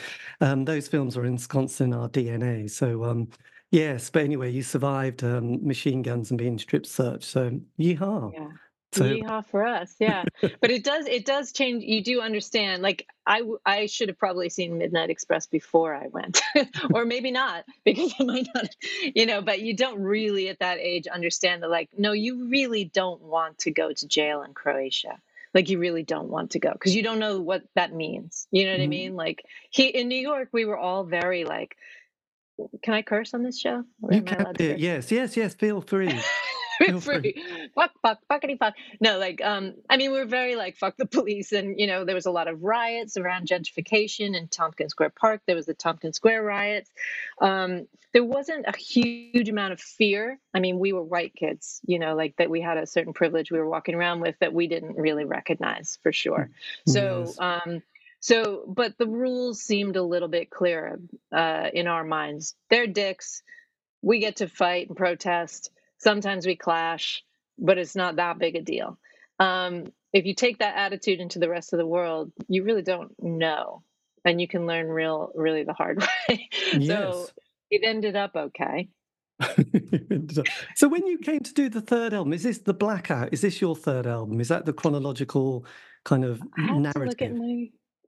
um, 0.40 0.64
those 0.64 0.88
films 0.88 1.16
are 1.16 1.24
ensconced 1.24 1.80
in 1.80 1.94
our 1.94 2.08
DNA. 2.08 2.68
So 2.68 3.04
um, 3.04 3.28
yes, 3.70 4.10
but 4.10 4.22
anyway, 4.22 4.50
you 4.50 4.62
survived 4.62 5.24
um, 5.24 5.66
machine 5.66 6.02
guns 6.02 6.30
and 6.30 6.38
being 6.38 6.58
strip 6.58 6.84
searched. 6.84 7.24
So 7.24 7.58
yeehaw. 7.78 8.32
Yeah. 8.34 8.48
So, 8.92 9.04
Yeehaw 9.04 9.46
for 9.46 9.64
us, 9.64 9.94
yeah. 10.00 10.24
but 10.40 10.70
it 10.70 10.82
does 10.82 11.06
it 11.06 11.24
does 11.24 11.52
change. 11.52 11.84
You 11.84 12.02
do 12.02 12.20
understand. 12.20 12.82
Like 12.82 13.06
I 13.24 13.42
I 13.64 13.86
should 13.86 14.08
have 14.08 14.18
probably 14.18 14.48
seen 14.48 14.78
Midnight 14.78 15.10
Express 15.10 15.46
before 15.46 15.94
I 15.94 16.08
went, 16.08 16.40
or 16.94 17.04
maybe 17.04 17.30
not 17.30 17.64
because 17.84 18.12
I 18.18 18.24
might 18.24 18.48
not, 18.52 18.68
you 19.14 19.26
know. 19.26 19.42
But 19.42 19.60
you 19.60 19.76
don't 19.76 20.00
really 20.00 20.48
at 20.48 20.58
that 20.58 20.78
age 20.78 21.06
understand 21.06 21.62
that. 21.62 21.70
Like, 21.70 21.90
no, 21.96 22.10
you 22.12 22.48
really 22.48 22.84
don't 22.84 23.22
want 23.22 23.58
to 23.60 23.70
go 23.70 23.92
to 23.92 24.08
jail 24.08 24.42
in 24.42 24.54
Croatia. 24.54 25.20
Like 25.54 25.68
you 25.68 25.78
really 25.78 26.02
don't 26.02 26.28
want 26.28 26.52
to 26.52 26.58
go 26.58 26.72
because 26.72 26.94
you 26.94 27.04
don't 27.04 27.20
know 27.20 27.40
what 27.40 27.62
that 27.76 27.92
means. 27.92 28.48
You 28.50 28.64
know 28.64 28.72
what 28.72 28.80
mm-hmm. 28.80 28.84
I 28.84 28.88
mean? 28.88 29.16
Like 29.16 29.44
he 29.70 29.86
in 29.86 30.08
New 30.08 30.20
York, 30.20 30.48
we 30.52 30.64
were 30.64 30.78
all 30.78 31.04
very 31.04 31.44
like. 31.44 31.76
Can 32.82 32.92
I 32.92 33.00
curse 33.00 33.32
on 33.32 33.42
this 33.42 33.58
show? 33.58 33.84
you 34.10 34.20
can. 34.20 34.54
Yes, 34.58 35.10
yes, 35.10 35.34
yes. 35.34 35.54
Feel 35.54 35.80
free. 35.80 36.12
free. 37.00 37.70
fuck, 37.74 37.92
fuck, 38.02 38.18
fuckity 38.30 38.58
fuck. 38.58 38.74
No, 39.00 39.18
like, 39.18 39.40
um, 39.42 39.74
I 39.88 39.96
mean, 39.96 40.12
we 40.12 40.18
are 40.18 40.26
very 40.26 40.56
like, 40.56 40.76
fuck 40.76 40.96
the 40.96 41.06
police. 41.06 41.52
And, 41.52 41.78
you 41.78 41.86
know, 41.86 42.04
there 42.04 42.14
was 42.14 42.26
a 42.26 42.30
lot 42.30 42.48
of 42.48 42.62
riots 42.62 43.16
around 43.16 43.48
gentrification 43.48 44.36
in 44.36 44.48
Tompkins 44.48 44.92
Square 44.92 45.12
Park. 45.20 45.42
There 45.46 45.56
was 45.56 45.66
the 45.66 45.74
Tompkins 45.74 46.16
Square 46.16 46.42
riots. 46.42 46.90
Um, 47.40 47.86
there 48.12 48.24
wasn't 48.24 48.66
a 48.66 48.76
huge 48.76 49.48
amount 49.48 49.72
of 49.72 49.80
fear. 49.80 50.40
I 50.52 50.60
mean, 50.60 50.78
we 50.78 50.92
were 50.92 51.02
white 51.02 51.34
kids, 51.34 51.80
you 51.84 51.98
know, 51.98 52.16
like 52.16 52.36
that 52.38 52.50
we 52.50 52.60
had 52.60 52.76
a 52.76 52.86
certain 52.86 53.12
privilege 53.12 53.52
we 53.52 53.58
were 53.58 53.68
walking 53.68 53.94
around 53.94 54.20
with 54.20 54.34
that 54.40 54.52
we 54.52 54.66
didn't 54.66 54.96
really 54.96 55.24
recognize 55.24 55.98
for 56.02 56.12
sure. 56.12 56.50
So, 56.88 57.24
yes. 57.26 57.38
um, 57.38 57.82
so, 58.18 58.64
but 58.66 58.98
the 58.98 59.06
rules 59.06 59.62
seemed 59.62 59.96
a 59.96 60.02
little 60.02 60.28
bit 60.28 60.50
clearer 60.50 61.00
uh, 61.32 61.68
in 61.72 61.86
our 61.86 62.04
minds. 62.04 62.54
They're 62.68 62.86
dicks. 62.86 63.42
We 64.02 64.18
get 64.18 64.36
to 64.36 64.48
fight 64.48 64.88
and 64.88 64.96
protest 64.96 65.70
Sometimes 66.00 66.46
we 66.46 66.56
clash, 66.56 67.22
but 67.58 67.78
it's 67.78 67.94
not 67.94 68.16
that 68.16 68.38
big 68.38 68.56
a 68.56 68.62
deal. 68.62 68.98
Um, 69.38 69.92
if 70.12 70.24
you 70.24 70.34
take 70.34 70.58
that 70.58 70.76
attitude 70.76 71.20
into 71.20 71.38
the 71.38 71.48
rest 71.48 71.72
of 71.72 71.78
the 71.78 71.86
world, 71.86 72.32
you 72.48 72.64
really 72.64 72.82
don't 72.82 73.12
know, 73.22 73.82
and 74.24 74.40
you 74.40 74.48
can 74.48 74.66
learn 74.66 74.88
real, 74.88 75.30
really 75.34 75.62
the 75.62 75.72
hard 75.72 76.02
way. 76.28 76.48
Yes. 76.72 76.88
So 76.88 77.28
it 77.70 77.82
ended 77.84 78.16
up 78.16 78.34
okay. 78.34 78.88
so 80.74 80.88
when 80.88 81.06
you 81.06 81.18
came 81.18 81.40
to 81.40 81.54
do 81.54 81.68
the 81.68 81.80
third 81.80 82.12
album, 82.12 82.32
is 82.32 82.42
this 82.42 82.58
the 82.58 82.74
Blackout? 82.74 83.32
Is 83.32 83.40
this 83.40 83.60
your 83.60 83.74
third 83.74 84.06
album? 84.06 84.40
Is 84.40 84.48
that 84.48 84.66
the 84.66 84.72
chronological 84.72 85.64
kind 86.04 86.24
of 86.24 86.42
narrative? 86.56 87.38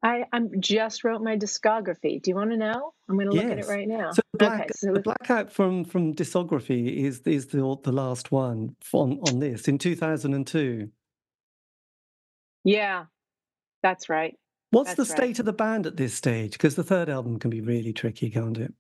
I 0.03 0.25
I'm 0.33 0.61
just 0.61 1.05
wrote 1.05 1.23
my 1.23 1.37
discography. 1.37 2.21
Do 2.21 2.31
you 2.31 2.35
want 2.35 2.51
to 2.51 2.57
know? 2.57 2.93
I'm 3.09 3.17
going 3.17 3.31
to 3.31 3.37
look 3.37 3.45
at 3.45 3.59
it 3.59 3.69
right 3.69 3.87
now. 3.87 4.11
So, 4.11 4.23
black, 4.35 4.63
okay, 4.63 4.71
so 4.75 4.93
the 4.93 5.01
blackout 5.01 5.53
from 5.53 5.85
from 5.85 6.15
discography 6.15 7.05
is 7.05 7.21
is 7.21 7.49
the 7.49 7.77
the 7.83 7.93
last 7.93 8.33
one 8.33 8.75
on 8.93 9.21
on 9.29 9.39
this 9.39 9.69
in 9.69 9.79
2002. 9.79 10.91
Yeah, 12.65 13.05
that's 13.83 14.09
right. 14.09 14.37
What's 14.71 14.95
that's 14.95 14.97
the 14.97 15.07
state 15.07 15.21
right. 15.21 15.39
of 15.39 15.45
the 15.45 15.53
band 15.53 15.87
at 15.87 15.97
this 15.97 16.15
stage? 16.15 16.53
Because 16.53 16.75
the 16.75 16.85
third 16.85 17.09
album 17.09 17.39
can 17.39 17.51
be 17.51 17.61
really 17.61 17.93
tricky, 17.93 18.31
can't 18.31 18.59
it? 18.59 18.73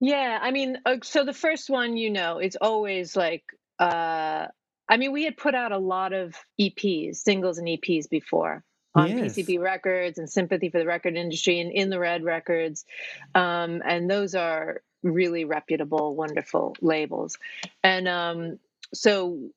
Yeah, 0.00 0.38
I 0.40 0.50
mean, 0.50 0.78
uh, 0.86 0.96
so 1.02 1.24
the 1.24 1.32
first 1.32 1.68
one, 1.68 1.96
you 1.96 2.10
know, 2.10 2.38
it's 2.38 2.56
always 2.60 3.16
like 3.16 3.42
uh 3.80 4.46
I 4.88 4.96
mean, 4.96 5.12
we 5.12 5.24
had 5.24 5.36
put 5.36 5.54
out 5.54 5.72
a 5.72 5.78
lot 5.78 6.12
of 6.12 6.34
EPs, 6.60 7.16
singles 7.16 7.58
and 7.58 7.66
EPs 7.66 8.08
before 8.08 8.64
on 8.94 9.08
yes. 9.08 9.36
PCB 9.36 9.60
Records 9.60 10.18
and 10.18 10.28
Sympathy 10.28 10.68
for 10.68 10.78
the 10.78 10.86
Record 10.86 11.16
Industry 11.16 11.60
and 11.60 11.70
In 11.72 11.90
the 11.90 11.98
Red 11.98 12.24
Records. 12.24 12.84
Um, 13.34 13.82
and 13.84 14.10
those 14.10 14.34
are 14.34 14.82
really 15.02 15.44
reputable, 15.44 16.14
wonderful 16.14 16.76
labels. 16.80 17.38
And 17.82 18.08
um, 18.08 18.58
so 18.92 19.50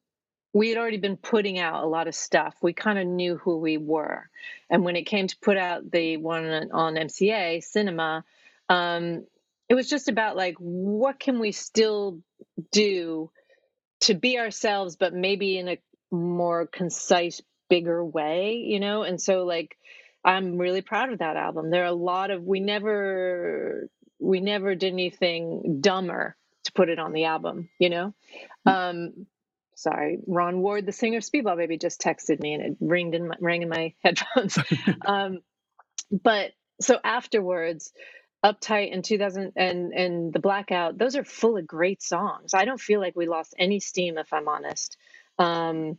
we 0.54 0.70
had 0.70 0.78
already 0.78 0.98
been 0.98 1.18
putting 1.18 1.58
out 1.58 1.84
a 1.84 1.88
lot 1.88 2.08
of 2.08 2.16
stuff. 2.16 2.56
We 2.62 2.74
kind 2.74 3.00
of 3.00 3.08
knew 3.08 3.38
who 3.38 3.58
we 3.58 3.78
were. 3.78 4.30
And 4.70 4.86
when 4.86 4.96
it 4.96 5.04
came 5.04 5.28
to 5.28 5.38
put 5.42 5.58
out 5.58 5.90
the 5.90 6.18
one 6.18 6.70
on 6.72 6.96
MCA, 6.96 7.64
Cinema, 7.64 8.24
um, 8.70 9.26
it 9.68 9.74
was 9.74 9.90
just 9.90 10.10
about 10.10 10.36
like, 10.36 10.56
what 10.60 11.20
can 11.20 11.40
we 11.40 11.52
still 11.52 12.20
do 12.72 13.32
to 14.02 14.14
be 14.14 14.38
ourselves, 14.38 14.96
but 14.96 15.14
maybe 15.14 15.58
in 15.58 15.68
a 15.70 15.78
more 16.12 16.68
concise 16.68 17.42
bigger 17.76 18.06
way, 18.06 18.56
you 18.66 18.80
know? 18.80 19.04
And 19.04 19.22
so 19.22 19.46
like 19.46 19.78
I'm 20.26 20.58
really 20.60 20.82
proud 20.82 21.12
of 21.14 21.20
that 21.20 21.38
album. 21.38 21.72
There 21.72 21.84
are 21.84 21.88
a 21.88 21.94
lot 21.94 22.32
of 22.32 22.44
we 22.44 22.60
never 22.62 23.90
we 24.20 24.42
never 24.42 24.76
did 24.76 24.94
anything 24.94 25.80
dumber 25.82 26.38
to 26.66 26.74
put 26.74 26.90
it 26.90 27.00
on 27.00 27.14
the 27.14 27.26
album, 27.26 27.70
you 27.80 27.90
know? 27.90 28.14
Mm. 28.68 28.74
Um 29.10 29.28
sorry, 29.76 30.20
Ron 30.28 30.62
Ward, 30.62 30.86
the 30.86 30.94
singer 30.94 31.20
of 31.20 31.24
Speedball 31.24 31.58
Baby, 31.58 31.78
just 31.80 32.02
texted 32.02 32.40
me 32.42 32.54
and 32.54 32.64
it 32.64 32.78
ringed 32.82 33.16
in 33.16 33.30
my, 33.30 33.36
rang 33.42 33.64
in 33.64 33.70
my 33.70 33.94
headphones. 34.04 34.58
um, 35.06 35.40
but 36.12 36.52
so 36.82 37.00
afterwards, 37.04 37.92
Uptight 38.46 38.92
in 38.94 39.04
2000 39.04 39.54
and 39.58 39.94
and 39.94 40.34
the 40.34 40.40
Blackout, 40.40 40.98
those 40.98 41.16
are 41.16 41.26
full 41.26 41.58
of 41.58 41.68
great 41.68 42.02
songs. 42.04 42.54
I 42.54 42.66
don't 42.66 42.80
feel 42.82 43.00
like 43.02 43.16
we 43.16 43.28
lost 43.28 43.56
any 43.60 43.80
steam, 43.82 44.18
if 44.18 44.34
I'm 44.34 44.48
honest. 44.50 44.98
Um, 45.40 45.98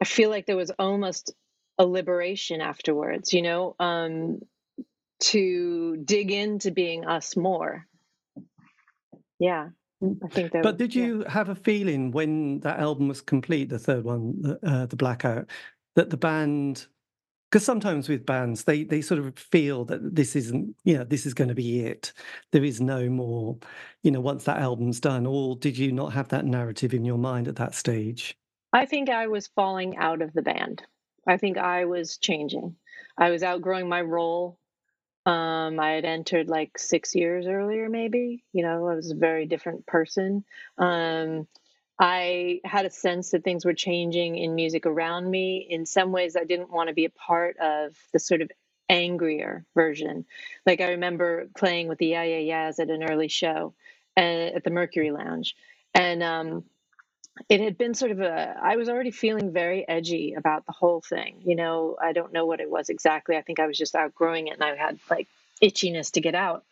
I 0.00 0.04
feel 0.04 0.30
like 0.30 0.46
there 0.46 0.56
was 0.56 0.72
almost 0.78 1.32
a 1.78 1.86
liberation 1.86 2.60
afterwards, 2.60 3.32
you 3.32 3.42
know, 3.42 3.74
um, 3.78 4.40
to 5.20 5.96
dig 5.98 6.30
into 6.30 6.70
being 6.70 7.06
us 7.06 7.36
more. 7.36 7.86
Yeah. 9.38 9.68
I 10.02 10.28
think 10.28 10.52
that. 10.52 10.62
But 10.62 10.76
did 10.76 10.94
you 10.94 11.22
yeah. 11.22 11.30
have 11.30 11.48
a 11.48 11.54
feeling 11.54 12.10
when 12.10 12.60
that 12.60 12.78
album 12.78 13.08
was 13.08 13.22
complete, 13.22 13.70
the 13.70 13.78
third 13.78 14.04
one, 14.04 14.58
uh, 14.62 14.86
the 14.86 14.96
Blackout, 14.96 15.48
that 15.94 16.10
the 16.10 16.16
band? 16.18 16.86
Because 17.50 17.64
sometimes 17.64 18.08
with 18.08 18.26
bands, 18.26 18.64
they 18.64 18.84
they 18.84 19.00
sort 19.00 19.20
of 19.20 19.38
feel 19.38 19.84
that 19.86 20.14
this 20.14 20.36
isn't, 20.36 20.74
you 20.84 20.98
know, 20.98 21.04
this 21.04 21.24
is 21.24 21.32
going 21.32 21.48
to 21.48 21.54
be 21.54 21.80
it. 21.80 22.12
There 22.52 22.64
is 22.64 22.80
no 22.80 23.08
more, 23.08 23.56
you 24.02 24.10
know, 24.10 24.20
once 24.20 24.44
that 24.44 24.58
album's 24.58 25.00
done. 25.00 25.24
Or 25.24 25.56
did 25.56 25.78
you 25.78 25.92
not 25.92 26.12
have 26.12 26.28
that 26.28 26.44
narrative 26.44 26.92
in 26.92 27.04
your 27.04 27.18
mind 27.18 27.48
at 27.48 27.56
that 27.56 27.74
stage? 27.74 28.36
I 28.76 28.86
think 28.86 29.10
I 29.10 29.28
was 29.28 29.48
falling 29.48 29.96
out 29.96 30.22
of 30.22 30.34
the 30.34 30.42
band. 30.42 30.82
I 31.26 31.38
think 31.38 31.58
I 31.58 31.86
was 31.86 32.18
changing. 32.18 32.76
I 33.18 33.30
was 33.30 33.42
outgrowing 33.42 33.88
my 33.88 34.02
role 34.02 34.58
um, 35.26 35.80
I 35.80 35.90
had 35.92 36.04
entered 36.04 36.48
like 36.48 36.78
six 36.78 37.14
years 37.14 37.46
earlier, 37.46 37.88
maybe. 37.88 38.44
You 38.52 38.62
know, 38.62 38.88
I 38.88 38.94
was 38.94 39.10
a 39.10 39.16
very 39.16 39.46
different 39.46 39.86
person. 39.86 40.44
Um, 40.78 41.48
I 41.98 42.60
had 42.64 42.86
a 42.86 42.90
sense 42.90 43.30
that 43.30 43.44
things 43.44 43.64
were 43.64 43.74
changing 43.74 44.36
in 44.36 44.54
music 44.54 44.86
around 44.86 45.30
me. 45.30 45.66
In 45.68 45.86
some 45.86 46.12
ways, 46.12 46.36
I 46.36 46.44
didn't 46.44 46.72
want 46.72 46.88
to 46.88 46.94
be 46.94 47.06
a 47.06 47.10
part 47.10 47.56
of 47.58 47.96
the 48.12 48.20
sort 48.20 48.40
of 48.42 48.50
angrier 48.88 49.64
version. 49.74 50.26
Like 50.66 50.80
I 50.80 50.90
remember 50.90 51.48
playing 51.56 51.88
with 51.88 51.98
the 51.98 52.08
Yeah 52.08 52.24
Yeah 52.24 52.38
Yeahs 52.68 52.78
at 52.78 52.90
an 52.90 53.02
early 53.02 53.28
show 53.28 53.74
uh, 54.16 54.20
at 54.20 54.64
the 54.64 54.70
Mercury 54.70 55.10
Lounge, 55.10 55.56
and 55.94 56.22
um, 56.22 56.64
it 57.48 57.60
had 57.60 57.78
been 57.78 57.94
sort 57.94 58.10
of 58.12 58.20
a 58.20 58.56
i 58.62 58.76
was 58.76 58.88
already 58.88 59.10
feeling 59.12 59.52
very 59.52 59.88
edgy 59.88 60.34
about 60.34 60.66
the 60.66 60.72
whole 60.72 61.02
thing 61.02 61.36
you 61.44 61.56
know 61.56 61.96
i 62.02 62.12
don't 62.12 62.32
know 62.34 62.46
what 62.46 62.60
it 62.60 62.70
was 62.70 62.88
exactly 62.88 63.36
i 63.36 63.42
think 63.42 63.60
i 63.60 63.66
was 63.66 63.78
just 63.78 63.94
outgrowing 63.94 64.48
it 64.48 64.54
and 64.54 64.64
i 64.64 64.74
had 64.76 64.98
like 65.10 65.28
itchiness 65.62 66.12
to 66.12 66.20
get 66.20 66.34
out. 66.34 66.64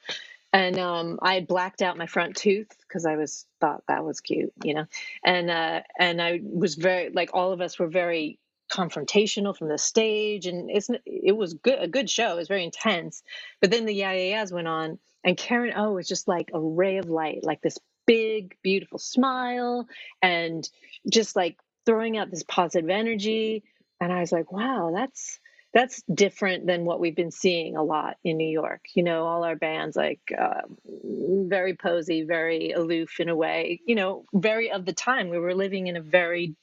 And 0.53 0.79
um, 0.79 1.19
i 1.23 1.35
had 1.35 1.49
blacked 1.49 1.83
out 1.83 1.99
my 1.99 2.07
front 2.07 2.37
tooth 2.37 2.69
because 2.89 3.07
i 3.07 3.17
was 3.17 3.47
thought 3.61 3.85
that 3.89 4.05
was 4.05 4.21
cute 4.21 4.53
you 4.65 4.75
know? 4.75 4.87
And 5.25 5.51
uh, 5.51 5.83
and 5.99 6.23
i 6.23 6.41
was 6.45 6.75
very 6.77 7.11
like 7.11 7.31
all 7.35 7.53
of 7.53 7.61
us 7.61 7.79
were 7.79 7.89
very 7.89 8.39
confrontational 8.73 9.57
from 9.57 9.69
the 9.69 9.79
stage 9.79 10.47
and 10.47 10.71
it's 10.71 10.91
it 11.07 11.37
was 11.37 11.55
good 11.55 11.79
a 11.81 11.89
good 11.89 12.11
show 12.11 12.33
it 12.35 12.37
was 12.37 12.49
very 12.49 12.65
intense. 12.65 13.23
But 13.61 13.71
then 13.71 13.87
the 13.87 13.95
yeah 13.95 14.13
went 14.53 14.69
on 14.69 14.99
and 15.25 15.37
karen 15.37 15.75
o 15.77 15.93
was 15.93 16.09
just 16.09 16.29
like 16.29 16.51
a 16.55 16.61
ray 16.61 16.99
of 16.99 17.09
light 17.09 17.45
like 17.45 17.61
this 17.63 17.79
big, 18.07 18.57
beautiful 18.63 18.99
smile 18.99 19.87
and 20.23 20.69
just 21.11 21.37
like 21.37 21.59
throwing 21.87 22.17
out 22.17 22.31
this 22.31 22.43
positive 22.43 22.91
energy. 22.91 23.65
And 24.01 24.13
I 24.13 24.21
was 24.21 24.33
like, 24.33 24.53
wow, 24.53 24.93
that's 24.95 25.39
that's 25.73 26.03
different 26.03 26.67
than 26.69 26.85
what 26.85 27.01
we've 27.01 27.17
been 27.17 27.33
seeing 27.33 27.77
a 27.77 27.83
lot 27.83 28.17
in 28.23 28.37
New 28.37 28.49
York. 28.49 28.85
You 28.95 29.03
know, 29.03 29.25
all 29.25 29.43
our 29.43 29.57
bands 29.57 29.97
like 29.97 30.21
uh, 30.39 30.63
very 31.03 31.75
posy, 31.75 32.23
very 32.23 32.71
aloof 32.71 33.19
in 33.19 33.29
a 33.29 33.35
way. 33.35 33.81
You 33.87 33.97
know, 33.97 34.25
very 34.33 34.71
of 34.71 34.85
the 34.85 34.93
time. 34.93 35.31
We 35.31 35.39
were 35.39 35.55
living 35.55 35.89
in 35.89 35.97
a 35.97 36.01
very 36.01 36.55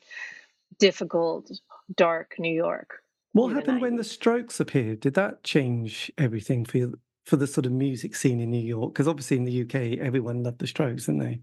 difficult, 0.79 1.51
dark 1.95 2.35
New 2.39 2.53
York. 2.53 3.03
What 3.33 3.53
happened 3.53 3.81
when 3.81 3.95
the 3.95 4.03
Strokes 4.03 4.59
appeared? 4.59 4.99
Did 5.01 5.13
that 5.13 5.43
change 5.43 6.11
everything 6.17 6.65
for 6.65 6.77
you? 6.77 6.99
For 7.31 7.37
the 7.37 7.47
sort 7.47 7.65
of 7.65 7.71
music 7.71 8.13
scene 8.13 8.41
in 8.41 8.51
New 8.51 8.59
York? 8.59 8.91
Because 8.93 9.07
obviously 9.07 9.37
in 9.37 9.45
the 9.45 9.61
UK, 9.61 9.99
everyone 10.05 10.43
loved 10.43 10.59
the 10.59 10.67
Strokes, 10.67 11.05
didn't 11.05 11.21
they? 11.21 11.39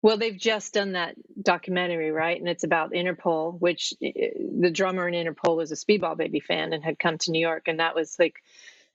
Well, 0.00 0.16
they've 0.16 0.34
just 0.34 0.72
done 0.72 0.92
that 0.92 1.16
documentary, 1.42 2.10
right? 2.10 2.40
And 2.40 2.48
it's 2.48 2.64
about 2.64 2.92
Interpol, 2.92 3.60
which 3.60 3.92
the 4.00 4.70
drummer 4.72 5.06
in 5.06 5.12
Interpol 5.12 5.58
was 5.58 5.70
a 5.70 5.74
Speedball 5.74 6.16
Baby 6.16 6.40
fan 6.40 6.72
and 6.72 6.82
had 6.82 6.98
come 6.98 7.18
to 7.18 7.30
New 7.30 7.40
York, 7.40 7.64
and 7.68 7.78
that 7.78 7.94
was 7.94 8.16
like 8.18 8.36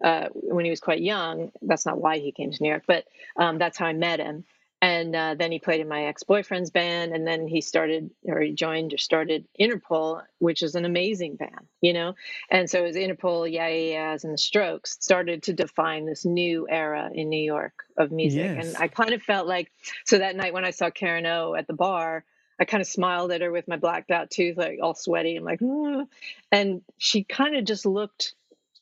uh, 0.03 0.29
when 0.33 0.65
he 0.65 0.71
was 0.71 0.79
quite 0.79 1.01
young. 1.01 1.51
That's 1.61 1.85
not 1.85 2.01
why 2.01 2.17
he 2.17 2.31
came 2.31 2.49
to 2.49 2.63
New 2.63 2.69
York, 2.69 2.85
but 2.87 3.05
um, 3.37 3.59
that's 3.59 3.77
how 3.77 3.85
I 3.85 3.93
met 3.93 4.19
him 4.19 4.43
and 4.83 5.15
uh, 5.15 5.33
then 5.33 5.49
he 5.49 5.59
played 5.59 5.79
in 5.79 5.87
my 5.87 6.03
ex-boyfriend's 6.07 6.69
band 6.69 7.13
and 7.13 7.25
then 7.25 7.47
he 7.47 7.61
started 7.61 8.11
or 8.25 8.41
he 8.41 8.51
joined 8.51 8.93
or 8.93 8.97
started 8.97 9.47
interpol 9.59 10.21
which 10.39 10.61
is 10.61 10.75
an 10.75 10.83
amazing 10.83 11.37
band 11.37 11.67
you 11.79 11.93
know 11.93 12.13
and 12.51 12.69
so 12.69 12.79
it 12.79 12.83
was 12.83 12.97
interpol 12.97 13.49
yeah 13.49 13.67
yeah 13.69 14.11
yeahs 14.11 14.25
and 14.25 14.33
the 14.33 14.37
strokes 14.37 14.97
started 14.99 15.41
to 15.43 15.53
define 15.53 16.05
this 16.05 16.25
new 16.25 16.67
era 16.69 17.09
in 17.13 17.29
new 17.29 17.43
york 17.43 17.85
of 17.97 18.11
music 18.11 18.43
yes. 18.55 18.65
and 18.65 18.77
i 18.77 18.89
kind 18.89 19.13
of 19.13 19.23
felt 19.23 19.47
like 19.47 19.71
so 20.05 20.17
that 20.17 20.35
night 20.35 20.53
when 20.53 20.65
i 20.65 20.71
saw 20.71 20.89
karen 20.89 21.25
o 21.25 21.55
at 21.55 21.65
the 21.65 21.73
bar 21.73 22.25
I 22.59 22.65
kind 22.65 22.81
of 22.81 22.87
smiled 22.87 23.31
at 23.31 23.41
her 23.41 23.51
with 23.51 23.67
my 23.67 23.77
blacked 23.77 24.11
out 24.11 24.29
tooth, 24.29 24.57
like 24.57 24.77
all 24.81 24.93
sweaty. 24.93 25.35
I'm 25.35 25.43
like, 25.43 25.59
mm. 25.59 26.05
and 26.51 26.81
she 26.99 27.23
kind 27.23 27.55
of 27.55 27.65
just 27.65 27.83
looked, 27.83 28.35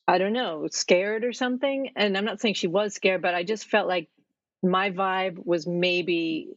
I 0.06 0.18
don't 0.18 0.34
know, 0.34 0.68
scared 0.70 1.24
or 1.24 1.32
something. 1.32 1.92
And 1.96 2.18
I'm 2.18 2.26
not 2.26 2.42
saying 2.42 2.56
she 2.56 2.68
was 2.68 2.94
scared, 2.94 3.22
but 3.22 3.34
I 3.34 3.44
just 3.44 3.66
felt 3.66 3.88
like 3.88 4.10
my 4.64 4.92
vibe 4.92 5.46
was 5.46 5.66
maybe 5.68 6.50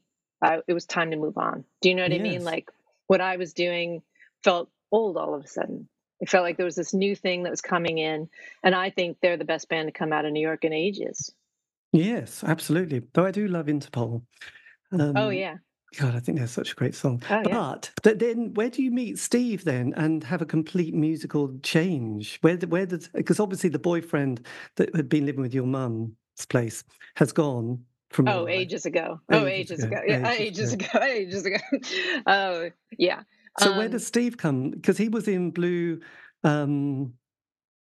uh, 0.42 0.59
it 0.66 0.72
was 0.72 0.86
time 0.86 1.11
to 1.11 1.16
move 1.16 1.38
on. 1.38 1.64
Do 1.80 1.88
you 1.88 1.94
know 1.94 2.02
what 2.02 2.12
yes. 2.12 2.20
I 2.20 2.22
mean? 2.22 2.44
Like 2.44 2.70
what 3.07 3.20
I 3.20 3.36
was 3.36 3.52
doing 3.52 4.02
felt 4.42 4.70
old 4.92 5.16
all 5.16 5.34
of 5.34 5.44
a 5.44 5.48
sudden. 5.48 5.88
It 6.20 6.28
felt 6.28 6.44
like 6.44 6.57
there 6.57 6.64
was 6.64 6.76
this 6.76 6.94
new 6.94 7.16
thing 7.16 7.42
that 7.42 7.50
was 7.50 7.61
coming 7.61 7.98
in, 7.98 8.28
and 8.62 8.74
I 8.74 8.90
think 8.90 9.18
they're 9.20 9.36
the 9.36 9.44
best 9.44 9.68
band 9.68 9.88
to 9.88 9.92
come 9.92 10.12
out 10.12 10.24
of 10.24 10.32
New 10.32 10.40
York 10.40 10.64
in 10.64 10.72
ages. 10.72 11.34
Yes, 11.92 12.42
absolutely. 12.44 13.02
Though 13.12 13.26
I 13.26 13.30
do 13.30 13.46
love 13.48 13.66
Interpol. 13.66 14.22
Oh, 14.92 15.00
um, 15.00 15.16
oh 15.16 15.28
yeah. 15.30 15.57
God, 15.98 16.16
I 16.16 16.20
think 16.20 16.38
they're 16.38 16.46
such 16.46 16.72
a 16.72 16.74
great 16.74 16.94
song. 16.94 17.22
Oh, 17.30 17.42
yeah. 17.46 17.74
But 18.02 18.18
then, 18.18 18.52
where 18.55 18.70
do 18.70 18.82
you 18.82 18.90
meet 18.90 19.18
Steve 19.18 19.64
then, 19.64 19.92
and 19.96 20.24
have 20.24 20.42
a 20.42 20.46
complete 20.46 20.94
musical 20.94 21.57
change? 21.62 22.38
Where, 22.40 22.57
did, 22.57 22.70
where 22.70 22.86
did? 22.86 23.09
Because 23.14 23.38
obviously, 23.38 23.70
the 23.70 23.78
boyfriend 23.78 24.44
that 24.76 24.94
had 24.94 25.09
been 25.09 25.26
living 25.26 25.42
with 25.42 25.55
your 25.55 25.66
mum's 25.66 26.12
place 26.48 26.84
has 27.16 27.32
gone, 27.32 27.84
from 28.15 28.29
oh, 28.29 28.47
ages 28.47 28.87
ago. 28.87 29.21
Oh, 29.31 29.47
ages, 29.47 29.83
ago. 29.83 29.97
ago. 29.97 30.07
Yeah, 30.07 30.31
ages, 30.31 30.41
ages 30.41 30.73
ago. 30.73 30.87
Ages 31.03 31.47
ago. 31.47 31.57
oh, 32.27 32.71
yeah. 32.97 33.23
So 33.59 33.73
um, 33.73 33.79
where 33.79 33.89
does 33.89 34.07
Steve 34.07 34.37
come? 34.37 34.71
Because 34.71 34.97
he 34.97 35.09
was 35.09 35.29
in 35.29 35.51
Blue. 35.51 36.01
Um, 36.45 37.15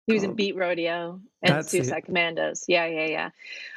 he 0.06 0.14
was 0.14 0.22
in 0.22 0.34
Beat 0.34 0.56
Rodeo 0.56 1.20
and 1.42 1.66
Suicide 1.66 1.98
it. 1.98 2.04
Commandos. 2.06 2.64
Yeah, 2.68 2.86
yeah, 2.86 3.06
yeah. 3.06 3.30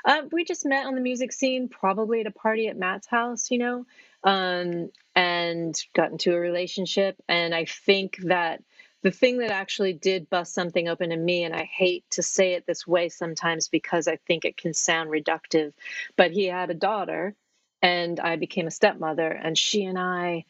Um, 0.06 0.30
we 0.32 0.44
just 0.44 0.66
met 0.66 0.86
on 0.86 0.96
the 0.96 1.02
music 1.02 1.32
scene, 1.32 1.70
probably 1.70 2.22
at 2.22 2.28
a 2.28 2.32
party 2.32 2.68
at 2.68 2.78
Matt's 2.78 3.08
house, 3.08 3.50
you 3.50 3.58
know, 3.58 3.86
um, 4.24 4.92
and 5.16 5.76
got 5.96 6.12
into 6.12 6.34
a 6.34 6.40
relationship. 6.40 7.16
And 7.28 7.56
I 7.56 7.66
think 7.66 8.18
that 8.24 8.64
the 9.04 9.12
thing 9.12 9.38
that 9.40 9.52
actually 9.52 9.94
did 9.94 10.30
bust 10.30 10.54
something 10.54 10.88
open 10.88 11.12
in 11.12 11.24
me, 11.24 11.44
and 11.44 11.56
I 11.56 11.64
hate 11.64 12.04
to 12.12 12.24
say 12.24 12.54
it 12.54 12.66
this 12.68 12.86
way 12.86 13.10
sometimes 13.10 13.70
because 13.70 14.08
I 14.08 14.18
think 14.28 14.46
it 14.46 14.58
can 14.58 14.74
sound 14.74 15.10
reductive, 15.10 15.74
but 16.18 16.32
he 16.32 16.46
had 16.46 16.70
a 16.70 16.76
daughter, 16.76 17.36
and 17.82 18.20
I 18.20 18.36
became 18.36 18.68
a 18.68 18.72
stepmother, 18.72 19.30
and 19.30 19.58
she 19.58 19.86
and 19.86 19.98
I 19.98 20.46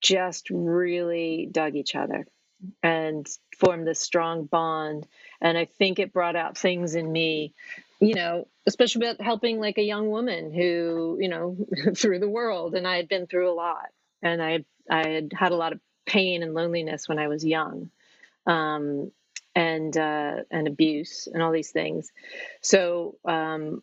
just 0.00 0.48
really 0.50 1.48
dug 1.50 1.76
each 1.76 1.94
other 1.94 2.26
and 2.82 3.26
formed 3.58 3.86
this 3.86 4.00
strong 4.00 4.44
bond. 4.44 5.06
And 5.40 5.58
I 5.58 5.66
think 5.66 5.98
it 5.98 6.12
brought 6.12 6.36
out 6.36 6.56
things 6.56 6.94
in 6.94 7.10
me, 7.10 7.54
you 8.00 8.14
know, 8.14 8.48
especially 8.66 9.06
about 9.06 9.20
helping 9.20 9.60
like 9.60 9.78
a 9.78 9.82
young 9.82 10.10
woman 10.10 10.52
who, 10.52 11.18
you 11.20 11.28
know, 11.28 11.56
through 11.96 12.20
the 12.20 12.28
world, 12.28 12.74
and 12.74 12.86
I 12.86 12.96
had 12.96 13.08
been 13.08 13.26
through 13.26 13.50
a 13.50 13.54
lot, 13.54 13.88
and 14.22 14.42
I 14.42 14.64
I 14.90 15.08
had 15.08 15.32
had 15.34 15.52
a 15.52 15.56
lot 15.56 15.72
of 15.72 15.80
pain 16.06 16.42
and 16.42 16.54
loneliness 16.54 17.08
when 17.08 17.18
I 17.18 17.28
was 17.28 17.44
young, 17.44 17.90
um, 18.46 19.10
and 19.54 19.96
uh, 19.96 20.42
and 20.50 20.66
abuse 20.66 21.28
and 21.32 21.42
all 21.42 21.52
these 21.52 21.70
things. 21.70 22.12
So 22.60 23.16
um, 23.24 23.82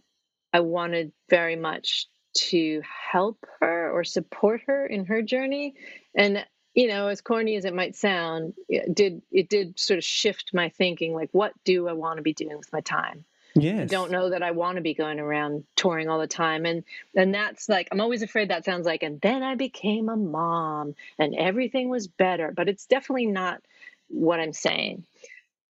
I 0.53 0.61
wanted 0.61 1.11
very 1.29 1.55
much 1.55 2.07
to 2.33 2.81
help 3.11 3.45
her 3.59 3.91
or 3.91 4.03
support 4.03 4.61
her 4.67 4.85
in 4.85 5.05
her 5.05 5.21
journey, 5.21 5.75
and 6.15 6.45
you 6.73 6.87
know, 6.87 7.07
as 7.07 7.21
corny 7.21 7.55
as 7.57 7.65
it 7.65 7.73
might 7.73 7.95
sound, 7.95 8.53
it 8.69 8.93
did 8.95 9.21
it 9.31 9.49
did 9.49 9.79
sort 9.79 9.97
of 9.97 10.03
shift 10.03 10.51
my 10.53 10.69
thinking. 10.69 11.13
Like, 11.13 11.29
what 11.31 11.53
do 11.65 11.87
I 11.87 11.93
want 11.93 12.17
to 12.17 12.23
be 12.23 12.33
doing 12.33 12.57
with 12.57 12.71
my 12.71 12.81
time? 12.81 13.25
Yes. 13.55 13.83
I 13.83 13.85
don't 13.85 14.11
know 14.11 14.29
that 14.29 14.43
I 14.43 14.51
want 14.51 14.77
to 14.77 14.81
be 14.81 14.93
going 14.93 15.19
around 15.19 15.65
touring 15.75 16.09
all 16.09 16.19
the 16.19 16.27
time. 16.27 16.65
And 16.65 16.83
and 17.15 17.33
that's 17.33 17.67
like 17.67 17.89
I'm 17.91 18.01
always 18.01 18.21
afraid 18.21 18.49
that 18.49 18.65
sounds 18.65 18.85
like 18.85 19.03
and 19.03 19.19
then 19.21 19.43
I 19.43 19.55
became 19.55 20.09
a 20.09 20.15
mom 20.15 20.95
and 21.19 21.35
everything 21.35 21.89
was 21.89 22.07
better. 22.07 22.53
But 22.55 22.69
it's 22.69 22.85
definitely 22.85 23.27
not 23.27 23.61
what 24.07 24.39
I'm 24.39 24.53
saying. 24.53 25.05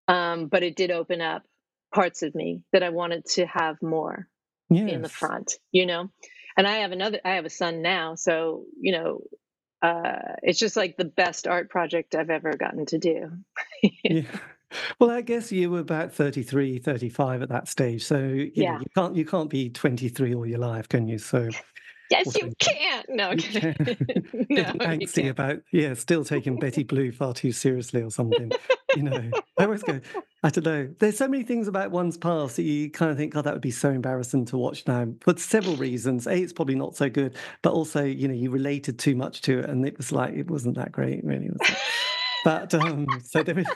Um, 0.08 0.46
but 0.46 0.62
it 0.62 0.76
did 0.76 0.90
open 0.90 1.20
up 1.20 1.44
parts 1.92 2.22
of 2.22 2.34
me 2.34 2.62
that 2.72 2.82
I 2.82 2.90
wanted 2.90 3.24
to 3.26 3.46
have 3.46 3.82
more 3.82 4.28
yes. 4.70 4.90
in 4.90 5.02
the 5.02 5.08
front, 5.08 5.58
you 5.70 5.86
know? 5.86 6.10
And 6.56 6.66
I 6.66 6.78
have 6.78 6.92
another 6.92 7.20
I 7.24 7.34
have 7.34 7.46
a 7.46 7.50
son 7.50 7.82
now, 7.82 8.14
so 8.14 8.64
you 8.80 8.92
know, 8.92 9.22
uh, 9.80 10.36
it's 10.42 10.58
just 10.58 10.76
like 10.76 10.96
the 10.96 11.04
best 11.04 11.46
art 11.46 11.68
project 11.70 12.14
I've 12.14 12.30
ever 12.30 12.56
gotten 12.56 12.86
to 12.86 12.98
do. 12.98 13.32
yeah. 14.04 14.22
Well, 14.98 15.10
I 15.10 15.20
guess 15.20 15.52
you 15.52 15.70
were 15.70 15.80
about 15.80 16.12
33, 16.12 16.78
35 16.78 17.42
at 17.42 17.48
that 17.48 17.68
stage. 17.68 18.04
So 18.04 18.18
you, 18.18 18.52
yeah. 18.54 18.72
know, 18.72 18.78
you 18.80 18.86
can't 18.94 19.16
you 19.16 19.24
can't 19.24 19.50
be 19.50 19.70
23 19.70 20.34
all 20.34 20.46
your 20.46 20.58
life, 20.58 20.88
can 20.88 21.08
you? 21.08 21.18
So 21.18 21.48
Yes, 22.12 22.36
you 22.36 22.52
can't. 22.58 23.06
No, 23.08 23.30
no, 23.32 23.36
angsty 24.84 25.30
about 25.30 25.60
yeah, 25.72 25.94
still 25.94 26.24
taking 26.24 26.58
Betty 26.58 26.82
Blue 26.82 27.10
far 27.10 27.32
too 27.32 27.52
seriously 27.52 28.02
or 28.02 28.10
something. 28.10 28.52
you 28.94 29.02
know, 29.02 29.30
I 29.58 29.64
always 29.64 29.82
go. 29.82 29.98
I 30.42 30.50
don't 30.50 30.66
know. 30.66 30.94
There's 30.98 31.16
so 31.16 31.26
many 31.26 31.42
things 31.42 31.68
about 31.68 31.90
one's 31.90 32.18
past 32.18 32.56
that 32.56 32.64
you 32.64 32.90
kind 32.90 33.10
of 33.10 33.16
think, 33.16 33.34
oh, 33.34 33.40
that 33.40 33.52
would 33.54 33.62
be 33.62 33.70
so 33.70 33.88
embarrassing 33.88 34.44
to 34.46 34.58
watch 34.58 34.86
now. 34.86 35.06
For 35.22 35.38
several 35.38 35.76
reasons. 35.76 36.26
A, 36.26 36.34
it's 36.34 36.52
probably 36.52 36.74
not 36.74 36.96
so 36.96 37.08
good, 37.08 37.34
but 37.62 37.72
also, 37.72 38.04
you 38.04 38.28
know, 38.28 38.34
you 38.34 38.50
related 38.50 38.98
too 38.98 39.16
much 39.16 39.40
to 39.42 39.60
it, 39.60 39.70
and 39.70 39.86
it 39.86 39.96
was 39.96 40.12
like 40.12 40.34
it 40.34 40.50
wasn't 40.50 40.76
that 40.76 40.92
great, 40.92 41.24
really. 41.24 41.48
But 42.44 42.74
um, 42.74 43.06
so 43.24 43.42
there 43.42 43.58
is, 43.58 43.66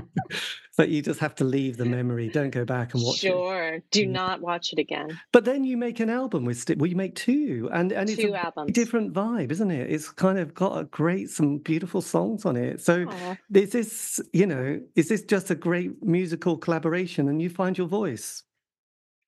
so 0.72 0.82
you 0.82 1.02
just 1.02 1.20
have 1.20 1.34
to 1.36 1.44
leave 1.44 1.76
the 1.76 1.84
memory. 1.84 2.28
Don't 2.28 2.50
go 2.50 2.64
back 2.64 2.94
and 2.94 3.02
watch 3.02 3.18
sure. 3.18 3.30
it. 3.30 3.70
Sure, 3.70 3.82
do 3.90 4.06
not 4.06 4.40
watch 4.40 4.72
it 4.72 4.78
again. 4.78 5.18
But 5.32 5.44
then 5.44 5.64
you 5.64 5.76
make 5.76 6.00
an 6.00 6.10
album 6.10 6.44
with 6.44 6.64
well, 6.76 6.86
you 6.86 6.96
make 6.96 7.14
two, 7.14 7.68
and 7.72 7.92
and 7.92 8.10
it's 8.10 8.20
two 8.20 8.34
a 8.34 8.38
albums. 8.38 8.72
different 8.72 9.12
vibe, 9.12 9.50
isn't 9.50 9.70
it? 9.70 9.90
It's 9.90 10.10
kind 10.10 10.38
of 10.38 10.54
got 10.54 10.78
a 10.78 10.84
great, 10.84 11.30
some 11.30 11.58
beautiful 11.58 12.02
songs 12.02 12.44
on 12.44 12.56
it. 12.56 12.80
So 12.80 13.06
Aww. 13.06 13.38
is 13.54 13.70
this, 13.70 14.20
you 14.32 14.46
know, 14.46 14.80
is 14.94 15.08
this 15.08 15.22
just 15.22 15.50
a 15.50 15.54
great 15.54 16.02
musical 16.02 16.56
collaboration, 16.56 17.28
and 17.28 17.40
you 17.40 17.50
find 17.50 17.76
your 17.78 17.88
voice? 17.88 18.42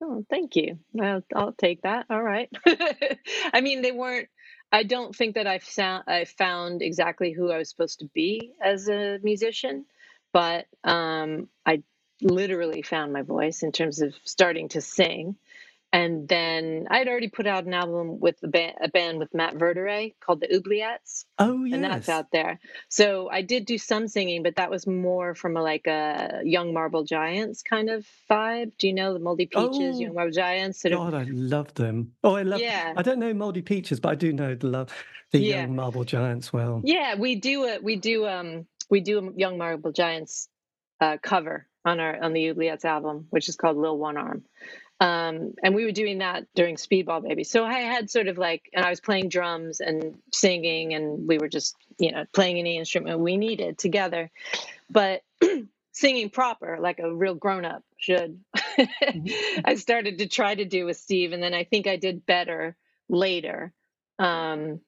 Oh, 0.03 0.24
thank 0.28 0.57
you. 0.57 0.78
I'll, 1.01 1.22
I'll 1.35 1.53
take 1.53 1.82
that. 1.82 2.07
All 2.11 2.22
right. 2.22 2.51
I 3.55 3.61
mean, 3.62 3.80
they 3.80 3.93
weren't 3.93 4.28
I 4.72 4.82
don't 4.84 5.14
think 5.16 5.36
that 5.36 5.46
I 5.46 5.58
found 5.60 6.04
I 6.08 6.24
found 6.26 6.82
exactly 6.82 7.32
who 7.32 7.50
I 7.50 7.58
was 7.58 7.70
supposed 7.70 8.00
to 8.00 8.06
be 8.14 8.52
as 8.62 8.88
a 8.88 9.18
musician, 9.22 9.86
but 10.32 10.66
um, 10.84 11.48
I 11.66 11.82
literally 12.22 12.82
found 12.82 13.12
my 13.12 13.22
voice 13.22 13.62
in 13.62 13.72
terms 13.72 14.02
of 14.02 14.14
starting 14.24 14.68
to 14.70 14.80
sing. 14.82 15.36
And 15.93 16.28
then 16.28 16.87
I'd 16.91 17.07
already 17.07 17.28
put 17.28 17.47
out 17.47 17.66
an 17.66 17.72
album 17.72 18.18
with 18.18 18.37
a 18.43 18.49
band, 18.49 18.74
a 18.82 18.89
band 18.89 19.20
with 19.20 19.32
Matt 19.32 19.55
Verta-Ray 19.55 20.16
called 20.18 20.41
the 20.41 20.49
Oubliettes. 20.49 21.24
Oh, 21.39 21.62
yes. 21.62 21.74
And 21.74 21.85
that's 21.85 22.09
out 22.09 22.32
there. 22.32 22.59
So 22.89 23.30
I 23.30 23.43
did 23.43 23.64
do 23.64 23.78
some 23.78 24.09
singing, 24.09 24.43
but 24.43 24.57
that 24.57 24.70
was 24.70 24.89
more 24.89 25.37
from 25.37 25.57
a, 25.57 25.62
like 25.62 25.87
a 25.87 26.41
Young 26.43 26.74
Marble 26.74 27.05
Giants 27.05 27.62
kind 27.62 27.91
of 27.91 28.05
vibe. 28.28 28.72
Do 28.76 28.89
you 28.89 28.93
know 28.93 29.12
the 29.12 29.20
Moldy 29.20 29.47
Peaches, 29.47 29.97
oh, 29.97 30.01
Young 30.01 30.14
Marble 30.14 30.32
Giants? 30.32 30.82
Sort 30.82 30.95
God, 30.95 31.14
of... 31.14 31.20
I 31.20 31.26
love 31.30 31.72
them. 31.74 32.12
Oh, 32.24 32.35
I 32.35 32.43
love. 32.43 32.61
Yeah. 32.61 32.93
I 32.97 33.03
don't 33.03 33.20
know 33.20 33.32
Moldy 33.32 33.62
Peaches, 33.62 34.01
but 34.01 34.09
I 34.09 34.14
do 34.16 34.32
know 34.32 34.57
the 34.57 34.66
love 34.66 34.93
the 35.30 35.39
yeah. 35.39 35.61
Young 35.61 35.76
Marble 35.76 36.05
Giants 36.05 36.53
well. 36.53 36.80
Yeah, 36.85 37.16
we 37.16 37.37
do 37.37 37.64
a 37.64 37.78
we 37.80 37.97
do 37.97 38.26
um 38.26 38.66
we 38.91 39.01
do 39.01 39.18
a 39.18 39.32
Young 39.37 39.59
Marble 39.59 39.93
Giants 39.93 40.49
uh, 41.01 41.18
cover 41.22 41.66
on 41.85 42.01
our 42.01 42.22
on 42.22 42.32
the 42.32 42.49
Oubliettes 42.49 42.85
album, 42.85 43.26
which 43.30 43.49
is 43.49 43.57
called 43.57 43.76
Lil 43.76 43.99
One 43.99 44.16
Arm. 44.16 44.45
Um, 45.01 45.55
and 45.62 45.74
we 45.74 45.84
were 45.84 45.92
doing 45.92 46.18
that 46.18 46.47
during 46.55 46.76
Speedball 46.76 47.22
Baby. 47.22 47.45
So 47.45 47.64
I 47.64 47.80
had 47.80 48.11
sort 48.11 48.28
of 48.28 48.38
like, 48.38 48.70
and 48.72 48.84
I 48.84 48.90
was 48.90 49.01
playing 49.01 49.28
drums 49.28 49.80
and 49.80 50.18
singing, 50.32 50.95
and 50.95 51.26
we 51.26 51.38
were 51.38 51.49
just, 51.49 51.76
you 51.99 52.12
know, 52.12 52.24
playing 52.32 52.59
any 52.59 52.78
instrument 52.78 53.18
we 53.18 53.36
needed 53.36 53.76
together. 53.78 54.30
But 54.88 55.22
singing 55.92 56.30
proper, 56.30 56.78
like 56.80 57.01
a 57.01 57.12
real 57.12 57.34
grown 57.34 57.64
up 57.64 57.82
should, 57.97 58.40
mm-hmm. 58.57 59.61
I 59.64 59.74
started 59.74 60.18
to 60.18 60.28
try 60.28 60.55
to 60.55 60.64
do 60.64 60.84
with 60.86 60.97
Steve. 60.97 61.32
And 61.32 61.42
then 61.42 61.55
I 61.55 61.64
think 61.64 61.86
I 61.86 61.97
did 61.97 62.24
better 62.24 62.76
later 63.09 63.72
um, 64.18 64.80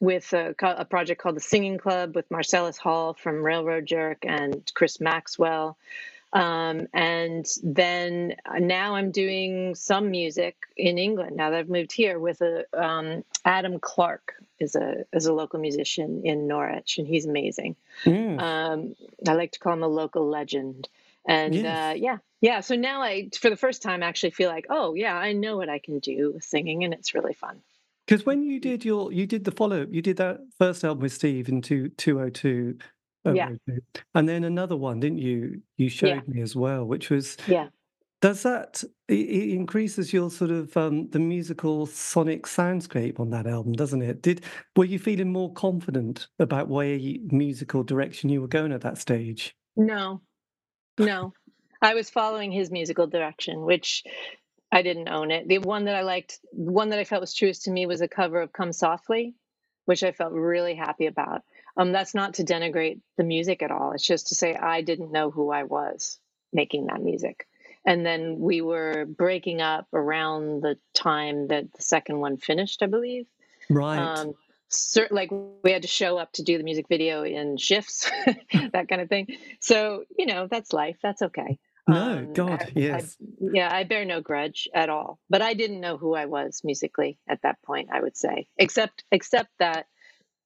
with 0.00 0.32
a, 0.32 0.54
a 0.60 0.84
project 0.84 1.20
called 1.20 1.36
the 1.36 1.40
Singing 1.40 1.78
Club 1.78 2.14
with 2.14 2.30
Marcellus 2.30 2.78
Hall 2.78 3.14
from 3.14 3.42
Railroad 3.42 3.86
Jerk 3.86 4.18
and 4.22 4.70
Chris 4.74 5.00
Maxwell. 5.00 5.76
Um, 6.32 6.88
and 6.92 7.46
then 7.62 8.36
now 8.58 8.96
I'm 8.96 9.10
doing 9.10 9.74
some 9.74 10.10
music 10.10 10.56
in 10.76 10.98
England 10.98 11.36
now 11.36 11.50
that 11.50 11.58
I've 11.58 11.68
moved 11.68 11.92
here 11.92 12.18
with 12.18 12.40
a 12.40 12.64
um, 12.72 13.24
Adam 13.44 13.78
Clark 13.78 14.34
is 14.58 14.74
a 14.74 15.04
is 15.12 15.26
a 15.26 15.32
local 15.32 15.60
musician 15.60 16.22
in 16.24 16.46
Norwich 16.46 16.98
and 16.98 17.06
he's 17.06 17.26
amazing. 17.26 17.76
Mm. 18.04 18.40
Um, 18.40 18.96
I 19.26 19.34
like 19.34 19.52
to 19.52 19.58
call 19.58 19.72
him 19.72 19.82
a 19.82 19.88
local 19.88 20.28
legend. 20.28 20.88
And 21.28 21.54
yes. 21.54 21.64
uh, 21.64 21.94
yeah, 21.96 22.18
yeah. 22.40 22.60
So 22.60 22.76
now 22.76 23.02
I, 23.02 23.30
for 23.40 23.50
the 23.50 23.56
first 23.56 23.82
time, 23.82 24.02
actually 24.02 24.30
feel 24.30 24.48
like, 24.48 24.66
oh 24.70 24.94
yeah, 24.94 25.16
I 25.16 25.32
know 25.32 25.56
what 25.56 25.68
I 25.68 25.80
can 25.80 25.98
do 25.98 26.32
with 26.34 26.44
singing, 26.44 26.84
and 26.84 26.94
it's 26.94 27.14
really 27.14 27.34
fun. 27.34 27.62
Because 28.06 28.24
when 28.24 28.44
you 28.44 28.60
did 28.60 28.84
your, 28.84 29.10
you 29.10 29.26
did 29.26 29.42
the 29.42 29.50
follow 29.50 29.82
up, 29.82 29.88
you 29.90 30.02
did 30.02 30.18
that 30.18 30.38
first 30.56 30.84
album 30.84 31.02
with 31.02 31.12
Steve 31.12 31.48
in 31.48 31.62
two, 31.62 31.88
202 31.88 32.78
Oh, 32.78 32.95
yeah. 33.34 33.50
And 34.14 34.28
then 34.28 34.44
another 34.44 34.76
one, 34.76 35.00
didn't 35.00 35.18
you? 35.18 35.62
You 35.76 35.88
showed 35.88 36.08
yeah. 36.08 36.20
me 36.26 36.42
as 36.42 36.54
well, 36.54 36.84
which 36.84 37.10
was 37.10 37.36
yeah. 37.46 37.68
Does 38.22 38.42
that 38.44 38.82
it 39.08 39.50
increases 39.50 40.12
your 40.12 40.30
sort 40.30 40.50
of 40.50 40.76
um, 40.76 41.08
the 41.10 41.18
musical 41.18 41.86
sonic 41.86 42.44
soundscape 42.44 43.20
on 43.20 43.30
that 43.30 43.46
album, 43.46 43.72
doesn't 43.72 44.02
it? 44.02 44.22
Did 44.22 44.42
were 44.74 44.86
you 44.86 44.98
feeling 44.98 45.32
more 45.32 45.52
confident 45.52 46.28
about 46.38 46.68
where 46.68 46.98
musical 47.30 47.82
direction 47.82 48.30
you 48.30 48.40
were 48.40 48.48
going 48.48 48.72
at 48.72 48.80
that 48.80 48.98
stage? 48.98 49.54
No, 49.76 50.22
no, 50.98 51.34
I 51.82 51.94
was 51.94 52.08
following 52.08 52.50
his 52.50 52.70
musical 52.70 53.06
direction, 53.06 53.64
which 53.64 54.02
I 54.72 54.82
didn't 54.82 55.08
own 55.08 55.30
it. 55.30 55.46
The 55.46 55.58
one 55.58 55.84
that 55.84 55.94
I 55.94 56.02
liked, 56.02 56.40
the 56.52 56.72
one 56.72 56.88
that 56.90 56.98
I 56.98 57.04
felt 57.04 57.20
was 57.20 57.34
truest 57.34 57.64
to 57.64 57.70
me, 57.70 57.86
was 57.86 58.00
a 58.00 58.08
cover 58.08 58.40
of 58.40 58.52
"Come 58.52 58.72
Softly," 58.72 59.34
which 59.84 60.02
I 60.02 60.12
felt 60.12 60.32
really 60.32 60.74
happy 60.74 61.06
about. 61.06 61.42
Um, 61.76 61.92
that's 61.92 62.14
not 62.14 62.34
to 62.34 62.44
denigrate 62.44 63.00
the 63.16 63.24
music 63.24 63.62
at 63.62 63.70
all. 63.70 63.92
It's 63.92 64.06
just 64.06 64.28
to 64.28 64.34
say 64.34 64.54
I 64.54 64.80
didn't 64.80 65.12
know 65.12 65.30
who 65.30 65.50
I 65.50 65.64
was 65.64 66.18
making 66.52 66.86
that 66.86 67.02
music. 67.02 67.46
And 67.84 68.04
then 68.04 68.40
we 68.40 68.62
were 68.62 69.04
breaking 69.06 69.60
up 69.60 69.86
around 69.92 70.62
the 70.62 70.76
time 70.94 71.48
that 71.48 71.72
the 71.72 71.82
second 71.82 72.18
one 72.18 72.36
finished, 72.36 72.82
I 72.82 72.86
believe. 72.86 73.26
Right. 73.70 73.98
Um, 73.98 74.34
cert- 74.70 75.12
like 75.12 75.30
we 75.30 75.70
had 75.70 75.82
to 75.82 75.88
show 75.88 76.18
up 76.18 76.32
to 76.32 76.42
do 76.42 76.58
the 76.58 76.64
music 76.64 76.86
video 76.88 77.22
in 77.22 77.56
shifts, 77.56 78.10
that 78.52 78.88
kind 78.88 79.00
of 79.00 79.08
thing. 79.08 79.28
So, 79.60 80.04
you 80.18 80.26
know, 80.26 80.48
that's 80.50 80.72
life. 80.72 80.96
That's 81.02 81.22
okay. 81.22 81.58
No, 81.88 82.18
um, 82.18 82.32
God, 82.32 82.62
I, 82.62 82.72
yes. 82.74 83.16
I, 83.20 83.26
yeah, 83.52 83.72
I 83.72 83.84
bear 83.84 84.04
no 84.04 84.20
grudge 84.20 84.68
at 84.74 84.88
all. 84.88 85.20
But 85.30 85.42
I 85.42 85.54
didn't 85.54 85.80
know 85.80 85.96
who 85.96 86.14
I 86.14 86.26
was 86.26 86.62
musically 86.64 87.18
at 87.28 87.42
that 87.42 87.62
point, 87.62 87.90
I 87.92 88.00
would 88.00 88.16
say. 88.16 88.48
Except 88.56 89.04
except 89.12 89.50
that 89.60 89.86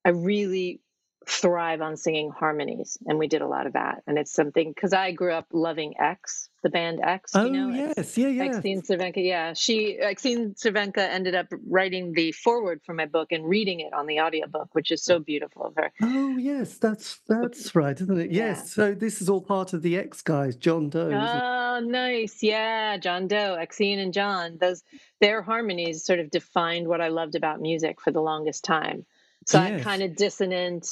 I 0.05 0.09
really 0.09 0.81
thrive 1.27 1.81
on 1.81 1.95
singing 1.97 2.31
harmonies 2.31 2.97
and 3.05 3.19
we 3.19 3.27
did 3.27 3.41
a 3.41 3.47
lot 3.47 3.67
of 3.67 3.73
that. 3.73 4.01
And 4.07 4.17
it's 4.17 4.33
something 4.33 4.71
because 4.73 4.91
i 4.91 5.11
grew 5.11 5.33
up 5.33 5.45
loving 5.51 5.93
x 5.99 6.49
the 6.63 6.69
band 6.69 6.99
x 7.03 7.31
oh 7.35 7.45
you 7.45 7.51
know? 7.51 7.69
yes. 7.69 7.93
X, 7.97 8.17
yeah 8.17 8.27
yeah. 8.27 8.47
Exene 8.47 8.85
Cervenka. 8.85 9.23
Yeah 9.23 9.53
she 9.53 9.99
Exene 10.01 10.59
Cervenka 10.59 10.97
ended 10.97 11.35
up 11.35 11.47
writing 11.67 12.13
the 12.13 12.31
foreword 12.31 12.81
for 12.83 12.93
my 12.93 13.05
book 13.05 13.31
and 13.31 13.47
reading 13.47 13.81
it 13.81 13.93
on 13.93 14.07
the 14.07 14.19
audiobook 14.19 14.69
which 14.73 14.91
is 14.91 15.03
so 15.03 15.19
beautiful 15.19 15.65
of 15.65 15.75
her. 15.75 15.91
Oh 16.01 16.37
yes. 16.37 16.77
That's 16.79 17.19
that's 17.27 17.75
right 17.75 17.99
isn't 17.99 18.19
it? 18.19 18.31
Yes. 18.31 18.57
Yeah. 18.57 18.63
so 18.63 18.93
this 18.95 19.21
is 19.21 19.29
all 19.29 19.41
part 19.41 19.73
of 19.73 19.83
the 19.83 19.97
x 19.97 20.23
guys 20.23 20.55
john 20.55 20.89
doe 20.89 21.11
oh 21.11 21.81
nice. 21.81 22.41
Yeah 22.41 22.97
john 22.97 23.27
doe 23.27 23.57
Exene 23.61 23.99
and 23.99 24.11
john. 24.11 24.57
Those 24.59 24.81
their 25.19 25.43
harmonies 25.43 26.03
sort 26.03 26.19
of 26.19 26.31
defined 26.31 26.87
what 26.87 26.99
i 26.99 27.09
loved 27.09 27.35
about 27.35 27.61
music 27.61 28.01
for 28.01 28.09
the 28.09 28.21
longest 28.21 28.63
time. 28.63 29.05
So 29.45 29.61
yes. 29.61 29.71
i'm 29.71 29.79
kind 29.81 30.01
of 30.01 30.15
dissonant 30.15 30.87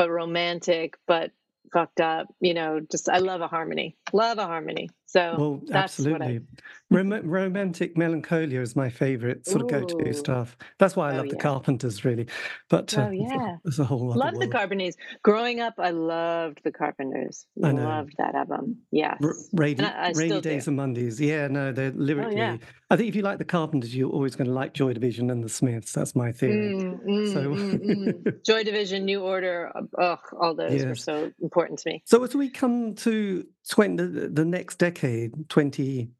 but 0.00 0.10
romantic, 0.10 0.96
but 1.06 1.32
fucked 1.72 2.00
up. 2.00 2.28
You 2.40 2.54
know, 2.54 2.80
just 2.90 3.08
I 3.10 3.18
love 3.18 3.42
a 3.42 3.48
harmony. 3.48 3.96
Love 4.14 4.38
a 4.38 4.46
harmony. 4.46 4.90
So 5.10 5.34
well, 5.36 5.60
absolutely. 5.72 6.36
I... 6.36 6.40
Rom- 6.88 7.28
romantic 7.28 7.98
melancholia 7.98 8.60
is 8.60 8.76
my 8.76 8.88
favorite 8.88 9.44
sort 9.44 9.62
of 9.62 9.68
go-to 9.68 10.12
stuff. 10.12 10.56
That's 10.78 10.94
why 10.94 11.10
I 11.10 11.14
oh, 11.14 11.16
love 11.16 11.26
yeah. 11.26 11.32
the 11.32 11.38
Carpenters, 11.38 12.04
really. 12.04 12.28
But 12.68 12.96
uh, 12.96 13.08
oh 13.08 13.10
yeah, 13.10 13.56
there's 13.64 13.80
a 13.80 13.84
whole 13.84 14.14
love 14.14 14.38
the 14.38 14.46
Carpenters. 14.46 14.96
Growing 15.24 15.58
up, 15.58 15.74
I 15.78 15.90
loved 15.90 16.60
the 16.62 16.70
Carpenters. 16.70 17.44
I 17.62 17.72
know. 17.72 17.88
loved 17.88 18.14
that 18.18 18.36
album. 18.36 18.76
Yes, 18.92 19.18
R- 19.20 19.34
rainy, 19.52 19.82
I, 19.82 20.10
I 20.10 20.12
rainy 20.14 20.40
days 20.40 20.66
do. 20.66 20.70
and 20.70 20.76
Mondays. 20.76 21.20
Yeah, 21.20 21.48
no, 21.48 21.72
they're 21.72 21.90
lyrically. 21.90 22.36
Oh, 22.36 22.38
yeah. 22.38 22.56
I 22.92 22.96
think 22.96 23.08
if 23.08 23.14
you 23.14 23.22
like 23.22 23.38
the 23.38 23.44
Carpenters, 23.44 23.94
you're 23.94 24.10
always 24.10 24.34
going 24.34 24.48
to 24.48 24.54
like 24.54 24.74
Joy 24.74 24.92
Division 24.92 25.30
and 25.30 25.44
the 25.44 25.48
Smiths. 25.48 25.92
That's 25.92 26.16
my 26.16 26.32
theory. 26.32 26.74
Mm, 26.74 27.04
mm, 27.04 27.32
so, 27.32 27.40
mm, 27.50 28.14
mm. 28.14 28.42
Joy 28.44 28.64
Division, 28.64 29.04
New 29.04 29.22
Order, 29.22 29.72
ugh, 29.96 30.18
all 30.40 30.56
those 30.56 30.72
yes. 30.72 30.84
were 30.84 30.94
so 30.96 31.32
important 31.40 31.78
to 31.80 31.88
me. 31.88 32.02
So 32.04 32.22
as 32.24 32.34
we 32.34 32.48
come 32.48 32.96
to 32.96 33.46
20, 33.68 33.96
the, 33.96 34.28
the 34.28 34.44
next 34.44 34.78
decade, 34.78 34.99
20, 35.00 36.10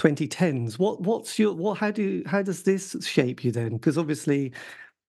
2010s, 0.00 0.78
what 0.78 1.00
what's 1.02 1.38
your 1.38 1.52
what 1.52 1.76
how 1.78 1.90
do 1.90 2.22
how 2.26 2.42
does 2.42 2.62
this 2.62 2.96
shape 3.06 3.44
you 3.44 3.52
then? 3.52 3.74
Because 3.74 3.98
obviously 3.98 4.52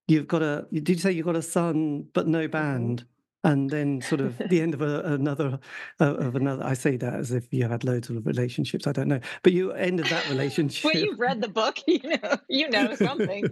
you've 0.07 0.27
got 0.27 0.41
a 0.41 0.67
did 0.71 0.89
you 0.89 0.97
say 0.97 1.11
you've 1.11 1.25
got 1.25 1.37
a 1.37 1.41
son 1.41 2.05
but 2.13 2.27
no 2.27 2.41
mm-hmm. 2.41 2.51
band? 2.51 3.05
And 3.43 3.69
then 3.69 4.01
sort 4.01 4.21
of 4.21 4.37
the 4.49 4.61
end 4.61 4.73
of 4.73 4.81
a, 4.81 4.99
another 5.05 5.59
uh, 5.99 6.15
of 6.15 6.35
another 6.35 6.63
i 6.63 6.73
say 6.73 6.95
that 6.97 7.13
as 7.13 7.31
if 7.31 7.51
you 7.51 7.67
had 7.67 7.83
loads 7.83 8.09
of 8.09 8.25
relationships 8.25 8.87
i 8.87 8.91
don't 8.91 9.07
know 9.07 9.19
but 9.43 9.53
you 9.53 9.71
ended 9.73 10.05
that 10.07 10.27
relationship 10.29 10.85
well 10.85 11.03
you've 11.03 11.19
read 11.19 11.41
the 11.41 11.47
book 11.47 11.79
you 11.87 11.99
know 12.03 12.37
you 12.47 12.69
know 12.69 12.93
something. 12.95 13.49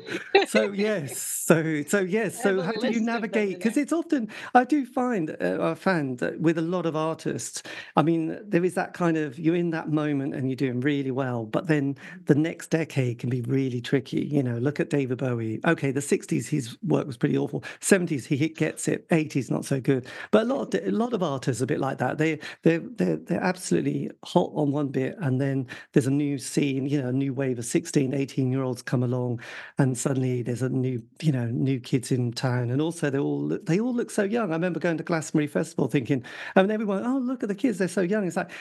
So 0.48 0.72
yes 0.72 1.20
so 1.20 1.84
so 1.88 2.00
yes 2.00 2.42
so 2.42 2.62
how 2.62 2.72
do 2.72 2.90
you 2.90 3.02
navigate 3.02 3.58
because 3.58 3.78
it's 3.78 3.94
often 3.94 4.30
i 4.54 4.64
do 4.64 4.86
find 4.86 5.36
uh, 5.42 5.58
i 5.62 5.74
found 5.74 6.20
that 6.20 6.40
with 6.40 6.58
a 6.58 6.62
lot 6.62 6.86
of 6.86 6.96
artists 6.96 7.64
i 7.96 8.02
mean 8.02 8.40
there 8.48 8.64
is 8.64 8.76
that 8.76 8.94
kind 8.94 9.18
of 9.18 9.40
you're 9.40 9.56
in 9.56 9.72
that 9.72 9.90
moment 9.90 10.36
and 10.36 10.50
you're 10.50 10.56
doing 10.56 10.80
really 10.82 11.12
well 11.12 11.46
but 11.46 11.68
then 11.68 11.96
the 12.26 12.36
next 12.36 12.68
decade 12.68 13.20
can 13.20 13.30
be 13.30 13.42
really 13.42 13.82
tricky 13.82 14.22
you 14.22 14.44
know 14.44 14.58
look 14.58 14.80
at 14.80 14.90
david 14.90 15.18
bowie 15.18 15.60
okay 15.66 15.92
the 15.92 16.00
60s 16.00 16.48
his 16.48 16.78
work 16.84 17.08
was 17.08 17.18
pretty 17.18 17.38
awful 17.38 17.64
70s 17.80 18.26
he 18.26 18.50
gets 18.50 18.88
it 18.88 19.08
80s 19.10 19.50
not 19.50 19.66
so 19.66 19.79
good. 19.80 20.08
But 20.32 20.44
a 20.44 20.46
lot 20.46 20.74
of 20.74 20.88
a 20.88 20.92
lot 20.92 21.14
of 21.14 21.24
artists 21.24 21.62
are 21.62 21.66
a 21.66 21.68
bit 21.68 21.80
like 21.80 21.98
that. 22.00 22.18
They 22.18 22.40
they 22.64 22.78
they're, 22.78 23.18
they're 23.18 23.44
absolutely 23.44 24.12
hot 24.24 24.52
on 24.56 24.72
one 24.72 24.88
bit, 24.90 25.16
and 25.20 25.40
then 25.40 25.68
there's 25.94 26.08
a 26.08 26.12
new 26.12 26.38
scene, 26.38 26.86
you 26.86 27.02
know, 27.02 27.10
a 27.10 27.14
new 27.14 27.34
wave 27.34 27.60
of 27.60 27.66
16, 27.66 28.14
18 28.14 28.52
year 28.52 28.64
olds 28.64 28.82
come 28.82 29.04
along, 29.04 29.42
and 29.78 29.98
suddenly 29.98 30.42
there's 30.42 30.62
a 30.62 30.70
new 30.70 31.02
you 31.22 31.32
know 31.32 31.46
new 31.46 31.80
kids 31.80 32.12
in 32.12 32.32
town, 32.32 32.70
and 32.72 32.82
also 32.82 33.10
they 33.10 33.20
all 33.20 33.48
they 33.64 33.80
all 33.80 33.94
look 33.94 34.12
so 34.12 34.24
young. 34.24 34.52
I 34.52 34.56
remember 34.56 34.80
going 34.80 34.98
to 34.98 35.04
Glastonbury 35.04 35.48
Festival 35.48 35.88
thinking, 35.88 36.24
I 36.56 36.62
mean, 36.62 36.72
everyone, 36.72 37.06
oh 37.06 37.18
look 37.18 37.44
at 37.44 37.50
the 37.50 37.56
kids, 37.56 37.78
they're 37.78 37.88
so 37.88 38.02
young. 38.02 38.26
It's 38.26 38.36
like 38.38 38.52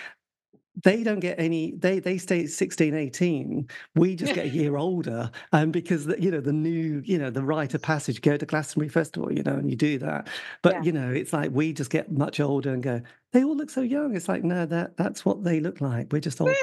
they 0.85 1.03
don't 1.03 1.21
get 1.21 1.39
any 1.39 1.73
they 1.73 1.99
they 1.99 2.19
stay 2.19 2.47
16 2.47 2.95
18 2.95 3.69
we 3.95 4.15
just 4.15 4.35
get 4.35 4.47
a 4.47 4.49
year 4.61 4.77
older 4.77 5.31
and 5.53 5.73
because 5.73 6.07
the, 6.07 6.21
you 6.21 6.31
know 6.31 6.41
the 6.41 6.53
new 6.53 7.03
you 7.05 7.19
know 7.19 7.31
the 7.31 7.43
rite 7.43 7.75
of 7.75 7.83
passage 7.83 8.21
go 8.21 8.37
to 8.37 8.47
glastonbury 8.47 8.89
festival 8.89 9.33
you 9.33 9.43
know 9.43 9.55
and 9.55 9.71
you 9.71 9.77
do 9.77 9.99
that. 9.99 10.29
But 10.63 10.75
yeah. 10.75 10.83
you 10.83 10.93
know 10.93 11.11
it's 11.11 11.33
like 11.33 11.51
we 11.53 11.73
just 11.73 11.91
get 11.91 12.11
much 12.11 12.41
older 12.41 12.73
and 12.73 12.83
go 12.83 13.03
they 13.33 13.45
all 13.45 13.57
look 13.57 13.71
so 13.71 13.83
young. 13.83 14.17
It's 14.17 14.29
like 14.29 14.45
no 14.45 14.67
that 14.67 14.97
that's 14.97 15.25
what 15.25 15.45
they 15.45 15.61
look 15.61 15.81
like. 15.81 16.13
We're 16.13 16.21
just 16.21 16.41
old 16.41 16.55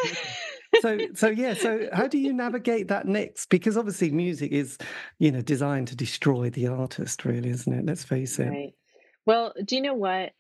so 0.82 0.97
so 1.13 1.28
yeah 1.28 1.53
so 1.53 1.88
how 1.93 2.07
do 2.07 2.18
you 2.18 2.34
navigate 2.34 2.89
that 2.89 3.07
next 3.07 3.49
because 3.49 3.78
obviously 3.78 4.11
music 4.11 4.51
is 4.51 4.78
you 5.20 5.32
know 5.32 5.41
designed 5.41 5.88
to 5.88 5.95
destroy 5.95 6.49
the 6.49 6.68
artist 6.68 7.26
really 7.26 7.49
isn't 7.49 7.72
it? 7.72 7.86
Let's 7.86 8.03
face 8.03 8.39
it. 8.39 8.49
Right. 8.49 8.74
Well 9.26 9.53
do 9.63 9.76
you 9.76 9.82
know 9.82 9.93
what 9.93 10.34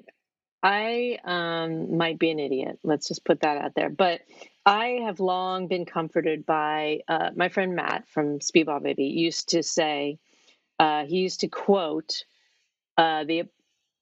I 0.65 1.19
um, 1.23 1.95
might 1.95 2.17
be 2.17 2.31
an 2.31 2.39
idiot. 2.39 2.79
Let's 2.83 3.07
just 3.07 3.23
put 3.23 3.41
that 3.41 3.57
out 3.57 3.75
there. 3.75 3.89
But 3.91 4.21
I 4.65 5.01
have 5.05 5.19
long 5.19 5.67
been 5.67 5.85
comforted 5.85 6.43
by 6.43 7.01
uh, 7.07 7.29
my 7.35 7.49
friend 7.49 7.75
Matt 7.75 8.07
from 8.09 8.39
Speedball 8.39 8.81
Baby 8.81 9.05
used 9.05 9.49
to 9.49 9.61
say, 9.61 10.17
uh, 10.79 11.05
he 11.05 11.17
used 11.17 11.41
to 11.41 11.49
quote 11.49 12.25
uh, 12.97 13.25
the 13.25 13.43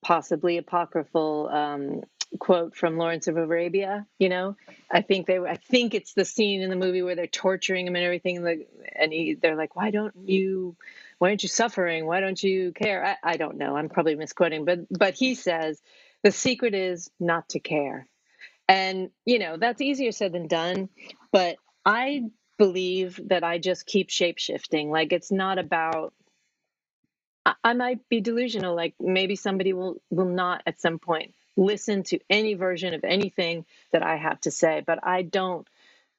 possibly 0.02 0.56
apocryphal 0.56 1.50
um, 1.50 2.00
quote 2.38 2.74
from 2.74 2.96
Lawrence 2.96 3.28
of 3.28 3.36
Arabia. 3.36 4.06
You 4.18 4.30
know, 4.30 4.56
I 4.90 5.02
think 5.02 5.26
they, 5.26 5.38
I 5.38 5.56
think 5.56 5.92
it's 5.92 6.14
the 6.14 6.24
scene 6.24 6.62
in 6.62 6.70
the 6.70 6.76
movie 6.76 7.02
where 7.02 7.14
they're 7.14 7.26
torturing 7.26 7.86
him 7.86 7.94
and 7.94 8.04
everything. 8.06 8.42
Like, 8.42 8.68
and 8.96 9.12
he, 9.12 9.34
they're 9.34 9.56
like, 9.56 9.76
"Why 9.76 9.90
don't 9.90 10.14
you? 10.24 10.76
Why 11.18 11.28
aren't 11.28 11.42
you 11.42 11.48
suffering? 11.50 12.06
Why 12.06 12.20
don't 12.20 12.42
you 12.42 12.72
care?" 12.72 13.04
I, 13.04 13.34
I 13.34 13.36
don't 13.36 13.58
know. 13.58 13.76
I'm 13.76 13.90
probably 13.90 14.14
misquoting, 14.14 14.64
but 14.64 14.80
but 14.90 15.14
he 15.14 15.34
says 15.34 15.82
the 16.24 16.32
secret 16.32 16.74
is 16.74 17.10
not 17.20 17.50
to 17.50 17.60
care. 17.60 18.08
And, 18.68 19.10
you 19.26 19.38
know, 19.38 19.58
that's 19.58 19.82
easier 19.82 20.12
said 20.12 20.32
than 20.32 20.48
done. 20.48 20.90
But 21.32 21.58
I 21.86 22.22
believe 22.58 23.20
that 23.28 23.44
I 23.44 23.58
just 23.58 23.86
keep 23.86 24.10
shape 24.10 24.38
shifting. 24.38 24.90
Like 24.90 25.12
it's 25.12 25.32
not 25.32 25.58
about, 25.60 26.14
I, 27.46 27.54
I 27.62 27.74
might 27.74 28.08
be 28.08 28.22
delusional. 28.22 28.74
Like 28.74 28.94
maybe 29.00 29.36
somebody 29.36 29.74
will, 29.74 30.02
will 30.10 30.26
not 30.28 30.62
at 30.66 30.80
some 30.80 30.98
point 30.98 31.34
listen 31.56 32.04
to 32.04 32.20
any 32.30 32.54
version 32.54 32.94
of 32.94 33.04
anything 33.04 33.66
that 33.92 34.02
I 34.02 34.16
have 34.16 34.40
to 34.42 34.50
say, 34.50 34.82
but 34.86 35.00
I 35.06 35.22
don't, 35.22 35.68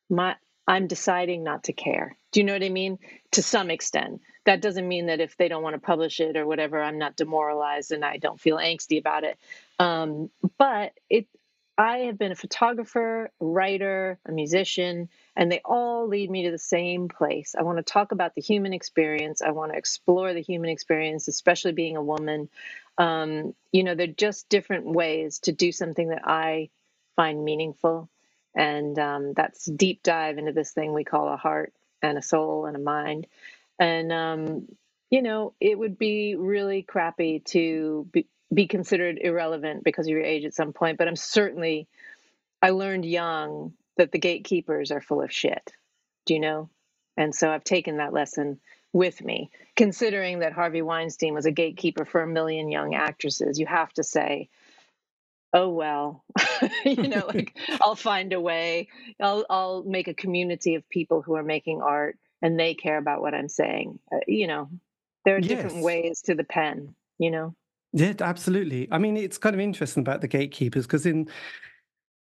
my, 0.10 0.36
I'm 0.68 0.88
deciding 0.88 1.44
not 1.44 1.66
to 1.66 1.74
care. 1.74 2.18
Do 2.32 2.40
you 2.40 2.46
know 2.46 2.54
what 2.54 2.64
I 2.64 2.70
mean? 2.70 3.00
To 3.34 3.44
some 3.44 3.72
extent. 3.72 4.22
That 4.46 4.62
doesn't 4.62 4.88
mean 4.88 5.08
that 5.08 5.20
if 5.22 5.38
they 5.38 5.48
don't 5.48 5.64
want 5.64 5.76
to 5.76 5.82
publish 5.82 6.20
it 6.20 6.38
or 6.38 6.46
whatever, 6.46 6.82
I'm 6.82 7.00
not 7.00 7.16
demoralized 7.16 7.92
and 7.92 8.06
I 8.06 8.18
don't 8.18 8.40
feel 8.40 8.58
angsty 8.58 9.00
about 9.00 9.24
it. 9.24 9.40
Um, 9.80 10.30
but 10.58 10.94
it, 11.10 11.28
I 11.78 12.00
have 12.00 12.18
been 12.18 12.32
a 12.32 12.36
photographer, 12.38 13.32
writer, 13.40 14.20
a 14.26 14.32
musician, 14.32 15.10
and 15.36 15.52
they 15.52 15.62
all 15.66 16.08
lead 16.08 16.30
me 16.32 16.46
to 16.46 16.52
the 16.52 16.58
same 16.58 17.10
place. 17.10 17.56
I 17.58 17.64
want 17.64 17.80
to 17.80 17.84
talk 17.84 18.14
about 18.14 18.36
the 18.36 18.42
human 18.42 18.74
experience. 18.74 19.42
I 19.42 19.52
want 19.52 19.74
to 19.74 19.78
explore 19.78 20.34
the 20.34 20.42
human 20.42 20.70
experience, 20.70 21.28
especially 21.28 21.74
being 21.74 21.98
a 21.98 22.04
woman. 22.04 22.50
Um, 22.98 23.54
you 23.74 23.84
know, 23.84 23.96
they're 23.96 24.08
just 24.08 24.48
different 24.50 24.86
ways 24.86 25.40
to 25.40 25.52
do 25.52 25.72
something 25.74 26.10
that 26.10 26.22
I 26.26 26.70
find 27.18 27.44
meaningful. 27.44 28.10
And 28.56 28.98
um, 29.00 29.34
that's 29.34 29.66
deep 29.66 30.02
dive 30.02 30.38
into 30.38 30.54
this 30.54 30.72
thing 30.72 30.94
we 30.94 31.04
call 31.04 31.28
a 31.34 31.38
heart 31.38 31.74
and 32.02 32.18
a 32.18 32.22
soul 32.22 32.68
and 32.68 32.78
a 32.78 32.80
mind. 32.80 33.28
And, 33.80 34.14
um, 34.14 34.68
you 35.10 35.22
know, 35.22 35.54
it 35.60 35.78
would 35.78 35.98
be 35.98 36.36
really 36.36 36.84
crappy 36.84 37.42
to 37.48 38.08
be, 38.14 38.28
be 38.56 38.68
considered 38.68 39.20
irrelevant 39.22 39.84
because 39.84 40.08
of 40.08 40.12
your 40.12 40.24
age 40.24 40.46
at 40.46 40.56
some 40.56 40.74
point. 40.74 40.98
But 40.98 41.08
I'm 41.08 41.16
certainly, 41.16 41.88
I 42.62 42.72
learned 42.72 43.06
young 43.06 43.74
that 43.98 44.12
the 44.12 44.20
gatekeepers 44.20 44.92
are 44.92 45.02
full 45.02 45.22
of 45.22 45.32
shit. 45.32 45.72
Do 46.26 46.34
you 46.34 46.40
know? 46.40 46.70
And 47.18 47.34
so 47.36 47.50
I've 47.50 47.64
taken 47.64 47.98
that 47.98 48.14
lesson 48.14 48.60
with 48.92 49.24
me. 49.24 49.52
Considering 49.76 50.40
that 50.40 50.54
Harvey 50.54 50.82
Weinstein 50.82 51.34
was 51.34 51.46
a 51.46 51.52
gatekeeper 51.52 52.06
for 52.06 52.22
a 52.22 52.28
million 52.28 52.72
young 52.72 52.96
actresses, 52.96 53.60
you 53.60 53.66
have 53.66 53.92
to 53.94 54.04
say, 54.04 54.50
oh 55.56 55.70
well 55.70 56.24
you 56.86 57.08
know 57.08 57.26
like 57.34 57.58
i'll 57.82 57.96
find 57.96 58.34
a 58.34 58.40
way 58.40 58.90
i'll 59.22 59.46
i'll 59.50 59.84
make 59.84 60.08
a 60.08 60.14
community 60.14 60.76
of 60.76 60.88
people 60.90 61.22
who 61.22 61.36
are 61.36 61.44
making 61.44 61.82
art 61.82 62.18
and 62.42 62.60
they 62.60 62.74
care 62.74 62.98
about 62.98 63.22
what 63.22 63.34
i'm 63.34 63.48
saying 63.48 63.98
uh, 64.14 64.18
you 64.28 64.48
know 64.48 64.70
there 65.24 65.36
are 65.36 65.40
yes. 65.40 65.48
different 65.48 65.84
ways 65.84 66.22
to 66.22 66.36
the 66.36 66.44
pen 66.44 66.94
you 67.18 67.32
know 67.32 67.56
yeah, 67.96 68.14
absolutely. 68.20 68.88
I 68.92 68.98
mean, 68.98 69.16
it's 69.16 69.38
kind 69.38 69.56
of 69.56 69.62
interesting 69.62 70.02
about 70.02 70.20
the 70.22 70.28
gatekeepers 70.28 70.86
because 70.86 71.06
in 71.06 71.30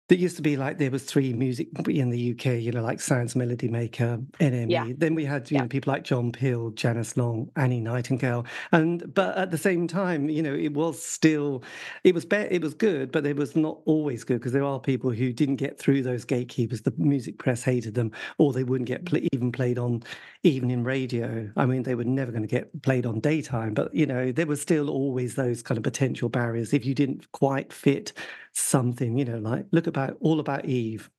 there 0.08 0.18
used 0.18 0.36
to 0.36 0.42
be 0.42 0.56
like 0.56 0.78
there 0.78 0.90
was 0.90 1.04
three 1.04 1.34
music 1.34 1.68
in 1.86 2.08
the 2.08 2.32
UK, 2.32 2.62
you 2.62 2.72
know, 2.72 2.82
like 2.82 2.98
Sounds 2.98 3.36
Melody 3.36 3.68
Maker, 3.68 4.18
NME. 4.40 4.70
Yeah. 4.70 4.86
Then 4.96 5.14
we 5.14 5.24
had 5.26 5.50
you 5.50 5.56
yeah. 5.56 5.62
know 5.62 5.68
people 5.68 5.92
like 5.92 6.02
John 6.02 6.32
Peel, 6.32 6.70
Janice 6.70 7.16
Long, 7.16 7.50
Annie 7.56 7.80
Nightingale, 7.80 8.46
and 8.72 9.12
but 9.14 9.36
at 9.36 9.50
the 9.50 9.58
same 9.58 9.86
time, 9.86 10.30
you 10.30 10.42
know, 10.42 10.54
it 10.54 10.72
was 10.72 11.02
still 11.02 11.62
it 12.04 12.14
was 12.14 12.24
be- 12.24 12.36
it 12.36 12.62
was 12.62 12.72
good, 12.72 13.12
but 13.12 13.26
it 13.26 13.36
was 13.36 13.54
not 13.54 13.80
always 13.84 14.24
good 14.24 14.38
because 14.38 14.52
there 14.52 14.64
are 14.64 14.80
people 14.80 15.10
who 15.10 15.30
didn't 15.30 15.56
get 15.56 15.78
through 15.78 16.02
those 16.02 16.24
gatekeepers. 16.24 16.80
The 16.80 16.94
music 16.96 17.36
press 17.36 17.62
hated 17.62 17.94
them, 17.94 18.10
or 18.38 18.54
they 18.54 18.64
wouldn't 18.64 18.88
get 18.88 19.04
play- 19.04 19.28
even 19.32 19.52
played 19.52 19.78
on 19.78 20.02
even 20.42 20.70
in 20.70 20.84
radio. 20.84 21.50
I 21.56 21.66
mean, 21.66 21.82
they 21.82 21.94
were 21.94 22.04
never 22.04 22.32
going 22.32 22.42
to 22.42 22.48
get 22.48 22.82
played 22.82 23.04
on 23.04 23.20
daytime, 23.20 23.74
but 23.74 23.94
you 23.94 24.06
know, 24.06 24.32
there 24.32 24.46
was 24.46 24.62
still 24.62 24.88
always 24.88 25.34
those 25.34 25.62
kind 25.62 25.76
of 25.76 25.84
potential 25.84 26.30
barriers 26.30 26.72
if 26.72 26.86
you 26.86 26.94
didn't 26.94 27.30
quite 27.32 27.74
fit 27.74 28.14
something, 28.58 29.18
you 29.18 29.24
know, 29.24 29.38
like 29.38 29.66
look 29.72 29.86
about 29.86 30.16
all 30.20 30.40
about 30.40 30.64
Eve. 30.64 31.10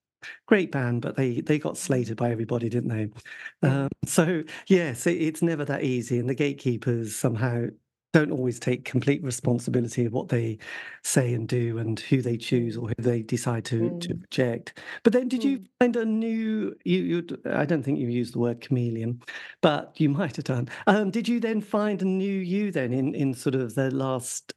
Great 0.47 0.71
band, 0.71 1.01
but 1.01 1.15
they 1.15 1.39
they 1.41 1.57
got 1.57 1.77
slated 1.77 2.17
by 2.17 2.29
everybody, 2.29 2.67
didn't 2.67 2.89
they? 2.89 3.67
Um, 3.67 3.87
so 4.05 4.43
yes, 4.67 5.07
it, 5.07 5.21
it's 5.21 5.41
never 5.41 5.63
that 5.65 5.83
easy, 5.83 6.19
and 6.19 6.27
the 6.27 6.35
gatekeepers 6.35 7.15
somehow 7.15 7.67
don't 8.11 8.31
always 8.31 8.59
take 8.59 8.85
complete 8.85 9.23
responsibility 9.23 10.05
of 10.05 10.13
what 10.13 10.29
they 10.29 10.57
say 11.03 11.33
and 11.33 11.47
do 11.47 11.77
and 11.77 11.99
who 11.99 12.21
they 12.21 12.37
choose 12.37 12.75
or 12.75 12.89
who 12.89 12.95
they 12.97 13.21
decide 13.21 13.63
to, 13.65 13.81
mm. 13.81 14.01
to 14.01 14.15
reject. 14.15 14.79
But 15.03 15.13
then 15.13 15.27
did 15.27 15.41
mm. 15.41 15.45
you 15.45 15.63
find 15.79 15.95
a 15.95 16.05
new 16.05 16.75
you, 16.85 16.99
you 16.99 17.27
I 17.45 17.65
don't 17.65 17.83
think 17.83 17.99
you 17.99 18.07
used 18.07 18.33
the 18.33 18.39
word 18.39 18.61
chameleon, 18.61 19.21
but 19.61 19.93
you 19.99 20.09
might 20.19 20.35
have 20.37 20.45
done. 20.45 20.69
Um, 20.87 21.11
did 21.11 21.27
you 21.27 21.39
then 21.39 21.61
find 21.61 22.01
a 22.01 22.05
new 22.05 22.33
you 22.33 22.71
then 22.71 22.93
in, 22.93 23.13
in 23.13 23.33
sort 23.33 23.55
of 23.55 23.75
the 23.75 23.91
last 23.91 24.53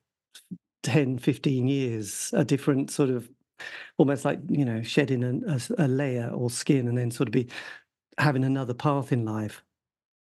10, 0.82 1.18
15 1.18 1.68
years, 1.68 2.30
a 2.32 2.44
different 2.44 2.90
sort 2.90 3.10
of 3.10 3.28
almost 3.98 4.24
like, 4.24 4.40
you 4.48 4.64
know, 4.64 4.82
shedding 4.82 5.22
a, 5.22 5.54
a, 5.54 5.86
a 5.86 5.88
layer 5.88 6.28
or 6.28 6.50
skin 6.50 6.88
and 6.88 6.98
then 6.98 7.10
sort 7.10 7.28
of 7.28 7.32
be 7.32 7.48
having 8.18 8.44
another 8.44 8.74
path 8.74 9.12
in 9.12 9.24
life. 9.24 9.62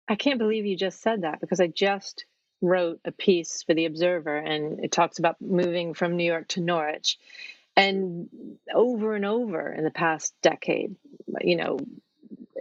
I 0.07 0.15
can't 0.15 0.39
believe 0.39 0.65
you 0.65 0.75
just 0.75 1.01
said 1.01 1.21
that 1.21 1.39
because 1.39 1.59
I 1.59 1.67
just 1.67 2.25
wrote 2.61 2.99
a 3.05 3.11
piece 3.11 3.63
for 3.63 3.73
the 3.73 3.85
Observer 3.85 4.37
and 4.37 4.83
it 4.83 4.91
talks 4.91 5.19
about 5.19 5.41
moving 5.41 5.93
from 5.93 6.15
New 6.15 6.23
York 6.23 6.47
to 6.49 6.61
Norwich. 6.61 7.17
And 7.75 8.29
over 8.73 9.15
and 9.15 9.25
over 9.25 9.71
in 9.71 9.83
the 9.83 9.91
past 9.91 10.33
decade, 10.41 10.95
you 11.39 11.55
know, 11.55 11.79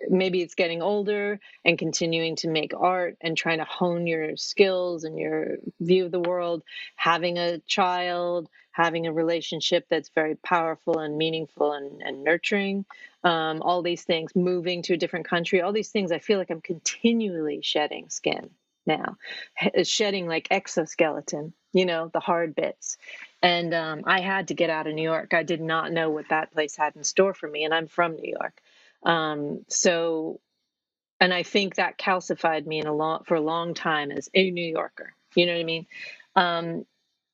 maybe 0.08 0.40
it's 0.42 0.54
getting 0.54 0.82
older 0.82 1.40
and 1.64 1.78
continuing 1.78 2.36
to 2.36 2.48
make 2.48 2.72
art 2.76 3.16
and 3.20 3.36
trying 3.36 3.58
to 3.58 3.64
hone 3.64 4.06
your 4.06 4.36
skills 4.36 5.04
and 5.04 5.18
your 5.18 5.58
view 5.80 6.04
of 6.06 6.12
the 6.12 6.20
world, 6.20 6.62
having 6.96 7.38
a 7.38 7.58
child, 7.60 8.48
having 8.72 9.06
a 9.06 9.12
relationship 9.12 9.86
that's 9.90 10.10
very 10.10 10.36
powerful 10.36 10.98
and 10.98 11.18
meaningful 11.18 11.72
and, 11.72 12.02
and 12.02 12.24
nurturing, 12.24 12.84
um, 13.24 13.62
all 13.62 13.82
these 13.82 14.04
things, 14.04 14.34
moving 14.34 14.82
to 14.82 14.94
a 14.94 14.96
different 14.96 15.28
country, 15.28 15.60
all 15.60 15.72
these 15.72 15.90
things, 15.90 16.12
I 16.12 16.18
feel 16.18 16.38
like 16.38 16.50
I'm 16.50 16.60
continually 16.60 17.60
shedding 17.62 18.08
skin 18.08 18.50
now, 18.86 19.16
shedding 19.82 20.26
like 20.26 20.48
exoskeleton, 20.50 21.52
you 21.72 21.84
know, 21.84 22.10
the 22.12 22.20
hard 22.20 22.54
bits. 22.54 22.96
And 23.42 23.72
um, 23.74 24.02
I 24.06 24.20
had 24.20 24.48
to 24.48 24.54
get 24.54 24.70
out 24.70 24.86
of 24.86 24.94
New 24.94 25.02
York. 25.02 25.32
I 25.34 25.42
did 25.42 25.60
not 25.60 25.92
know 25.92 26.10
what 26.10 26.28
that 26.28 26.52
place 26.52 26.76
had 26.76 26.96
in 26.96 27.04
store 27.04 27.34
for 27.34 27.48
me, 27.48 27.64
and 27.64 27.72
I'm 27.72 27.88
from 27.88 28.16
New 28.16 28.30
York. 28.38 28.60
Um, 29.02 29.64
so, 29.68 30.40
and 31.20 31.32
I 31.32 31.42
think 31.42 31.76
that 31.76 31.98
calcified 31.98 32.66
me 32.66 32.80
in 32.80 32.86
a 32.86 32.94
long 32.94 33.24
for 33.24 33.34
a 33.34 33.40
long 33.40 33.74
time 33.74 34.10
as 34.10 34.28
a 34.34 34.50
New 34.50 34.64
Yorker. 34.64 35.14
You 35.34 35.46
know 35.46 35.52
what 35.52 35.60
I 35.60 35.64
mean? 35.64 35.86
Um, 36.36 36.84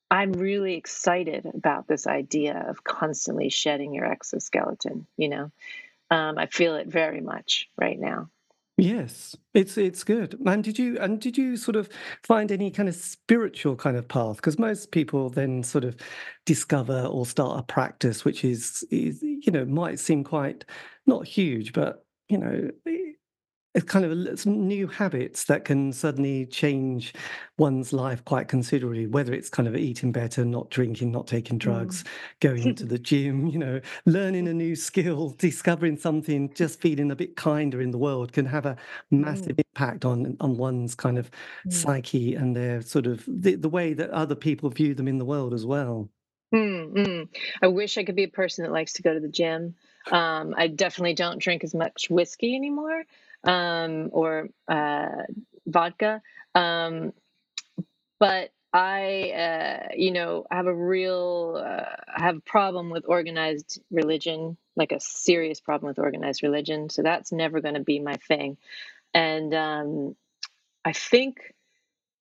I'm 0.09 0.31
really 0.33 0.75
excited 0.75 1.45
about 1.45 1.87
this 1.87 2.07
idea 2.07 2.65
of 2.69 2.83
constantly 2.83 3.49
shedding 3.49 3.93
your 3.93 4.05
exoskeleton. 4.05 5.05
You 5.17 5.29
know, 5.29 5.51
um, 6.09 6.37
I 6.37 6.45
feel 6.47 6.75
it 6.75 6.87
very 6.87 7.21
much 7.21 7.69
right 7.77 7.99
now. 7.99 8.29
Yes, 8.79 9.35
it's 9.55 9.75
it's 9.75 10.03
good. 10.03 10.39
And 10.45 10.63
did 10.63 10.77
you 10.77 10.99
and 10.99 11.19
did 11.19 11.35
you 11.35 11.57
sort 11.57 11.75
of 11.75 11.89
find 12.21 12.51
any 12.51 12.69
kind 12.69 12.87
of 12.87 12.93
spiritual 12.93 13.75
kind 13.75 13.97
of 13.97 14.07
path? 14.07 14.35
Because 14.35 14.59
most 14.59 14.91
people 14.91 15.31
then 15.31 15.63
sort 15.63 15.83
of 15.83 15.97
discover 16.45 17.05
or 17.05 17.25
start 17.25 17.59
a 17.59 17.63
practice, 17.63 18.23
which 18.23 18.45
is 18.45 18.85
is 18.91 19.23
you 19.41 19.51
know 19.51 19.65
might 19.65 19.99
seem 19.99 20.23
quite 20.23 20.65
not 21.05 21.27
huge, 21.27 21.73
but 21.73 22.05
you 22.29 22.37
know 22.37 22.69
it's 23.77 23.85
kind 23.85 24.05
of 24.05 24.39
some 24.39 24.67
new 24.67 24.87
habits 24.87 25.43
that 25.45 25.63
can 25.63 25.93
suddenly 25.93 26.47
change 26.47 27.13
one's 27.59 27.93
life 27.93 28.25
quite 28.25 28.47
considerably 28.47 29.05
whether 29.05 29.33
it's 29.33 29.49
kind 29.49 29.67
of 29.67 29.75
eating 29.75 30.11
better 30.11 30.43
not 30.43 30.69
drinking 30.71 31.11
not 31.11 31.27
taking 31.27 31.59
drugs 31.59 32.03
mm. 32.03 32.07
going 32.39 32.63
into 32.63 32.85
the 32.93 32.97
gym 32.97 33.45
you 33.47 33.59
know 33.59 33.79
learning 34.05 34.47
a 34.47 34.53
new 34.53 34.75
skill 34.75 35.29
discovering 35.37 35.95
something 35.95 36.51
just 36.55 36.81
feeling 36.81 37.11
a 37.11 37.15
bit 37.15 37.35
kinder 37.35 37.79
in 37.79 37.91
the 37.91 37.97
world 37.97 38.33
can 38.33 38.45
have 38.45 38.65
a 38.65 38.75
massive 39.11 39.55
mm. 39.55 39.63
impact 39.69 40.05
on 40.05 40.35
on 40.39 40.57
one's 40.57 40.95
kind 40.95 41.19
of 41.19 41.29
mm. 41.67 41.71
psyche 41.71 42.33
and 42.33 42.55
their 42.55 42.81
sort 42.81 43.05
of 43.05 43.23
the, 43.27 43.55
the 43.55 43.69
way 43.69 43.93
that 43.93 44.09
other 44.09 44.35
people 44.35 44.69
view 44.71 44.95
them 44.95 45.07
in 45.07 45.19
the 45.19 45.25
world 45.25 45.53
as 45.53 45.65
well 45.65 46.09
mm 46.53 47.29
I 47.61 47.67
wish 47.67 47.97
I 47.97 48.03
could 48.03 48.15
be 48.15 48.23
a 48.23 48.29
person 48.29 48.63
that 48.63 48.71
likes 48.71 48.93
to 48.93 49.01
go 49.01 49.13
to 49.13 49.19
the 49.19 49.27
gym. 49.27 49.75
Um, 50.11 50.53
I 50.57 50.67
definitely 50.67 51.13
don't 51.13 51.41
drink 51.41 51.63
as 51.63 51.73
much 51.73 52.09
whiskey 52.09 52.55
anymore 52.55 53.03
um, 53.43 54.09
or 54.11 54.49
uh, 54.67 55.23
vodka. 55.65 56.21
Um, 56.55 57.13
but 58.19 58.51
I, 58.73 59.31
uh, 59.31 59.87
you 59.95 60.11
know, 60.11 60.45
have 60.51 60.67
a 60.67 60.75
real, 60.75 61.61
uh, 61.63 61.95
I 62.15 62.23
have 62.23 62.37
a 62.37 62.41
problem 62.41 62.89
with 62.89 63.05
organized 63.07 63.81
religion, 63.91 64.57
like 64.75 64.91
a 64.91 64.99
serious 64.99 65.59
problem 65.59 65.87
with 65.89 65.99
organized 65.99 66.43
religion. 66.43 66.89
So 66.89 67.01
that's 67.01 67.31
never 67.31 67.61
going 67.61 67.75
to 67.75 67.83
be 67.83 67.99
my 67.99 68.15
thing. 68.27 68.57
And 69.13 69.53
um, 69.53 70.15
I 70.83 70.93
think 70.93 71.37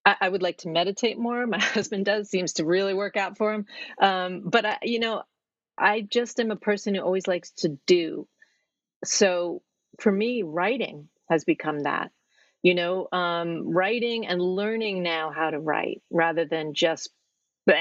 I, 0.06 0.16
I, 0.20 0.28
would 0.28 0.42
like 0.42 0.58
to 0.58 0.68
meditate 0.68 1.18
more. 1.18 1.46
My 1.46 1.58
husband 1.62 2.04
does, 2.04 2.30
seems 2.30 2.54
to 2.54 2.64
really 2.64 2.94
work 2.94 3.16
out 3.16 3.36
for 3.36 3.52
him. 3.52 3.66
Um, 4.00 4.42
but 4.44 4.64
I, 4.64 4.78
you 4.82 5.00
know, 5.00 5.24
I 5.76 6.00
just 6.00 6.38
am 6.40 6.52
a 6.52 6.56
person 6.56 6.94
who 6.94 7.02
always 7.02 7.26
likes 7.26 7.50
to 7.58 7.76
do. 7.86 8.28
So 9.04 9.62
for 10.00 10.12
me, 10.12 10.42
writing 10.42 11.08
has 11.28 11.44
become 11.44 11.80
that. 11.80 12.12
You 12.62 12.74
know, 12.74 13.08
um, 13.12 13.68
writing 13.68 14.26
and 14.26 14.40
learning 14.40 15.02
now 15.02 15.30
how 15.30 15.50
to 15.50 15.58
write 15.58 16.02
rather 16.10 16.46
than 16.46 16.74
just, 16.74 17.10
bah, 17.66 17.74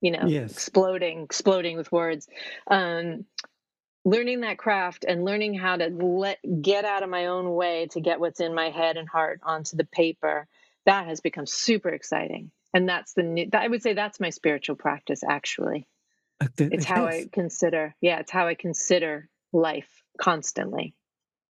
you 0.00 0.10
know, 0.12 0.26
yes. 0.26 0.52
exploding, 0.52 1.22
exploding 1.22 1.76
with 1.76 1.92
words. 1.92 2.26
Um, 2.68 3.26
learning 4.04 4.40
that 4.40 4.58
craft 4.58 5.04
and 5.06 5.24
learning 5.24 5.54
how 5.54 5.76
to 5.76 5.88
let 5.88 6.38
get 6.62 6.84
out 6.84 7.02
of 7.02 7.10
my 7.10 7.26
own 7.26 7.52
way 7.52 7.88
to 7.90 8.00
get 8.00 8.20
what's 8.20 8.40
in 8.40 8.54
my 8.54 8.70
head 8.70 8.96
and 8.96 9.08
heart 9.08 9.40
onto 9.42 9.76
the 9.76 9.84
paper 9.84 10.48
that 10.86 11.06
has 11.06 11.20
become 11.20 11.46
super 11.46 11.90
exciting 11.90 12.50
and 12.72 12.88
that's 12.88 13.12
the 13.14 13.22
new 13.22 13.48
i 13.52 13.68
would 13.68 13.82
say 13.82 13.92
that's 13.92 14.20
my 14.20 14.30
spiritual 14.30 14.76
practice 14.76 15.22
actually 15.28 15.86
it's 16.58 16.84
how 16.84 17.06
i 17.06 17.24
consider 17.32 17.94
yeah 18.00 18.18
it's 18.18 18.30
how 18.30 18.46
i 18.46 18.54
consider 18.54 19.28
life 19.52 20.02
constantly 20.20 20.94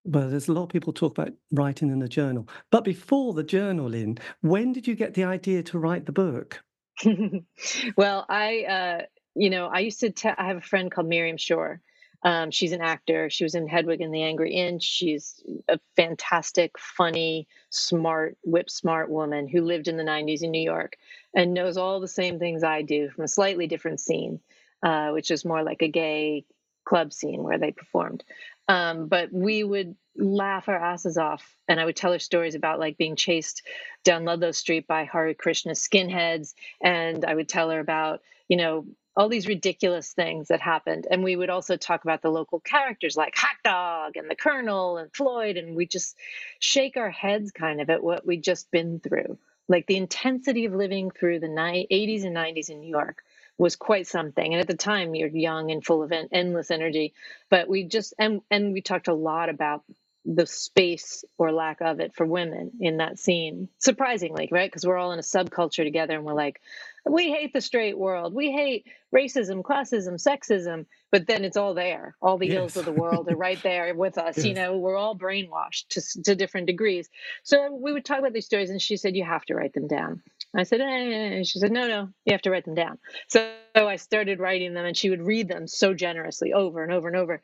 well, 0.07 0.29
there's 0.29 0.47
a 0.47 0.53
lot 0.53 0.63
of 0.63 0.69
people 0.69 0.93
talk 0.93 1.17
about 1.17 1.33
writing 1.51 1.89
in 1.89 2.01
a 2.03 2.07
journal. 2.07 2.47
But 2.71 2.83
before 2.83 3.33
the 3.33 3.43
journal, 3.43 3.89
journaling, 3.89 4.19
when 4.41 4.71
did 4.71 4.87
you 4.87 4.93
get 4.93 5.15
the 5.15 5.23
idea 5.23 5.63
to 5.63 5.79
write 5.79 6.05
the 6.05 6.11
book? 6.11 6.63
well, 7.97 8.25
I, 8.29 8.63
uh, 8.63 9.01
you 9.33 9.49
know, 9.49 9.65
I 9.65 9.79
used 9.79 10.01
to. 10.01 10.11
Te- 10.11 10.29
I 10.29 10.47
have 10.47 10.57
a 10.57 10.61
friend 10.61 10.91
called 10.91 11.07
Miriam 11.07 11.37
Shore. 11.37 11.81
Um, 12.25 12.49
she's 12.49 12.71
an 12.71 12.81
actor. 12.81 13.29
She 13.29 13.45
was 13.45 13.53
in 13.53 13.67
Hedwig 13.67 14.01
and 14.01 14.11
the 14.11 14.23
Angry 14.23 14.55
Inch. 14.55 14.81
She's 14.81 15.43
a 15.69 15.79
fantastic, 15.95 16.77
funny, 16.79 17.47
smart, 17.69 18.35
whip 18.43 18.67
smart 18.71 19.11
woman 19.11 19.47
who 19.47 19.61
lived 19.61 19.87
in 19.87 19.95
the 19.95 20.03
90s 20.03 20.41
in 20.41 20.49
New 20.49 20.61
York 20.61 20.97
and 21.35 21.53
knows 21.53 21.77
all 21.77 21.99
the 21.99 22.07
same 22.07 22.39
things 22.39 22.63
I 22.63 22.81
do 22.81 23.09
from 23.11 23.25
a 23.25 23.29
slightly 23.29 23.67
different 23.67 23.99
scene, 23.99 24.39
uh, 24.81 25.11
which 25.11 25.29
is 25.29 25.45
more 25.45 25.61
like 25.61 25.83
a 25.83 25.87
gay 25.87 26.45
club 26.83 27.13
scene 27.13 27.43
where 27.43 27.59
they 27.59 27.71
performed. 27.71 28.23
Um, 28.67 29.07
but 29.07 29.31
we 29.31 29.63
would 29.63 29.95
laugh 30.17 30.67
our 30.67 30.83
asses 30.83 31.19
off. 31.19 31.55
And 31.67 31.79
I 31.79 31.85
would 31.85 31.95
tell 31.95 32.11
her 32.11 32.19
stories 32.19 32.55
about 32.55 32.79
like 32.79 32.97
being 32.97 33.15
chased 33.15 33.61
down 34.03 34.25
Ludlow 34.25 34.51
Street 34.51 34.87
by 34.87 35.03
Hare 35.03 35.35
Krishna 35.35 35.73
skinheads. 35.73 36.55
And 36.81 37.23
I 37.23 37.35
would 37.35 37.49
tell 37.49 37.69
her 37.69 37.79
about, 37.79 38.21
you 38.47 38.57
know, 38.57 38.87
all 39.17 39.29
these 39.29 39.47
ridiculous 39.47 40.13
things 40.13 40.49
that 40.49 40.61
happened. 40.61 41.07
And 41.09 41.23
we 41.23 41.35
would 41.35 41.49
also 41.49 41.77
talk 41.77 42.03
about 42.03 42.21
the 42.21 42.29
local 42.31 42.59
characters 42.59 43.15
like 43.15 43.35
Hot 43.35 43.55
Dog 43.63 44.17
and 44.17 44.29
the 44.29 44.35
Colonel 44.35 44.97
and 44.97 45.13
Floyd. 45.13 45.57
And 45.57 45.75
we 45.75 45.85
just 45.85 46.17
shake 46.59 46.97
our 46.97 47.09
heads 47.09 47.51
kind 47.51 47.79
of 47.81 47.89
at 47.89 48.03
what 48.03 48.25
we'd 48.25 48.43
just 48.43 48.69
been 48.71 48.99
through. 48.99 49.37
Like 49.67 49.87
the 49.87 49.97
intensity 49.97 50.65
of 50.65 50.73
living 50.73 51.11
through 51.11 51.39
the 51.39 51.47
80s 51.47 52.25
and 52.25 52.35
90s 52.35 52.69
in 52.69 52.81
New 52.81 52.89
York 52.89 53.23
was 53.57 53.75
quite 53.75 54.05
something. 54.05 54.53
And 54.53 54.61
at 54.61 54.67
the 54.67 54.75
time, 54.75 55.15
you're 55.15 55.29
young 55.29 55.71
and 55.71 55.83
full 55.83 56.03
of 56.03 56.11
endless 56.11 56.71
energy. 56.71 57.13
But 57.49 57.69
we 57.69 57.85
just 57.85 58.13
and 58.19 58.41
and 58.51 58.73
we 58.73 58.81
talked 58.81 59.07
a 59.07 59.13
lot 59.13 59.49
about 59.49 59.83
the 60.25 60.45
space 60.45 61.23
or 61.37 61.51
lack 61.51 61.81
of 61.81 61.99
it 61.99 62.15
for 62.15 62.25
women 62.25 62.71
in 62.79 62.97
that 62.97 63.19
scene. 63.19 63.69
Surprisingly, 63.77 64.49
right? 64.51 64.69
Because 64.69 64.85
we're 64.85 64.97
all 64.97 65.11
in 65.11 65.19
a 65.19 65.23
subculture 65.23 65.83
together, 65.83 66.15
and 66.15 66.25
we're 66.25 66.33
like, 66.33 66.61
we 67.07 67.31
hate 67.31 67.53
the 67.53 67.61
straight 67.61 67.97
world. 67.97 68.33
We 68.33 68.51
hate 68.51 68.87
racism, 69.13 69.61
classism, 69.61 70.15
sexism. 70.15 70.85
But 71.11 71.27
then 71.27 71.45
it's 71.45 71.55
all 71.55 71.73
there. 71.73 72.15
All 72.21 72.37
the 72.37 72.47
yes. 72.47 72.57
ills 72.57 72.77
of 72.77 72.85
the 72.85 72.91
world 72.91 73.29
are 73.29 73.35
right 73.35 73.61
there 73.63 73.93
with 73.93 74.17
us. 74.17 74.37
Yes. 74.37 74.45
You 74.45 74.53
know, 74.55 74.77
we're 74.77 74.97
all 74.97 75.17
brainwashed 75.17 75.87
to, 75.89 76.23
to 76.23 76.35
different 76.35 76.67
degrees. 76.67 77.07
So 77.43 77.73
we 77.73 77.93
would 77.93 78.05
talk 78.05 78.19
about 78.19 78.33
these 78.33 78.45
stories, 78.45 78.69
and 78.69 78.81
she 78.81 78.97
said, 78.97 79.15
You 79.15 79.23
have 79.23 79.45
to 79.45 79.55
write 79.55 79.73
them 79.73 79.87
down. 79.87 80.23
I 80.55 80.63
said, 80.63 80.81
eh. 80.81 80.85
and 80.85 81.47
she 81.47 81.59
said, 81.59 81.71
No, 81.71 81.87
no, 81.87 82.09
you 82.25 82.33
have 82.33 82.41
to 82.43 82.51
write 82.51 82.65
them 82.65 82.75
down. 82.75 82.97
So, 83.27 83.49
so 83.75 83.87
I 83.87 83.97
started 83.97 84.39
writing 84.39 84.73
them, 84.73 84.85
and 84.85 84.97
she 84.97 85.09
would 85.09 85.21
read 85.21 85.47
them 85.47 85.67
so 85.67 85.93
generously 85.93 86.53
over 86.53 86.83
and 86.83 86.91
over 86.91 87.07
and 87.07 87.17
over 87.17 87.41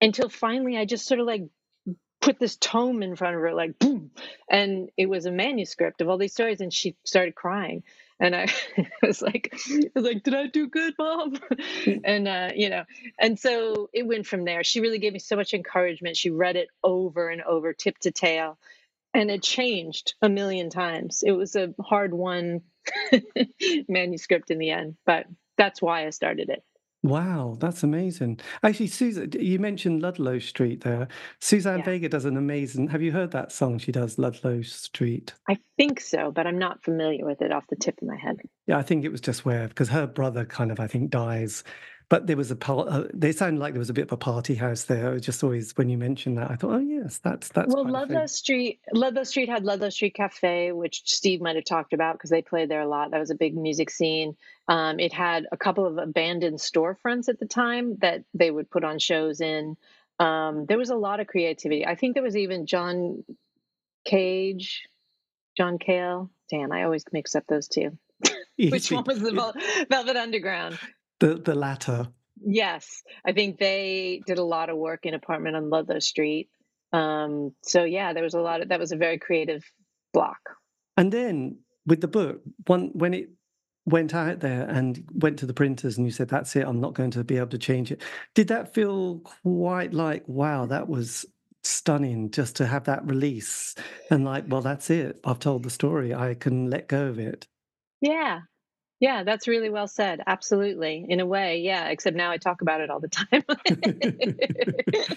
until 0.00 0.28
finally 0.28 0.76
I 0.76 0.84
just 0.84 1.06
sort 1.06 1.20
of 1.20 1.26
like 1.26 1.42
put 2.20 2.38
this 2.38 2.56
tome 2.56 3.02
in 3.02 3.16
front 3.16 3.34
of 3.34 3.42
her, 3.42 3.52
like 3.52 3.78
boom, 3.78 4.12
and 4.48 4.90
it 4.96 5.08
was 5.08 5.26
a 5.26 5.32
manuscript 5.32 6.00
of 6.00 6.08
all 6.08 6.18
these 6.18 6.32
stories, 6.32 6.60
and 6.60 6.72
she 6.72 6.96
started 7.04 7.34
crying 7.34 7.82
and 8.22 8.36
I 8.36 8.48
was 9.02 9.22
like, 9.22 9.54
I 9.54 9.90
was 9.96 10.04
like, 10.06 10.24
did 10.24 10.34
I 10.36 10.48
do 10.48 10.68
good, 10.68 10.94
mom? 10.98 11.36
and 12.04 12.28
uh, 12.28 12.50
you 12.56 12.70
know, 12.70 12.84
and 13.20 13.38
so 13.38 13.90
it 13.94 14.06
went 14.08 14.26
from 14.28 14.46
there. 14.46 14.64
She 14.64 14.80
really 14.80 15.00
gave 15.00 15.14
me 15.14 15.20
so 15.20 15.36
much 15.36 15.54
encouragement. 15.54 16.18
She 16.18 16.30
read 16.30 16.56
it 16.56 16.70
over 16.84 17.30
and 17.30 17.42
over, 17.42 17.74
tip 17.74 17.98
to 18.00 18.12
tail, 18.12 18.58
and 19.14 19.30
it 19.30 19.42
changed 19.42 20.14
a 20.22 20.30
million 20.30 20.70
times. 20.70 21.22
It 21.26 21.32
was 21.32 21.56
a 21.56 21.74
hard 21.80 22.14
won 22.14 22.62
manuscript 23.88 24.50
in 24.50 24.58
the 24.58 24.70
end, 24.72 24.96
but 25.06 25.26
that's 25.58 25.82
why 25.82 26.06
I 26.06 26.10
started 26.10 26.50
it. 26.50 26.64
Wow, 27.02 27.56
that's 27.58 27.82
amazing. 27.82 28.38
Actually, 28.62 28.86
Susan, 28.86 29.32
you 29.38 29.58
mentioned 29.58 30.02
Ludlow 30.02 30.38
Street 30.38 30.82
there. 30.82 31.08
Suzanne 31.40 31.80
yeah. 31.80 31.84
Vega 31.84 32.08
does 32.08 32.24
an 32.24 32.36
amazing. 32.36 32.88
Have 32.88 33.02
you 33.02 33.10
heard 33.10 33.32
that 33.32 33.50
song 33.50 33.78
she 33.78 33.90
does, 33.90 34.18
Ludlow 34.18 34.62
Street? 34.62 35.34
I 35.48 35.58
think 35.76 36.00
so, 36.00 36.30
but 36.30 36.46
I'm 36.46 36.58
not 36.58 36.84
familiar 36.84 37.26
with 37.26 37.42
it 37.42 37.50
off 37.50 37.64
the 37.68 37.76
tip 37.76 38.00
of 38.00 38.06
my 38.06 38.16
head. 38.16 38.36
Yeah, 38.68 38.78
I 38.78 38.82
think 38.82 39.04
it 39.04 39.10
was 39.10 39.20
just 39.20 39.44
where 39.44 39.66
because 39.66 39.88
her 39.88 40.06
brother 40.06 40.44
kind 40.44 40.70
of 40.70 40.78
I 40.78 40.86
think 40.86 41.10
dies 41.10 41.64
but 42.12 42.26
there 42.26 42.36
was 42.36 42.50
a 42.50 42.56
part. 42.56 42.88
Uh, 42.88 43.04
they 43.14 43.32
sounded 43.32 43.58
like 43.58 43.72
there 43.72 43.78
was 43.78 43.88
a 43.88 43.94
bit 43.94 44.02
of 44.02 44.12
a 44.12 44.18
party 44.18 44.54
house 44.54 44.84
there. 44.84 45.18
Just 45.18 45.42
always 45.42 45.74
when 45.78 45.88
you 45.88 45.96
mentioned 45.96 46.36
that, 46.36 46.50
I 46.50 46.56
thought, 46.56 46.72
oh 46.72 46.78
yes, 46.78 47.16
that's 47.16 47.48
that's. 47.48 47.74
Well, 47.74 47.88
Ludlow 47.88 48.26
Street, 48.26 48.80
Ludlow 48.92 49.24
Street 49.24 49.48
had 49.48 49.64
Ludlow 49.64 49.88
Street 49.88 50.14
Cafe, 50.14 50.72
which 50.72 51.04
Steve 51.06 51.40
might 51.40 51.56
have 51.56 51.64
talked 51.64 51.94
about 51.94 52.16
because 52.16 52.28
they 52.28 52.42
played 52.42 52.68
there 52.68 52.82
a 52.82 52.86
lot. 52.86 53.12
That 53.12 53.18
was 53.18 53.30
a 53.30 53.34
big 53.34 53.56
music 53.56 53.88
scene. 53.88 54.36
Um, 54.68 55.00
it 55.00 55.14
had 55.14 55.46
a 55.52 55.56
couple 55.56 55.86
of 55.86 55.96
abandoned 55.96 56.58
storefronts 56.58 57.30
at 57.30 57.40
the 57.40 57.46
time 57.46 57.96
that 58.02 58.24
they 58.34 58.50
would 58.50 58.70
put 58.70 58.84
on 58.84 58.98
shows 58.98 59.40
in. 59.40 59.78
Um, 60.18 60.66
there 60.66 60.76
was 60.76 60.90
a 60.90 60.96
lot 60.96 61.18
of 61.18 61.28
creativity. 61.28 61.86
I 61.86 61.94
think 61.94 62.12
there 62.12 62.22
was 62.22 62.36
even 62.36 62.66
John 62.66 63.24
Cage, 64.04 64.86
John 65.56 65.78
Cale. 65.78 66.30
Damn, 66.50 66.72
I 66.72 66.82
always 66.82 67.04
mix 67.10 67.34
up 67.34 67.44
those 67.48 67.68
two. 67.68 67.96
Which 68.58 68.92
one 68.92 69.04
was 69.04 69.20
the 69.20 69.86
Velvet 69.88 70.16
Underground? 70.16 70.78
The 71.22 71.34
the 71.36 71.54
latter. 71.54 72.08
Yes, 72.44 73.04
I 73.24 73.30
think 73.32 73.58
they 73.58 74.22
did 74.26 74.38
a 74.38 74.44
lot 74.44 74.70
of 74.70 74.76
work 74.76 75.06
in 75.06 75.14
apartment 75.14 75.54
on 75.54 75.70
Ludlow 75.70 76.00
Street. 76.00 76.48
Um, 76.92 77.54
so 77.62 77.84
yeah, 77.84 78.12
there 78.12 78.24
was 78.24 78.34
a 78.34 78.40
lot 78.40 78.60
of 78.60 78.70
that 78.70 78.80
was 78.80 78.90
a 78.90 78.96
very 78.96 79.18
creative 79.18 79.62
block. 80.12 80.40
And 80.96 81.12
then 81.12 81.58
with 81.86 82.00
the 82.00 82.08
book, 82.08 82.40
one 82.66 82.90
when 82.94 83.14
it 83.14 83.30
went 83.84 84.16
out 84.16 84.40
there 84.40 84.68
and 84.68 85.04
went 85.14 85.38
to 85.38 85.46
the 85.46 85.54
printers 85.54 85.96
and 85.96 86.06
you 86.06 86.12
said 86.12 86.28
that's 86.28 86.54
it 86.54 86.64
i'm 86.64 86.80
not 86.80 86.94
going 86.94 87.10
to 87.10 87.24
be 87.24 87.36
able 87.36 87.48
to 87.48 87.58
change 87.58 87.90
it 87.90 88.00
did 88.32 88.46
that 88.46 88.72
feel 88.72 89.18
quite 89.42 89.92
like 89.92 90.22
wow 90.28 90.66
that 90.66 90.86
was 90.86 91.26
stunning 91.64 92.30
just 92.30 92.54
to 92.54 92.64
have 92.64 92.84
that 92.84 93.04
release 93.04 93.74
and 94.08 94.24
like 94.24 94.44
well 94.46 94.60
that's 94.60 94.88
it 94.88 95.18
i've 95.24 95.40
told 95.40 95.64
the 95.64 95.70
story 95.70 96.14
i 96.14 96.32
can 96.32 96.70
let 96.70 96.86
go 96.86 97.06
of 97.06 97.18
it 97.18 97.48
yeah 98.00 98.38
yeah 99.02 99.22
that's 99.22 99.46
really 99.46 99.68
well 99.68 99.86
said 99.86 100.22
absolutely 100.26 101.04
in 101.06 101.20
a 101.20 101.26
way 101.26 101.58
yeah 101.58 101.88
except 101.88 102.16
now 102.16 102.30
i 102.30 102.38
talk 102.38 102.62
about 102.62 102.80
it 102.80 102.88
all 102.88 103.00
the 103.00 103.08
time 103.08 103.42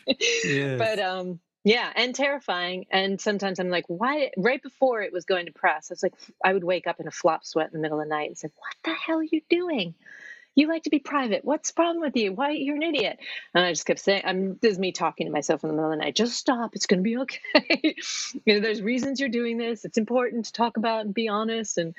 yes. 0.44 0.78
but 0.78 1.00
um 1.00 1.40
yeah, 1.66 1.92
and 1.96 2.14
terrifying. 2.14 2.86
And 2.92 3.20
sometimes 3.20 3.60
I'm 3.60 3.72
like, 3.72 3.86
why? 3.88 4.30
Right 4.38 4.62
before 4.62 5.02
it 5.02 5.12
was 5.12 5.26
going 5.26 5.48
to 5.48 5.52
press, 5.52 5.90
I 5.90 5.94
was 5.94 6.04
like, 6.04 6.14
I 6.44 6.54
would 6.54 6.64
wake 6.64 6.86
up 6.86 7.00
in 7.00 7.08
a 7.08 7.12
flop 7.12 7.44
sweat 7.44 7.72
in 7.74 7.74
the 7.74 7.80
middle 7.80 8.00
of 8.00 8.06
the 8.06 8.10
night 8.10 8.30
and 8.30 8.38
say, 8.38 8.50
what 8.56 8.76
the 8.84 8.94
hell 8.94 9.18
are 9.18 9.24
you 9.24 9.42
doing? 9.50 9.96
You 10.54 10.68
like 10.68 10.84
to 10.84 10.92
be 10.92 11.00
private. 11.00 11.44
What's 11.44 11.72
the 11.72 11.74
problem 11.74 12.02
with 12.02 12.16
you? 12.16 12.34
Why 12.34 12.52
you're 12.52 12.76
an 12.76 12.84
idiot? 12.84 13.18
And 13.56 13.66
I 13.66 13.72
just 13.72 13.88
kept 13.88 14.00
saying, 14.00 14.22
I'm 14.26 14.60
this 14.62 14.74
is 14.74 14.80
me 14.80 14.92
talking 14.92 15.26
to 15.26 15.34
myself 15.34 15.64
in 15.64 15.70
the 15.70 15.76
middle 15.76 15.92
of 15.92 15.98
the 15.98 16.04
night. 16.06 16.16
Just 16.16 16.38
stop. 16.38 16.76
It's 16.76 16.86
going 16.86 17.00
to 17.00 17.04
be 17.04 17.18
okay. 17.18 17.96
you 18.46 18.54
know, 18.54 18.60
there's 18.60 18.84
reasons 18.84 19.20
you're 19.20 19.30
doing 19.30 19.58
this. 19.58 19.86
It's 19.86 19.98
important 19.98 20.46
to 20.46 20.54
talk 20.54 20.78
about 20.78 21.06
and 21.06 21.16
be 21.16 21.30
honest. 21.30 21.80
And 21.80 21.96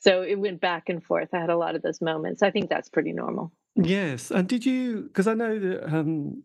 so 0.00 0.22
it 0.22 0.38
went 0.38 0.60
back 0.60 0.88
and 0.88 1.02
forth. 1.02 1.28
I 1.32 1.38
had 1.38 1.50
a 1.50 1.56
lot 1.56 1.76
of 1.76 1.82
those 1.82 2.00
moments. 2.00 2.42
I 2.42 2.50
think 2.50 2.68
that's 2.68 2.88
pretty 2.88 3.12
normal. 3.12 3.52
Yes. 3.76 4.30
And 4.30 4.48
did 4.48 4.66
you? 4.66 5.02
Because 5.02 5.26
I 5.26 5.34
know 5.34 5.58
that. 5.58 5.84
Um, 5.84 6.42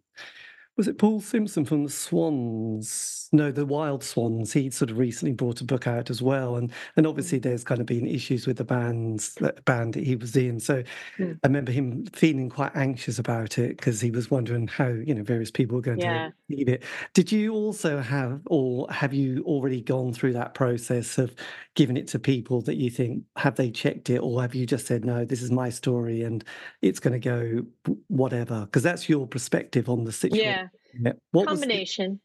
was 0.77 0.89
it 0.89 0.97
Paul 0.97 1.21
Simpson 1.21 1.63
from 1.63 1.85
the 1.85 1.89
Swans? 1.89 3.29
No, 3.31 3.51
the 3.51 3.65
Wild 3.65 4.03
Swans. 4.03 4.51
He 4.51 4.69
sort 4.69 4.91
of 4.91 4.97
recently 4.97 5.33
brought 5.33 5.61
a 5.61 5.63
book 5.63 5.87
out 5.87 6.09
as 6.09 6.21
well, 6.21 6.57
and 6.57 6.71
and 6.97 7.07
obviously 7.07 7.39
there's 7.39 7.63
kind 7.63 7.79
of 7.79 7.87
been 7.87 8.05
issues 8.05 8.45
with 8.45 8.57
the 8.57 8.65
bands 8.65 9.35
that 9.35 9.63
band 9.63 9.93
that 9.93 10.03
he 10.03 10.15
was 10.15 10.35
in. 10.35 10.59
So 10.59 10.83
mm. 11.17 11.39
I 11.43 11.47
remember 11.47 11.71
him 11.71 12.05
feeling 12.07 12.49
quite 12.49 12.75
anxious 12.75 13.19
about 13.19 13.57
it 13.57 13.77
because 13.77 14.01
he 14.01 14.11
was 14.11 14.29
wondering 14.29 14.67
how 14.67 14.87
you 14.87 15.15
know 15.15 15.23
various 15.23 15.51
people 15.51 15.75
were 15.75 15.81
going 15.81 15.99
yeah. 15.99 16.27
to 16.27 16.33
read 16.49 16.69
it. 16.69 16.83
Did 17.13 17.31
you 17.31 17.53
also 17.53 17.99
have, 17.99 18.41
or 18.47 18.91
have 18.91 19.13
you 19.13 19.43
already 19.45 19.81
gone 19.81 20.11
through 20.11 20.33
that 20.33 20.53
process 20.55 21.17
of 21.17 21.33
giving 21.75 21.97
it 21.97 22.07
to 22.07 22.19
people 22.19 22.61
that 22.61 22.75
you 22.75 22.89
think 22.89 23.23
have 23.37 23.55
they 23.55 23.71
checked 23.71 24.09
it, 24.09 24.19
or 24.19 24.41
have 24.41 24.53
you 24.53 24.65
just 24.65 24.87
said 24.87 25.05
no, 25.05 25.23
this 25.23 25.41
is 25.41 25.51
my 25.51 25.69
story 25.69 26.23
and 26.23 26.43
it's 26.81 26.99
going 26.99 27.19
to 27.19 27.19
go 27.19 27.65
whatever? 28.07 28.61
Because 28.65 28.83
that's 28.83 29.07
your 29.07 29.25
perspective 29.25 29.89
on 29.89 30.03
the 30.03 30.11
situation. 30.11 30.45
Yeah. 30.45 30.64
Yeah. 30.99 31.13
Combination. 31.33 32.13
The... 32.13 32.19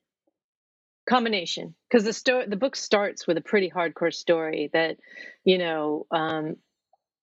Combination, 1.11 1.74
because 1.88 2.05
the 2.05 2.12
story, 2.12 2.47
the 2.47 2.57
book 2.57 2.76
starts 2.76 3.26
with 3.26 3.36
a 3.36 3.41
pretty 3.41 3.68
hardcore 3.68 4.14
story 4.14 4.70
that, 4.72 4.99
you 5.45 5.59
know, 5.59 6.07
um, 6.12 6.57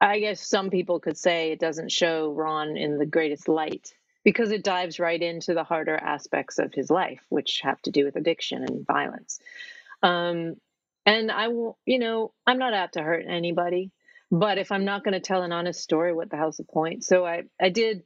I 0.02 0.20
guess 0.20 0.42
some 0.42 0.70
people 0.70 1.00
could 1.00 1.18
say 1.18 1.52
it 1.52 1.60
doesn't 1.60 1.92
show 1.92 2.34
Ron 2.34 2.76
in 2.76 2.98
the 2.98 3.06
greatest 3.06 3.48
light 3.48 3.94
because 4.26 4.52
it 4.52 4.64
dives 4.64 5.00
right 5.00 5.22
into 5.22 5.54
the 5.54 5.64
harder 5.64 5.96
aspects 5.96 6.60
of 6.60 6.74
his 6.74 6.90
life, 6.90 7.24
which 7.30 7.62
have 7.64 7.82
to 7.84 7.92
do 7.92 8.04
with 8.04 8.18
addiction 8.18 8.64
and 8.64 8.86
violence. 8.86 9.40
Um, 10.04 10.56
and 11.06 11.32
I 11.32 11.48
will, 11.48 11.78
you 11.86 12.00
know, 12.00 12.34
I'm 12.46 12.60
not 12.60 12.74
out 12.74 12.94
to 12.94 13.02
hurt 13.02 13.26
anybody, 13.26 13.92
but 14.30 14.58
if 14.58 14.72
I'm 14.72 14.86
not 14.86 15.06
going 15.06 15.14
to 15.14 15.22
tell 15.22 15.44
an 15.44 15.54
honest 15.54 15.80
story, 15.82 16.14
what 16.14 16.30
the 16.30 16.36
hell's 16.36 16.58
the 16.58 16.66
point? 16.66 17.06
So 17.06 17.26
I, 17.26 17.44
I 17.62 17.70
did 17.70 18.04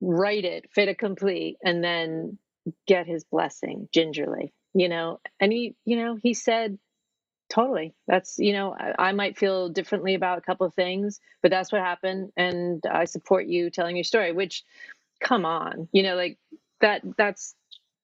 write 0.00 0.44
it 0.44 0.68
fait 0.72 0.88
accompli 0.88 1.56
and 1.62 1.82
then 1.82 2.38
get 2.86 3.06
his 3.06 3.24
blessing 3.24 3.88
gingerly 3.92 4.52
you 4.76 4.90
know? 4.90 5.20
And 5.40 5.52
he 5.52 5.74
you 5.84 5.96
know 5.96 6.16
he 6.22 6.34
said 6.34 6.78
totally. 7.48 7.94
That's 8.06 8.38
you 8.38 8.52
know 8.52 8.76
I, 8.78 9.08
I, 9.08 9.12
might 9.12 9.38
feel 9.38 9.70
differently 9.70 10.14
about 10.14 10.38
a 10.38 10.42
couple 10.42 10.66
of 10.66 10.74
things 10.74 11.20
but 11.42 11.50
that's 11.50 11.72
what 11.72 11.80
happened 11.80 12.32
and 12.36 12.82
i 12.90 13.04
support 13.04 13.46
you 13.46 13.70
telling 13.70 13.96
your 13.96 14.04
story 14.04 14.32
which 14.32 14.64
come 15.20 15.44
on 15.44 15.88
you 15.92 16.02
know 16.02 16.16
like 16.16 16.38
that 16.80 17.02
that's 17.16 17.54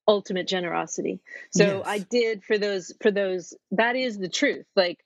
ultimate 0.09 0.49
generosity. 0.49 1.21
So 1.51 1.79
yes. 1.79 1.85
i 1.87 1.99
did 1.99 2.43
for 2.45 2.59
those 2.59 2.93
for 3.01 3.11
those 3.11 3.55
that 3.73 3.97
is 3.97 4.19
the 4.19 4.29
truth. 4.29 4.67
Like 4.75 5.05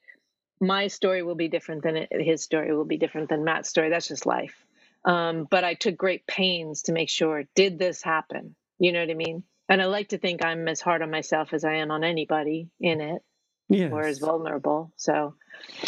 my 0.60 0.86
story 0.86 1.22
will 1.22 1.34
be 1.34 1.48
different 1.48 1.82
than 1.82 1.96
it, 1.96 2.08
his 2.12 2.42
story 2.42 2.74
will 2.74 2.84
be 2.84 2.96
different 2.96 3.28
than 3.28 3.44
matt's 3.44 3.68
story. 3.68 3.90
That's 3.90 4.08
just 4.08 4.24
life 4.26 4.65
um, 5.06 5.46
but 5.48 5.64
I 5.64 5.74
took 5.74 5.96
great 5.96 6.26
pains 6.26 6.82
to 6.82 6.92
make 6.92 7.08
sure 7.08 7.44
did 7.54 7.78
this 7.78 8.02
happen? 8.02 8.56
You 8.78 8.92
know 8.92 9.00
what 9.00 9.10
I 9.10 9.14
mean? 9.14 9.44
And 9.68 9.80
I 9.80 9.86
like 9.86 10.10
to 10.10 10.18
think 10.18 10.44
I'm 10.44 10.68
as 10.68 10.80
hard 10.80 11.00
on 11.00 11.10
myself 11.10 11.52
as 11.52 11.64
I 11.64 11.76
am 11.76 11.90
on 11.90 12.04
anybody 12.04 12.68
in 12.80 13.00
it. 13.00 13.22
Yes. 13.68 13.90
or 13.92 14.02
as 14.02 14.20
vulnerable. 14.20 14.92
So, 14.94 15.34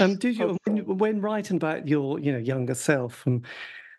um, 0.01 0.17
did 0.17 0.37
you 0.37 0.57
when, 0.65 0.99
when, 0.99 1.21
writing 1.21 1.59
about 1.59 1.87
your 1.87 2.19
you 2.19 2.33
know 2.33 2.39
younger 2.39 2.75
self 2.75 3.15
from 3.15 3.43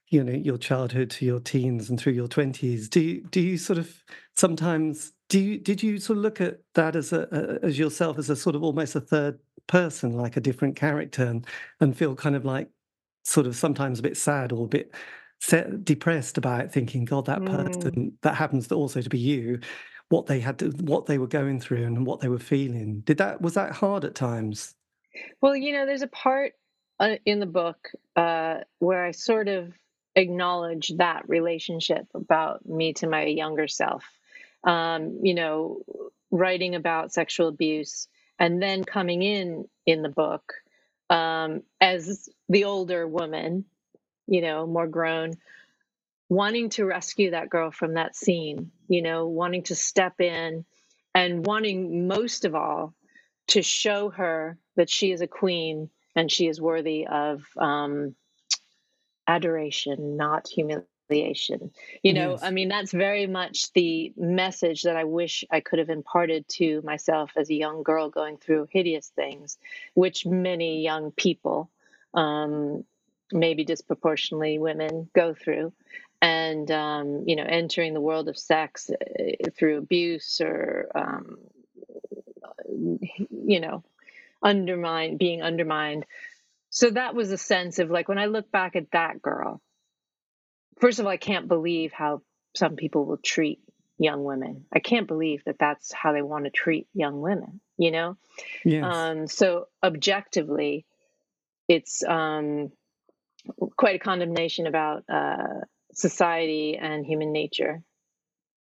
you 0.10 0.22
know 0.22 0.34
your 0.34 0.58
childhood 0.58 1.10
to 1.12 1.26
your 1.26 1.40
teens 1.40 1.90
and 1.90 1.98
through 1.98 2.12
your 2.12 2.28
twenties, 2.28 2.90
do 2.90 3.00
you, 3.00 3.22
do 3.32 3.40
you 3.40 3.58
sort 3.58 3.80
of 3.80 4.04
sometimes 4.36 5.14
do 5.30 5.40
you 5.40 5.58
did 5.60 5.82
you 5.82 5.98
sort 5.98 6.18
of 6.18 6.24
look 6.24 6.42
at 6.42 6.60
that 6.76 6.98
as 6.98 7.14
a, 7.14 7.60
as 7.64 7.80
yourself 7.80 8.18
as 8.18 8.30
a 8.30 8.36
sort 8.36 8.58
of 8.58 8.64
almost 8.64 8.96
a 8.96 9.02
third 9.02 9.40
person, 9.68 10.12
like 10.12 10.36
a 10.36 10.42
different 10.42 10.76
character, 10.76 11.24
and, 11.24 11.48
and 11.80 11.98
feel 11.98 12.16
kind 12.16 12.36
of 12.36 12.44
like 12.44 12.70
sort 13.30 13.48
of 13.48 13.56
sometimes 13.56 14.00
a 14.00 14.04
bit 14.04 14.18
sad 14.18 14.52
or 14.52 14.66
a 14.66 14.68
bit 14.68 14.94
set, 15.40 15.86
depressed 15.86 16.38
about 16.38 16.72
thinking, 16.72 17.06
God, 17.06 17.26
that 17.28 17.40
mm. 17.40 17.48
person 17.48 18.18
that 18.22 18.36
happens 18.36 18.68
to 18.68 18.76
also 18.76 19.02
to 19.02 19.10
be 19.10 19.20
you, 19.20 19.60
what 20.10 20.26
they 20.26 20.40
had 20.40 20.60
to, 20.60 20.70
what 20.82 21.06
they 21.06 21.18
were 21.18 21.28
going 21.28 21.60
through 21.60 21.84
and 21.84 22.06
what 22.06 22.20
they 22.20 22.28
were 22.28 22.40
feeling. 22.40 23.02
Did 23.02 23.18
that 23.18 23.42
was 23.42 23.54
that 23.54 23.72
hard 23.72 24.04
at 24.06 24.16
times? 24.16 24.76
Well, 25.42 25.56
you 25.56 25.74
know, 25.74 25.86
there's 25.86 26.02
a 26.02 26.08
part 26.08 26.54
uh, 27.00 27.16
in 27.26 27.40
the 27.40 27.46
book 27.46 27.90
uh, 28.16 28.60
where 28.80 29.06
I 29.06 29.12
sort 29.12 29.48
of 29.48 29.74
acknowledge 30.16 30.90
that 30.98 31.28
relationship 31.28 32.08
about 32.14 32.68
me 32.68 32.94
to 32.94 33.08
my 33.08 33.26
younger 33.26 33.68
self. 33.68 34.04
Um, 34.64 35.20
you 35.24 35.34
know, 35.34 35.84
writing 36.32 36.76
about 36.76 37.14
sexual 37.14 37.48
abuse 37.48 38.08
and 38.40 38.62
then 38.62 38.84
coming 38.84 39.22
in 39.22 39.66
in 39.86 40.02
the 40.02 40.10
book 40.10 40.54
um, 41.10 41.64
as 41.82 42.30
the 42.50 42.66
older 42.66 43.08
woman, 43.08 43.66
you 44.28 44.42
know, 44.42 44.68
more 44.68 44.88
grown, 44.88 45.34
wanting 46.30 46.70
to 46.70 46.86
rescue 46.86 47.32
that 47.32 47.50
girl 47.50 47.72
from 47.72 47.96
that 47.96 48.16
scene, 48.16 48.72
you 48.88 49.02
know, 49.02 49.28
wanting 49.28 49.64
to 49.64 49.76
step 49.76 50.22
in 50.22 50.66
and 51.16 51.46
wanting 51.46 52.08
most 52.08 52.46
of 52.46 52.56
all 52.56 52.94
to 53.48 53.62
show 53.64 54.10
her 54.10 54.58
that 54.76 54.90
she 54.90 55.12
is 55.12 55.22
a 55.22 55.28
queen 55.28 55.90
and 56.16 56.32
she 56.32 56.48
is 56.48 56.62
worthy 56.62 57.08
of 57.08 57.44
um, 57.58 58.16
adoration, 59.28 60.18
not 60.18 60.48
humility 61.10 61.72
you 62.04 62.14
know 62.14 62.32
yes. 62.32 62.44
i 62.44 62.52
mean 62.52 62.70
that's 62.70 62.92
very 62.92 63.28
much 63.28 63.72
the 63.74 64.14
message 64.18 64.84
that 64.84 64.96
i 64.96 65.04
wish 65.04 65.44
i 65.52 65.60
could 65.60 65.80
have 65.80 65.90
imparted 65.90 66.48
to 66.48 66.82
myself 66.84 67.32
as 67.36 67.50
a 67.50 67.56
young 67.56 67.84
girl 67.84 68.10
going 68.10 68.38
through 68.38 68.68
hideous 68.72 69.10
things 69.16 69.58
which 69.94 70.26
many 70.26 70.82
young 70.84 71.12
people 71.12 71.70
um, 72.14 72.84
maybe 73.32 73.64
disproportionately 73.64 74.60
women 74.60 75.10
go 75.14 75.34
through. 75.34 75.74
And 76.22 76.70
um, 76.70 77.24
you 77.28 77.38
know 77.38 77.46
entering 77.48 77.94
the 77.94 78.02
world 78.02 78.28
of 78.28 78.38
sex 78.38 78.90
uh, 78.90 79.50
through 79.58 79.78
abuse 79.78 80.42
or 80.42 80.90
um, 80.94 81.38
you 82.68 83.62
know 83.62 83.84
undermined 84.44 85.18
being 85.18 85.42
undermined. 85.42 86.06
So 86.72 86.90
that 86.90 87.16
was 87.16 87.32
a 87.32 87.38
sense 87.38 87.80
of 87.80 87.90
like 87.90 88.10
when 88.10 88.18
i 88.18 88.26
look 88.26 88.52
back 88.52 88.76
at 88.76 88.92
that 88.92 89.22
girl 89.22 89.62
first 90.80 91.00
of 91.00 91.06
all, 91.06 91.12
I 91.12 91.18
can't 91.18 91.48
believe 91.48 91.92
how 91.92 92.22
some 92.56 92.76
people 92.76 93.06
will 93.06 93.18
treat 93.18 93.60
young 93.98 94.24
women. 94.24 94.66
I 94.74 94.80
can't 94.80 95.08
believe 95.08 95.44
that 95.46 95.60
that's 95.60 95.94
how 95.94 96.14
they 96.14 96.22
want 96.22 96.46
to 96.46 96.52
treat 96.52 96.88
young 96.94 97.22
women, 97.22 97.60
you 97.78 97.92
know? 97.92 98.18
Yes. 98.64 98.84
Um, 98.84 99.28
so 99.28 99.68
objectively, 99.84 100.86
it's 101.68 102.04
um, 102.04 102.72
quite 103.78 103.96
a 103.96 104.00
condemnation 104.00 104.68
about 104.68 105.04
uh, 105.10 105.62
society 105.94 106.78
and 106.78 107.06
human 107.06 107.32
nature. 107.32 107.84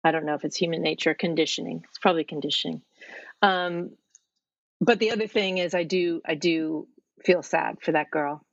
I 0.04 0.12
don't 0.12 0.26
know 0.26 0.36
if 0.36 0.46
it's 0.46 0.56
human 0.56 0.82
nature 0.82 1.14
conditioning. 1.14 1.84
It's 1.90 2.00
probably 2.00 2.24
conditioning. 2.24 2.82
Um, 3.42 3.92
but 4.80 5.00
the 5.00 5.12
other 5.12 5.28
thing 5.28 5.58
is, 5.58 5.74
I 5.74 5.84
do 5.84 6.22
I 6.26 6.36
do 6.36 6.88
feel 7.24 7.44
sad 7.44 7.78
for 7.82 7.92
that 7.92 8.12
girl 8.12 8.46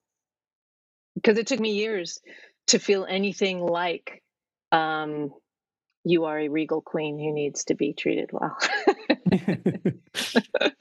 because 1.14 1.38
it 1.38 1.46
took 1.46 1.60
me 1.60 1.74
years 1.74 2.20
to 2.68 2.78
feel 2.78 3.06
anything 3.08 3.60
like 3.60 4.22
um, 4.72 5.30
you 6.04 6.24
are 6.24 6.38
a 6.38 6.48
regal 6.48 6.80
queen 6.80 7.18
who 7.18 7.32
needs 7.32 7.64
to 7.64 7.74
be 7.74 7.92
treated 7.92 8.30
well. 8.32 8.56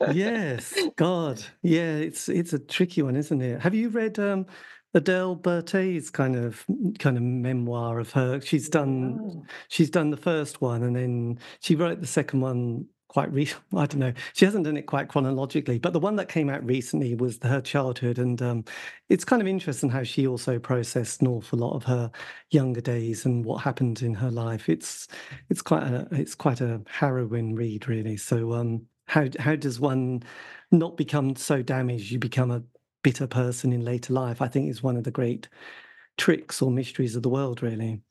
yes, 0.14 0.74
God, 0.96 1.44
yeah, 1.62 1.96
it's 1.96 2.30
it's 2.30 2.54
a 2.54 2.60
tricky 2.60 3.02
one, 3.02 3.16
isn't 3.16 3.42
it? 3.42 3.62
Have 3.62 3.74
you 3.74 3.90
read 3.90 4.20
um, 4.20 4.46
Adele 4.94 5.38
Bertei's 5.38 6.10
kind 6.10 6.36
of 6.36 6.66
kind 7.00 7.18
of 7.18 7.24
memoir 7.24 8.00
of 8.00 8.12
her? 8.12 8.42
She's 8.42 8.70
done 8.70 9.20
oh. 9.22 9.46
she's 9.70 9.90
done 9.90 10.10
the 10.10 10.18
first 10.18 10.62
one, 10.62 10.84
and 10.84 10.96
then 10.96 11.40
she 11.62 11.76
wrote 11.76 12.02
the 12.02 12.08
second 12.08 12.42
one 12.42 12.86
quite 13.14 13.32
recent. 13.32 13.62
I 13.76 13.86
don't 13.86 14.00
know. 14.00 14.14
She 14.34 14.44
hasn't 14.44 14.66
done 14.66 14.76
it 14.76 14.88
quite 14.88 15.08
chronologically, 15.08 15.78
but 15.78 15.94
the 15.94 16.00
one 16.00 16.16
that 16.16 16.30
came 16.30 16.50
out 16.50 16.66
recently 16.66 17.14
was 17.14 17.40
her 17.44 17.62
childhood, 17.62 18.18
and 18.18 18.42
um, 18.42 18.66
it's 19.08 19.24
kind 19.24 19.42
of 19.42 19.48
interesting 19.48 19.90
how 19.90 20.04
she 20.04 20.28
also 20.28 20.60
processed 20.60 21.22
an 21.22 21.28
awful 21.28 21.60
lot 21.60 21.76
of 21.76 21.84
her 21.84 22.12
younger 22.50 22.82
days 22.82 23.26
and 23.26 23.46
what 23.46 23.64
happened 23.64 24.02
in 24.02 24.16
her 24.16 24.32
life. 24.32 24.68
It's 24.68 25.08
it's 25.50 25.62
quite 25.62 25.84
a 25.84 26.08
it's 26.12 26.36
quite 26.36 26.60
a 26.60 26.82
harrowing 26.88 27.56
read, 27.56 27.88
really. 27.88 28.18
So, 28.18 28.54
um, 28.54 28.88
how 29.06 29.28
how 29.40 29.56
does 29.56 29.80
one 29.80 30.24
not 30.72 30.98
become 30.98 31.36
so 31.36 31.62
damaged 31.62 32.12
you 32.12 32.20
become 32.20 32.50
a 32.50 32.64
bitter 33.04 33.28
person 33.28 33.72
in 33.72 33.86
later 33.86 34.14
life? 34.14 34.42
I 34.42 34.48
think 34.48 34.70
is 34.70 34.82
one 34.82 34.98
of 34.98 35.04
the 35.04 35.12
great 35.12 35.48
tricks 36.18 36.62
or 36.62 36.72
mysteries 36.72 37.16
of 37.16 37.22
the 37.24 37.30
world, 37.30 37.62
really. 37.62 38.02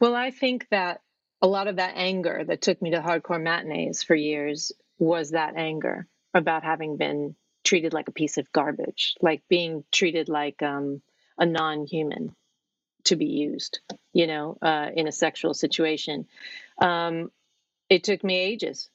Well, 0.00 0.14
I 0.14 0.30
think 0.30 0.66
that 0.70 1.00
a 1.42 1.46
lot 1.46 1.68
of 1.68 1.76
that 1.76 1.94
anger 1.96 2.44
that 2.46 2.62
took 2.62 2.80
me 2.80 2.90
to 2.90 3.00
hardcore 3.00 3.42
matinees 3.42 4.02
for 4.02 4.14
years 4.14 4.72
was 4.98 5.30
that 5.30 5.54
anger 5.56 6.06
about 6.34 6.64
having 6.64 6.96
been 6.96 7.34
treated 7.64 7.92
like 7.92 8.08
a 8.08 8.12
piece 8.12 8.38
of 8.38 8.50
garbage, 8.52 9.14
like 9.20 9.42
being 9.48 9.84
treated 9.92 10.28
like 10.28 10.62
um, 10.62 11.02
a 11.38 11.44
non-human 11.44 12.34
to 13.04 13.16
be 13.16 13.26
used, 13.26 13.80
you 14.12 14.26
know, 14.26 14.56
uh, 14.62 14.88
in 14.94 15.06
a 15.08 15.12
sexual 15.12 15.54
situation. 15.54 16.26
Um, 16.80 17.30
it 17.88 18.04
took 18.04 18.24
me 18.24 18.38
ages 18.38 18.88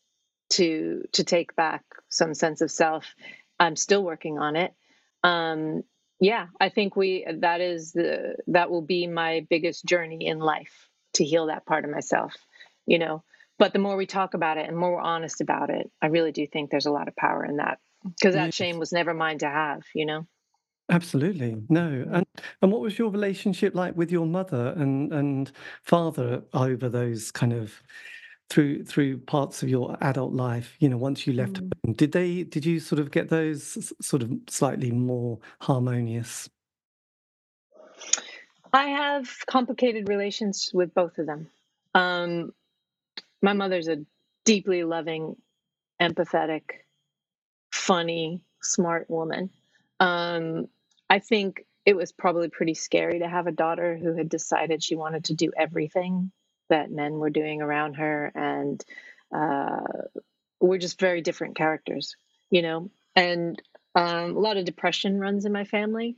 to 0.52 1.04
to 1.14 1.24
take 1.24 1.56
back 1.56 1.84
some 2.10 2.34
sense 2.34 2.62
of 2.62 2.72
self. 2.72 3.16
I'm 3.60 3.76
still 3.76 4.04
working 4.04 4.38
on 4.38 4.56
it. 4.56 4.74
Um, 5.24 5.84
yeah, 6.20 6.48
I 6.60 6.70
think 6.70 6.96
we 6.96 7.26
that 7.40 7.62
is 7.62 7.94
the 7.94 8.36
that 8.48 8.70
will 8.70 8.82
be 8.82 9.08
my 9.08 9.46
biggest 9.50 9.86
journey 9.86 10.26
in 10.28 10.40
life 10.40 10.90
to 11.14 11.24
heal 11.24 11.48
that 11.48 11.66
part 11.66 11.86
of 11.86 11.92
myself, 11.92 12.36
you 12.86 13.00
know. 13.00 13.24
But 13.60 13.74
the 13.74 13.80
more 13.80 13.96
we 13.96 14.06
talk 14.06 14.34
about 14.34 14.58
it 14.58 14.68
and 14.68 14.78
more 14.78 14.94
we're 14.94 15.02
honest 15.02 15.42
about 15.42 15.70
it, 15.70 15.92
I 16.02 16.08
really 16.08 16.32
do 16.32 16.48
think 16.48 16.72
there's 16.72 16.88
a 16.88 16.92
lot 16.92 17.08
of 17.08 17.16
power 17.16 17.46
in 17.46 17.58
that 17.58 17.80
because 18.04 18.34
that 18.34 18.54
shame 18.54 18.80
was 18.80 18.92
never 18.92 19.14
mine 19.14 19.38
to 19.40 19.50
have, 19.50 19.84
you 19.94 20.06
know. 20.06 20.26
Absolutely. 20.90 21.56
No. 21.70 22.06
And 22.12 22.26
and 22.62 22.72
what 22.72 22.82
was 22.82 23.00
your 23.00 23.10
relationship 23.10 23.76
like 23.76 23.96
with 23.96 24.12
your 24.12 24.26
mother 24.26 24.74
and 24.76 25.14
and 25.14 25.52
father 25.84 26.44
over 26.54 26.90
those 26.90 27.32
kind 27.32 27.54
of 27.54 27.82
through 28.50 28.84
through 28.84 29.20
parts 29.20 29.64
of 29.64 29.70
your 29.70 29.98
adult 30.02 30.34
life, 30.34 30.76
you 30.80 30.90
know, 30.90 30.98
once 30.98 31.26
you 31.26 31.34
left 31.34 31.54
mm. 31.54 31.72
home? 31.86 31.94
Did 31.94 32.12
they 32.12 32.44
did 32.44 32.66
you 32.66 32.80
sort 32.80 33.00
of 33.00 33.12
get 33.12 33.30
those 33.30 33.94
sort 34.02 34.22
of 34.22 34.32
slightly 34.50 34.92
more 34.92 35.40
harmonious? 35.62 36.50
I 38.74 38.86
have 38.90 39.30
complicated 39.48 40.10
relations 40.10 40.72
with 40.74 40.94
both 40.94 41.18
of 41.18 41.26
them. 41.28 41.50
Um, 41.96 42.54
my 43.42 43.54
mother's 43.54 43.88
a 43.88 44.06
deeply 44.46 44.84
loving, 44.84 45.36
empathetic, 46.02 46.64
funny, 47.72 48.42
smart 48.62 49.10
woman. 49.10 49.50
Um, 50.00 50.68
I 51.10 51.20
think 51.20 51.66
it 51.86 51.96
was 51.96 52.12
probably 52.12 52.50
pretty 52.50 52.76
scary 52.76 53.20
to 53.20 53.28
have 53.30 53.48
a 53.48 53.52
daughter 53.52 53.98
who 53.98 54.16
had 54.16 54.30
decided 54.30 54.84
she 54.84 54.96
wanted 54.96 55.26
to 55.26 55.34
do 55.36 55.52
everything 55.58 56.32
that 56.70 56.92
men 56.92 57.14
were 57.16 57.30
doing 57.30 57.62
around 57.62 57.96
her, 57.96 58.32
and 58.36 58.84
uh, 59.36 59.82
we're 60.62 60.78
just 60.80 61.00
very 61.00 61.22
different 61.22 61.56
characters, 61.58 62.16
you 62.52 62.62
know. 62.62 62.92
And 63.16 63.62
um, 63.96 64.36
a 64.38 64.40
lot 64.40 64.58
of 64.58 64.66
depression 64.66 65.20
runs 65.20 65.46
in 65.46 65.52
my 65.52 65.66
family 65.66 66.18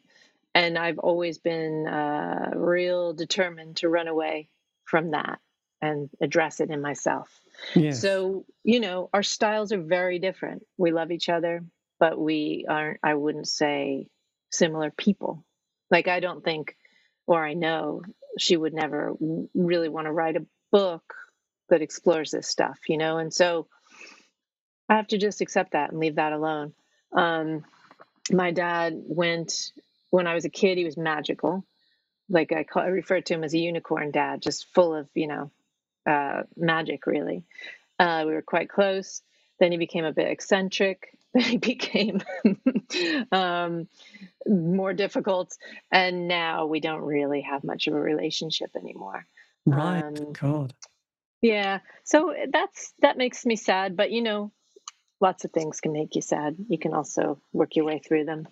and 0.56 0.78
I've 0.78 1.00
always 1.00 1.38
been 1.38 1.88
uh, 1.88 2.52
real 2.56 3.14
determined 3.14 3.78
to 3.78 3.90
run 3.90 4.08
away 4.08 4.50
from 4.86 5.12
that 5.12 5.40
and 5.82 6.10
address 6.22 6.60
it 6.60 6.70
in 6.70 6.82
myself. 6.82 7.30
Yes. 7.76 8.02
So, 8.02 8.46
you 8.64 8.80
know, 8.80 9.10
our 9.14 9.24
styles 9.24 9.72
are 9.72 9.82
very 9.82 10.20
different. 10.20 10.64
We 10.78 10.92
love 10.92 11.12
each 11.12 11.30
other, 11.30 11.64
but 12.00 12.18
we 12.18 12.66
aren't, 12.70 13.00
I 13.04 13.16
wouldn't 13.16 13.48
say, 13.48 14.08
similar 14.52 14.92
people. 14.92 15.46
Like, 15.92 16.08
I 16.08 16.20
don't 16.20 16.44
think, 16.44 16.78
or 17.28 17.44
I 17.44 17.54
know, 17.54 18.02
she 18.40 18.56
would 18.56 18.74
never 18.74 19.14
really 19.54 19.90
want 19.90 20.06
to 20.06 20.12
write 20.12 20.38
a 20.38 20.46
book 20.72 21.14
that 21.70 21.82
explores 21.82 22.32
this 22.32 22.48
stuff, 22.48 22.80
you 22.88 22.98
know? 22.98 23.18
And 23.18 23.34
so 23.34 23.68
I 24.90 24.96
have 24.96 25.08
to 25.08 25.18
just 25.18 25.42
accept 25.42 25.74
that 25.74 25.92
and 25.92 26.00
leave 26.00 26.16
that 26.16 26.34
alone. 26.34 26.74
Um, 27.16 27.66
my 28.32 28.52
dad 28.52 28.94
went 28.96 29.72
when 30.14 30.28
I 30.28 30.36
was 30.36 30.46
a 30.46 30.50
kid, 30.50 30.78
he 30.78 30.86
was 30.86 30.96
magical. 30.96 31.66
Like 32.30 32.52
I, 32.52 32.66
call, 32.66 32.84
I 32.84 32.90
referred 32.90 33.26
to 33.26 33.34
him 33.34 33.44
as 33.44 33.56
a 33.56 33.58
unicorn 33.58 34.12
dad, 34.12 34.44
just 34.44 34.72
full 34.72 34.94
of, 34.94 35.10
you 35.16 35.26
know, 35.26 35.52
uh, 36.06 36.44
magic, 36.56 37.08
really. 37.08 37.46
Uh, 37.98 38.24
we 38.28 38.34
were 38.34 38.44
quite 38.44 38.70
close. 38.70 39.24
Then 39.60 39.72
he 39.72 39.80
became 39.80 40.06
a 40.06 40.14
bit 40.14 40.30
eccentric. 40.30 41.18
Then 41.34 41.44
he 41.46 41.58
became 41.58 42.22
um, 43.32 43.88
more 44.46 44.94
difficult. 44.94 45.58
And 45.92 46.28
now 46.28 46.68
we 46.68 46.80
don't 46.80 47.02
really 47.02 47.42
have 47.42 47.64
much 47.64 47.88
of 47.88 47.96
a 47.96 48.00
relationship 48.00 48.70
anymore. 48.76 49.26
Right. 49.66 50.04
Um, 50.04 50.34
God. 50.34 50.76
Yeah. 51.42 51.80
So 52.04 52.36
that's 52.52 52.94
that 53.00 53.18
makes 53.18 53.48
me 53.48 53.56
sad. 53.56 53.98
But, 53.98 54.12
you 54.12 54.22
know, 54.22 54.52
lots 55.20 55.44
of 55.44 55.52
things 55.52 55.82
can 55.82 55.92
make 55.92 56.14
you 56.14 56.22
sad. 56.22 56.56
You 56.70 56.78
can 56.78 56.94
also 56.94 57.42
work 57.52 57.76
your 57.76 57.86
way 57.86 57.98
through 57.98 58.26
them. 58.26 58.48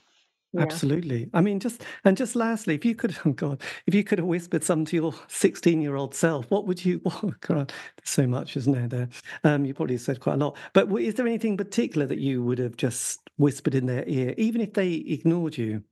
Yeah. 0.53 0.63
Absolutely. 0.63 1.29
I 1.33 1.39
mean, 1.39 1.61
just 1.61 1.85
and 2.03 2.17
just 2.17 2.35
lastly, 2.35 2.75
if 2.75 2.83
you 2.83 2.93
could, 2.93 3.15
oh 3.25 3.31
God, 3.31 3.61
if 3.87 3.95
you 3.95 4.03
could 4.03 4.19
have 4.19 4.27
whispered 4.27 4.63
something 4.63 4.85
to 4.87 4.95
your 4.95 5.13
16 5.29 5.81
year 5.81 5.95
old 5.95 6.13
self, 6.13 6.49
what 6.51 6.67
would 6.67 6.83
you? 6.83 7.01
Oh 7.23 7.33
God, 7.41 7.71
there's 7.97 8.09
so 8.09 8.27
much, 8.27 8.57
isn't 8.57 8.73
there? 8.73 8.87
There, 8.87 9.09
um, 9.43 9.65
you 9.65 9.73
probably 9.73 9.97
said 9.97 10.19
quite 10.19 10.35
a 10.35 10.37
lot. 10.37 10.57
But 10.73 10.91
is 10.99 11.15
there 11.15 11.27
anything 11.27 11.57
particular 11.57 12.05
that 12.07 12.19
you 12.19 12.43
would 12.43 12.57
have 12.57 12.77
just 12.77 13.19
whispered 13.37 13.75
in 13.75 13.85
their 13.85 14.03
ear, 14.07 14.33
even 14.37 14.61
if 14.61 14.73
they 14.73 14.93
ignored 14.93 15.57
you? 15.57 15.83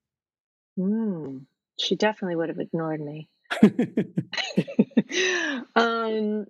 Mm, 0.77 1.45
she 1.79 1.95
definitely 1.95 2.35
would 2.35 2.49
have 2.49 2.59
ignored 2.59 3.01
me. 3.01 3.29
um, 5.75 6.45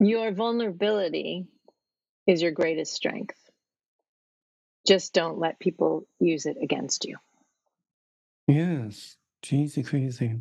your 0.00 0.32
vulnerability 0.32 1.46
is 2.26 2.42
your 2.42 2.52
greatest 2.52 2.94
strength 2.94 3.45
just 4.86 5.12
don't 5.12 5.38
let 5.38 5.58
people 5.58 6.06
use 6.20 6.46
it 6.46 6.56
against 6.62 7.04
you. 7.04 7.16
Yes. 8.46 9.16
Cheesy 9.42 9.82
crazy. 9.82 10.40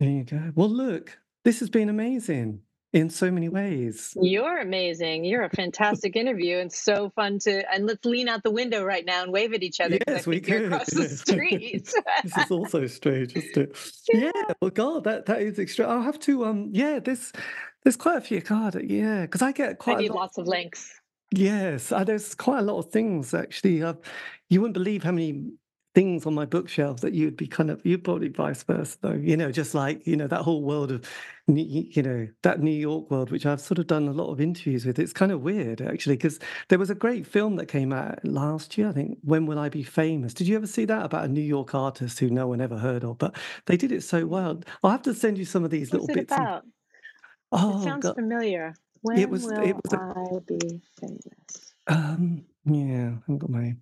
There 0.00 0.08
you 0.08 0.24
go. 0.24 0.52
Well, 0.54 0.68
look, 0.68 1.18
this 1.44 1.60
has 1.60 1.70
been 1.70 1.88
amazing 1.88 2.60
in 2.92 3.10
so 3.10 3.30
many 3.30 3.48
ways. 3.48 4.16
You're 4.20 4.58
amazing. 4.60 5.24
You're 5.24 5.42
a 5.42 5.50
fantastic 5.50 6.16
interview 6.16 6.58
and 6.58 6.72
so 6.72 7.10
fun 7.10 7.38
to. 7.40 7.72
And 7.72 7.86
let's 7.86 8.04
lean 8.04 8.28
out 8.28 8.42
the 8.42 8.50
window 8.50 8.84
right 8.84 9.04
now 9.04 9.22
and 9.22 9.32
wave 9.32 9.52
at 9.52 9.62
each 9.62 9.80
other. 9.80 9.98
Yes, 10.06 10.26
we 10.26 10.40
could. 10.40 10.66
Across 10.66 10.90
the 10.90 11.08
street. 11.08 11.92
this 12.22 12.36
is 12.36 12.50
also 12.50 12.86
strange, 12.86 13.36
isn't 13.36 13.56
it? 13.56 13.76
Yeah. 14.12 14.30
yeah. 14.34 14.54
Well, 14.60 14.70
God, 14.70 15.04
that 15.04 15.26
that 15.26 15.40
is 15.42 15.58
extra. 15.58 15.86
I'll 15.86 16.02
have 16.02 16.18
to. 16.20 16.44
Um. 16.44 16.70
Yeah. 16.72 17.00
This. 17.00 17.32
There's 17.82 17.96
quite 17.96 18.18
a 18.18 18.20
few. 18.20 18.40
God. 18.40 18.80
Yeah. 18.82 19.22
Because 19.22 19.42
I 19.42 19.52
get 19.52 19.78
quite. 19.78 19.98
I 19.98 20.00
need 20.02 20.10
lot, 20.10 20.20
lots 20.20 20.38
of 20.38 20.46
links. 20.46 20.90
Yes, 21.30 21.90
uh, 21.90 22.04
there's 22.04 22.34
quite 22.34 22.60
a 22.60 22.62
lot 22.62 22.78
of 22.78 22.92
things 22.92 23.34
actually. 23.34 23.82
Uh, 23.82 23.94
you 24.48 24.60
wouldn't 24.60 24.74
believe 24.74 25.02
how 25.02 25.12
many 25.12 25.52
things 25.94 26.26
on 26.26 26.34
my 26.34 26.44
bookshelf 26.44 27.00
that 27.00 27.14
you'd 27.14 27.36
be 27.36 27.46
kind 27.46 27.70
of 27.70 27.80
you'd 27.86 28.02
probably 28.02 28.28
vice 28.28 28.64
versa 28.64 28.98
though 29.00 29.12
you 29.12 29.36
know 29.36 29.52
just 29.52 29.74
like 29.74 30.04
you 30.06 30.16
know 30.16 30.26
that 30.26 30.42
whole 30.42 30.62
world 30.62 30.90
of 30.90 31.08
you 31.46 32.02
know 32.02 32.26
that 32.42 32.60
new 32.60 32.70
york 32.72 33.08
world 33.12 33.30
which 33.30 33.46
i've 33.46 33.60
sort 33.60 33.78
of 33.78 33.86
done 33.86 34.08
a 34.08 34.12
lot 34.12 34.28
of 34.32 34.40
interviews 34.40 34.84
with 34.84 34.98
it's 34.98 35.12
kind 35.12 35.30
of 35.30 35.42
weird 35.42 35.80
actually 35.80 36.16
because 36.16 36.40
there 36.68 36.80
was 36.80 36.90
a 36.90 36.96
great 36.96 37.24
film 37.24 37.54
that 37.54 37.66
came 37.66 37.92
out 37.92 38.18
last 38.24 38.76
year 38.76 38.88
i 38.88 38.92
think 38.92 39.16
when 39.22 39.46
will 39.46 39.58
i 39.58 39.68
be 39.68 39.84
famous 39.84 40.34
did 40.34 40.48
you 40.48 40.56
ever 40.56 40.66
see 40.66 40.84
that 40.84 41.04
about 41.04 41.24
a 41.24 41.28
new 41.28 41.40
york 41.40 41.74
artist 41.76 42.18
who 42.18 42.28
no 42.28 42.48
one 42.48 42.60
ever 42.60 42.76
heard 42.76 43.04
of 43.04 43.16
but 43.18 43.36
they 43.66 43.76
did 43.76 43.92
it 43.92 44.02
so 44.02 44.26
well 44.26 44.60
i'll 44.82 44.90
have 44.90 45.02
to 45.02 45.14
send 45.14 45.38
you 45.38 45.44
some 45.44 45.62
of 45.62 45.70
these 45.70 45.92
What's 45.92 46.08
little 46.08 46.08
bits 46.08 46.32
about? 46.32 46.64
And, 46.64 46.72
oh 47.52 47.78
it 47.78 47.84
sounds 47.84 48.02
God. 48.02 48.16
familiar 48.16 48.74
when 49.04 49.18
it 49.18 49.28
was. 49.28 49.44
Will 49.44 49.62
it 49.62 49.76
was. 49.76 49.92
A, 49.92 49.98
I 49.98 50.38
be 50.46 50.80
famous? 50.98 51.74
Um. 51.86 52.44
Yeah, 52.64 53.12
I 53.28 53.32
got 53.34 53.50
my. 53.50 53.76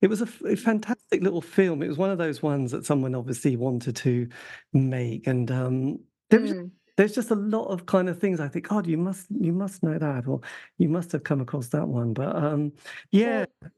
It 0.00 0.08
was 0.08 0.22
a, 0.22 0.28
a, 0.46 0.56
fantastic 0.56 1.22
little 1.22 1.42
film. 1.42 1.82
It 1.82 1.88
was 1.88 1.98
one 1.98 2.10
of 2.10 2.18
those 2.18 2.42
ones 2.42 2.72
that 2.72 2.86
someone 2.86 3.14
obviously 3.14 3.56
wanted 3.56 3.94
to 3.96 4.28
make, 4.72 5.26
and 5.26 5.50
um, 5.50 6.00
there 6.30 6.40
was, 6.40 6.52
mm. 6.52 6.70
there's 6.96 7.14
just 7.14 7.30
a 7.30 7.36
lot 7.36 7.66
of 7.66 7.86
kind 7.86 8.08
of 8.08 8.18
things. 8.18 8.40
I 8.40 8.48
think, 8.48 8.68
God, 8.68 8.86
you 8.86 8.96
must 8.96 9.26
you 9.30 9.52
must 9.52 9.82
know 9.82 9.98
that, 9.98 10.26
or 10.26 10.40
you 10.78 10.88
must 10.88 11.12
have 11.12 11.22
come 11.22 11.40
across 11.40 11.68
that 11.68 11.86
one. 11.86 12.14
But 12.14 12.34
um, 12.34 12.72
yeah, 13.10 13.44
well, 13.60 13.70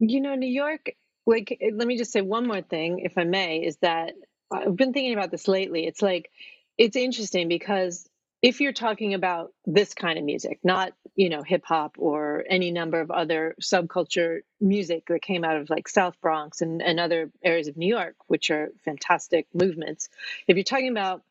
you 0.00 0.20
know, 0.20 0.34
New 0.34 0.48
York. 0.48 0.90
Like, 1.26 1.56
eh, 1.60 1.70
let 1.74 1.86
me 1.86 1.98
just 1.98 2.12
say 2.12 2.22
one 2.22 2.46
more 2.46 2.62
thing, 2.62 3.00
if 3.00 3.18
I 3.18 3.24
may, 3.24 3.58
is 3.58 3.76
that 3.82 4.14
I've 4.50 4.76
been 4.76 4.92
thinking 4.92 5.12
about 5.12 5.30
this 5.30 5.46
lately. 5.46 5.86
It's 5.86 6.02
like 6.02 6.30
it's 6.78 6.96
interesting 6.96 7.48
because 7.48 8.08
if 8.42 8.60
you're 8.60 8.72
talking 8.72 9.12
about 9.14 9.52
this 9.66 9.92
kind 9.92 10.18
of 10.18 10.24
music, 10.24 10.60
not, 10.64 10.92
you 11.14 11.28
know, 11.28 11.42
hip 11.42 11.64
hop 11.64 11.96
or 11.98 12.44
any 12.48 12.70
number 12.70 13.00
of 13.00 13.10
other 13.10 13.54
subculture 13.60 14.40
music 14.60 15.06
that 15.08 15.20
came 15.20 15.44
out 15.44 15.56
of 15.56 15.68
like 15.68 15.88
South 15.88 16.18
Bronx 16.22 16.62
and, 16.62 16.80
and 16.80 16.98
other 16.98 17.30
areas 17.44 17.68
of 17.68 17.76
New 17.76 17.88
York, 17.88 18.16
which 18.28 18.50
are 18.50 18.70
fantastic 18.84 19.46
movements. 19.52 20.08
If 20.46 20.56
you're 20.56 20.64
talking 20.64 20.90
about 20.90 21.22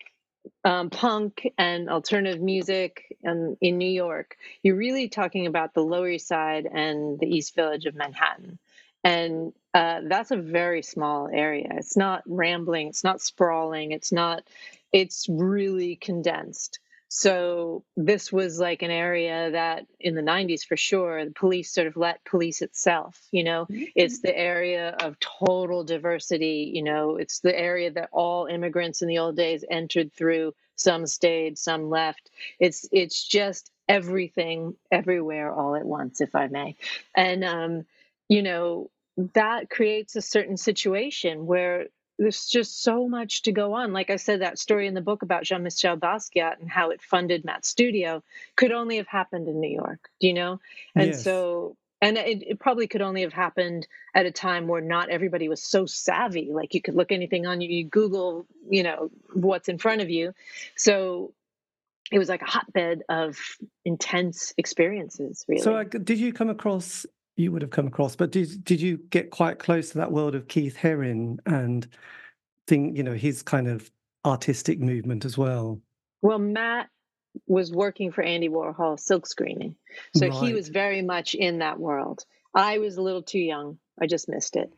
um, 0.64 0.90
punk 0.92 1.52
and 1.58 1.90
alternative 1.90 2.42
music 2.42 3.18
in, 3.24 3.58
in 3.60 3.78
New 3.80 3.90
York, 3.90 4.38
you're 4.62 4.76
really 4.76 5.10
talking 5.10 5.48
about 5.48 5.74
the 5.74 5.84
Lower 5.84 6.10
East 6.10 6.28
Side 6.28 6.68
and 6.72 7.20
the 7.20 7.28
East 7.28 7.56
Village 7.56 7.86
of 7.86 7.96
Manhattan. 7.96 8.60
And 9.04 9.54
uh, 9.74 10.02
that's 10.04 10.32
a 10.32 10.38
very 10.38 10.84
small 10.84 11.28
area. 11.32 11.70
It's 11.72 11.98
not 11.98 12.22
rambling, 12.28 12.88
it's 12.88 13.04
not 13.04 13.22
sprawling, 13.22 13.92
it's 13.94 14.12
not, 14.12 14.44
it's 14.92 15.28
really 15.28 15.96
condensed. 15.96 16.80
So 17.12 17.84
this 17.98 18.32
was 18.32 18.60
like 18.60 18.84
an 18.84 18.92
area 18.92 19.50
that 19.52 19.88
in 20.00 20.14
the 20.14 20.22
90s 20.22 20.64
for 20.64 20.78
sure, 20.78 21.26
the 21.26 21.32
police 21.32 21.74
sort 21.74 21.88
of 21.88 21.98
let 21.98 22.24
police 22.24 22.62
itself, 22.62 23.20
you 23.32 23.44
know, 23.44 23.66
mm-hmm. 23.66 23.86
it's 23.96 24.22
the 24.22 24.38
area 24.38 24.96
of 25.00 25.18
total 25.20 25.84
diversity, 25.84 26.72
you 26.74 26.84
know, 26.84 27.16
it's 27.16 27.40
the 27.40 27.58
area 27.58 27.90
that 27.92 28.10
all 28.12 28.46
immigrants 28.46 29.02
in 29.02 29.08
the 29.08 29.18
old 29.18 29.36
days 29.36 29.66
entered 29.70 30.14
through, 30.14 30.54
some 30.76 31.08
stayed, 31.08 31.58
some 31.58 31.90
left. 31.90 32.30
It's 32.60 32.88
it's 32.92 33.28
just 33.28 33.72
everything 33.88 34.76
everywhere 34.92 35.52
all 35.52 35.76
at 35.76 35.86
once, 35.86 36.22
if 36.22 36.36
I 36.36 36.48
may. 36.48 36.76
And 37.16 37.44
um, 37.44 37.86
you 38.30 38.44
know, 38.44 38.92
that 39.34 39.70
creates 39.72 40.16
a 40.16 40.22
certain 40.22 40.58
situation 40.58 41.48
where 41.48 41.88
there's 42.20 42.46
just 42.46 42.84
so 42.84 43.08
much 43.08 43.44
to 43.44 43.54
go 43.54 43.74
on. 43.74 43.94
Like 43.94 44.10
I 44.10 44.18
said, 44.18 44.42
that 44.42 44.60
story 44.60 44.88
in 44.88 44.94
the 44.94 45.02
book 45.02 45.24
about 45.24 45.46
Jean 45.46 45.64
Michel 45.64 45.96
Basquiat 45.96 46.60
and 46.60 46.70
how 46.70 46.90
it 46.90 47.02
funded 47.02 47.46
Matt's 47.46 47.70
studio 47.70 48.22
could 48.58 48.74
only 48.74 48.98
have 48.98 49.08
happened 49.08 49.48
in 49.48 49.62
New 49.62 49.70
York, 49.70 50.10
do 50.20 50.28
you 50.28 50.34
know? 50.34 50.60
And 50.96 51.08
yes. 51.08 51.24
so, 51.24 51.78
and 52.02 52.18
it, 52.18 52.44
it, 52.46 52.60
probably 52.60 52.88
could 52.88 53.02
only 53.02 53.22
have 53.22 53.32
happened 53.32 53.88
at 54.14 54.26
a 54.26 54.32
time 54.32 54.68
where 54.68 54.82
not 54.82 55.10
everybody 55.10 55.48
was 55.48 55.64
so 55.64 55.86
savvy. 55.86 56.50
Like 56.52 56.74
you 56.74 56.82
could 56.82 56.96
look 56.96 57.14
anything 57.14 57.48
on 57.48 57.62
you, 57.62 57.70
you 57.70 57.86
Google, 57.86 58.46
you 58.70 58.84
know, 58.84 59.10
what's 59.34 59.70
in 59.70 59.78
front 59.78 60.02
of 60.02 60.10
you. 60.10 60.34
So 60.76 61.34
it 62.12 62.20
was 62.20 62.28
like 62.28 62.42
a 62.42 62.46
hotbed 62.46 63.04
of 63.08 63.38
intense 63.86 64.54
experiences, 64.58 65.46
really. 65.48 65.62
So, 65.62 65.78
uh, 65.78 65.84
did 65.84 66.20
you 66.20 66.34
come 66.34 66.50
across 66.50 67.06
you 67.40 67.52
would 67.52 67.62
have 67.62 67.72
come 67.72 67.88
across. 67.88 68.16
But 68.16 68.32
did 68.32 68.64
did 68.64 68.82
you 68.82 68.98
get 69.10 69.32
quite 69.32 69.60
close 69.60 69.90
to 69.92 69.98
that 70.00 70.12
world 70.12 70.36
of 70.36 70.48
Keith 70.48 70.78
Haring 70.78 71.40
and 71.46 71.88
think 72.68 72.98
you 72.98 73.04
know 73.04 73.14
his 73.14 73.42
kind 73.42 73.68
of 73.68 73.90
artistic 74.26 74.80
movement 74.80 75.26
as 75.26 75.38
well? 75.38 75.80
Well, 76.22 76.40
Matt 76.40 76.90
was 77.48 77.72
working 77.72 78.12
for 78.12 78.24
Andy 78.24 78.50
Warhol 78.50 79.00
silk 79.00 79.26
screening, 79.26 79.76
so 80.16 80.28
right. 80.28 80.44
he 80.44 80.54
was 80.54 80.68
very 80.68 81.02
much 81.02 81.34
in 81.34 81.60
that 81.60 81.80
world. 81.80 82.26
I 82.54 82.80
was 82.80 82.98
a 82.98 83.02
little 83.02 83.24
too 83.24 83.40
young. 83.40 83.80
I 84.02 84.08
just 84.08 84.28
missed 84.28 84.56
it. 84.56 84.72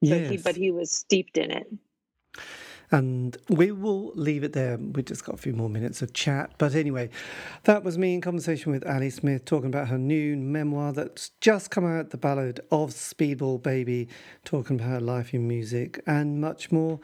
Yes. 0.00 0.20
But 0.20 0.30
he, 0.30 0.36
but 0.38 0.56
he 0.56 0.70
was 0.70 0.90
steeped 0.90 1.38
in 1.38 1.50
it. 1.50 1.72
And 2.90 3.36
we 3.48 3.70
will 3.70 4.12
leave 4.14 4.44
it 4.44 4.54
there. 4.54 4.78
We've 4.78 5.04
just 5.04 5.24
got 5.24 5.34
a 5.34 5.38
few 5.38 5.52
more 5.52 5.68
minutes 5.68 6.00
of 6.00 6.12
chat. 6.14 6.52
But 6.56 6.74
anyway, 6.74 7.10
that 7.64 7.84
was 7.84 7.98
me 7.98 8.14
in 8.14 8.20
conversation 8.20 8.72
with 8.72 8.86
Ali 8.86 9.10
Smith 9.10 9.44
talking 9.44 9.68
about 9.68 9.88
her 9.88 9.98
new 9.98 10.36
memoir 10.36 10.92
that's 10.92 11.30
just 11.40 11.70
come 11.70 11.84
out, 11.84 12.10
The 12.10 12.16
Ballad 12.16 12.60
of 12.70 12.90
Speedball 12.90 13.62
Baby, 13.62 14.08
talking 14.44 14.76
about 14.76 14.88
her 14.88 15.00
life 15.00 15.34
in 15.34 15.46
music 15.46 16.02
and 16.06 16.40
much 16.40 16.72
more. 16.72 16.98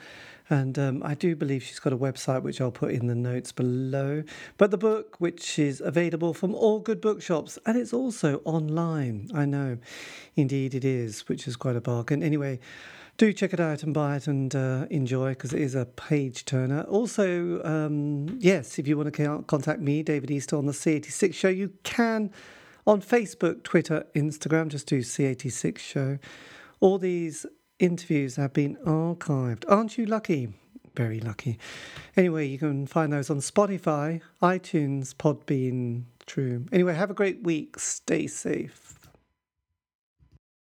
And 0.50 0.78
um, 0.78 1.02
I 1.02 1.14
do 1.14 1.34
believe 1.34 1.62
she's 1.62 1.78
got 1.78 1.92
a 1.92 1.96
website 1.96 2.42
which 2.42 2.60
I'll 2.60 2.70
put 2.70 2.90
in 2.92 3.06
the 3.06 3.14
notes 3.14 3.50
below. 3.50 4.24
But 4.58 4.70
the 4.70 4.76
book, 4.76 5.16
which 5.18 5.58
is 5.58 5.80
available 5.80 6.34
from 6.34 6.54
all 6.54 6.80
good 6.80 7.00
bookshops, 7.00 7.58
and 7.64 7.78
it's 7.78 7.94
also 7.94 8.42
online. 8.44 9.30
I 9.34 9.46
know, 9.46 9.78
indeed 10.36 10.74
it 10.74 10.84
is, 10.84 11.28
which 11.28 11.48
is 11.48 11.56
quite 11.56 11.76
a 11.76 11.80
bargain. 11.80 12.22
Anyway, 12.22 12.60
do 13.16 13.32
check 13.32 13.52
it 13.52 13.60
out 13.60 13.82
and 13.82 13.94
buy 13.94 14.16
it 14.16 14.26
and 14.26 14.54
uh, 14.54 14.86
enjoy 14.90 15.30
because 15.30 15.52
it 15.52 15.60
is 15.60 15.74
a 15.74 15.86
page 15.86 16.44
turner. 16.44 16.82
Also, 16.82 17.62
um, 17.64 18.38
yes, 18.40 18.78
if 18.78 18.88
you 18.88 18.96
want 18.96 19.12
to 19.12 19.44
contact 19.46 19.80
me, 19.80 20.02
David 20.02 20.30
Eastaugh 20.30 20.58
on 20.58 20.66
the 20.66 20.72
C86 20.72 21.34
show, 21.34 21.48
you 21.48 21.72
can 21.82 22.30
on 22.86 23.00
Facebook, 23.00 23.62
Twitter, 23.62 24.06
Instagram. 24.14 24.68
Just 24.68 24.86
do 24.86 25.00
C86 25.00 25.78
show. 25.78 26.18
All 26.80 26.98
these 26.98 27.46
interviews 27.78 28.36
have 28.36 28.52
been 28.52 28.76
archived. 28.86 29.64
Aren't 29.68 29.96
you 29.96 30.06
lucky? 30.06 30.52
Very 30.94 31.20
lucky. 31.20 31.58
Anyway, 32.16 32.46
you 32.46 32.58
can 32.58 32.86
find 32.86 33.12
those 33.12 33.30
on 33.30 33.38
Spotify, 33.38 34.20
iTunes, 34.40 35.12
Podbean, 35.12 36.04
True. 36.26 36.64
Anyway, 36.72 36.94
have 36.94 37.10
a 37.10 37.14
great 37.14 37.42
week. 37.42 37.78
Stay 37.78 38.26
safe. 38.26 38.98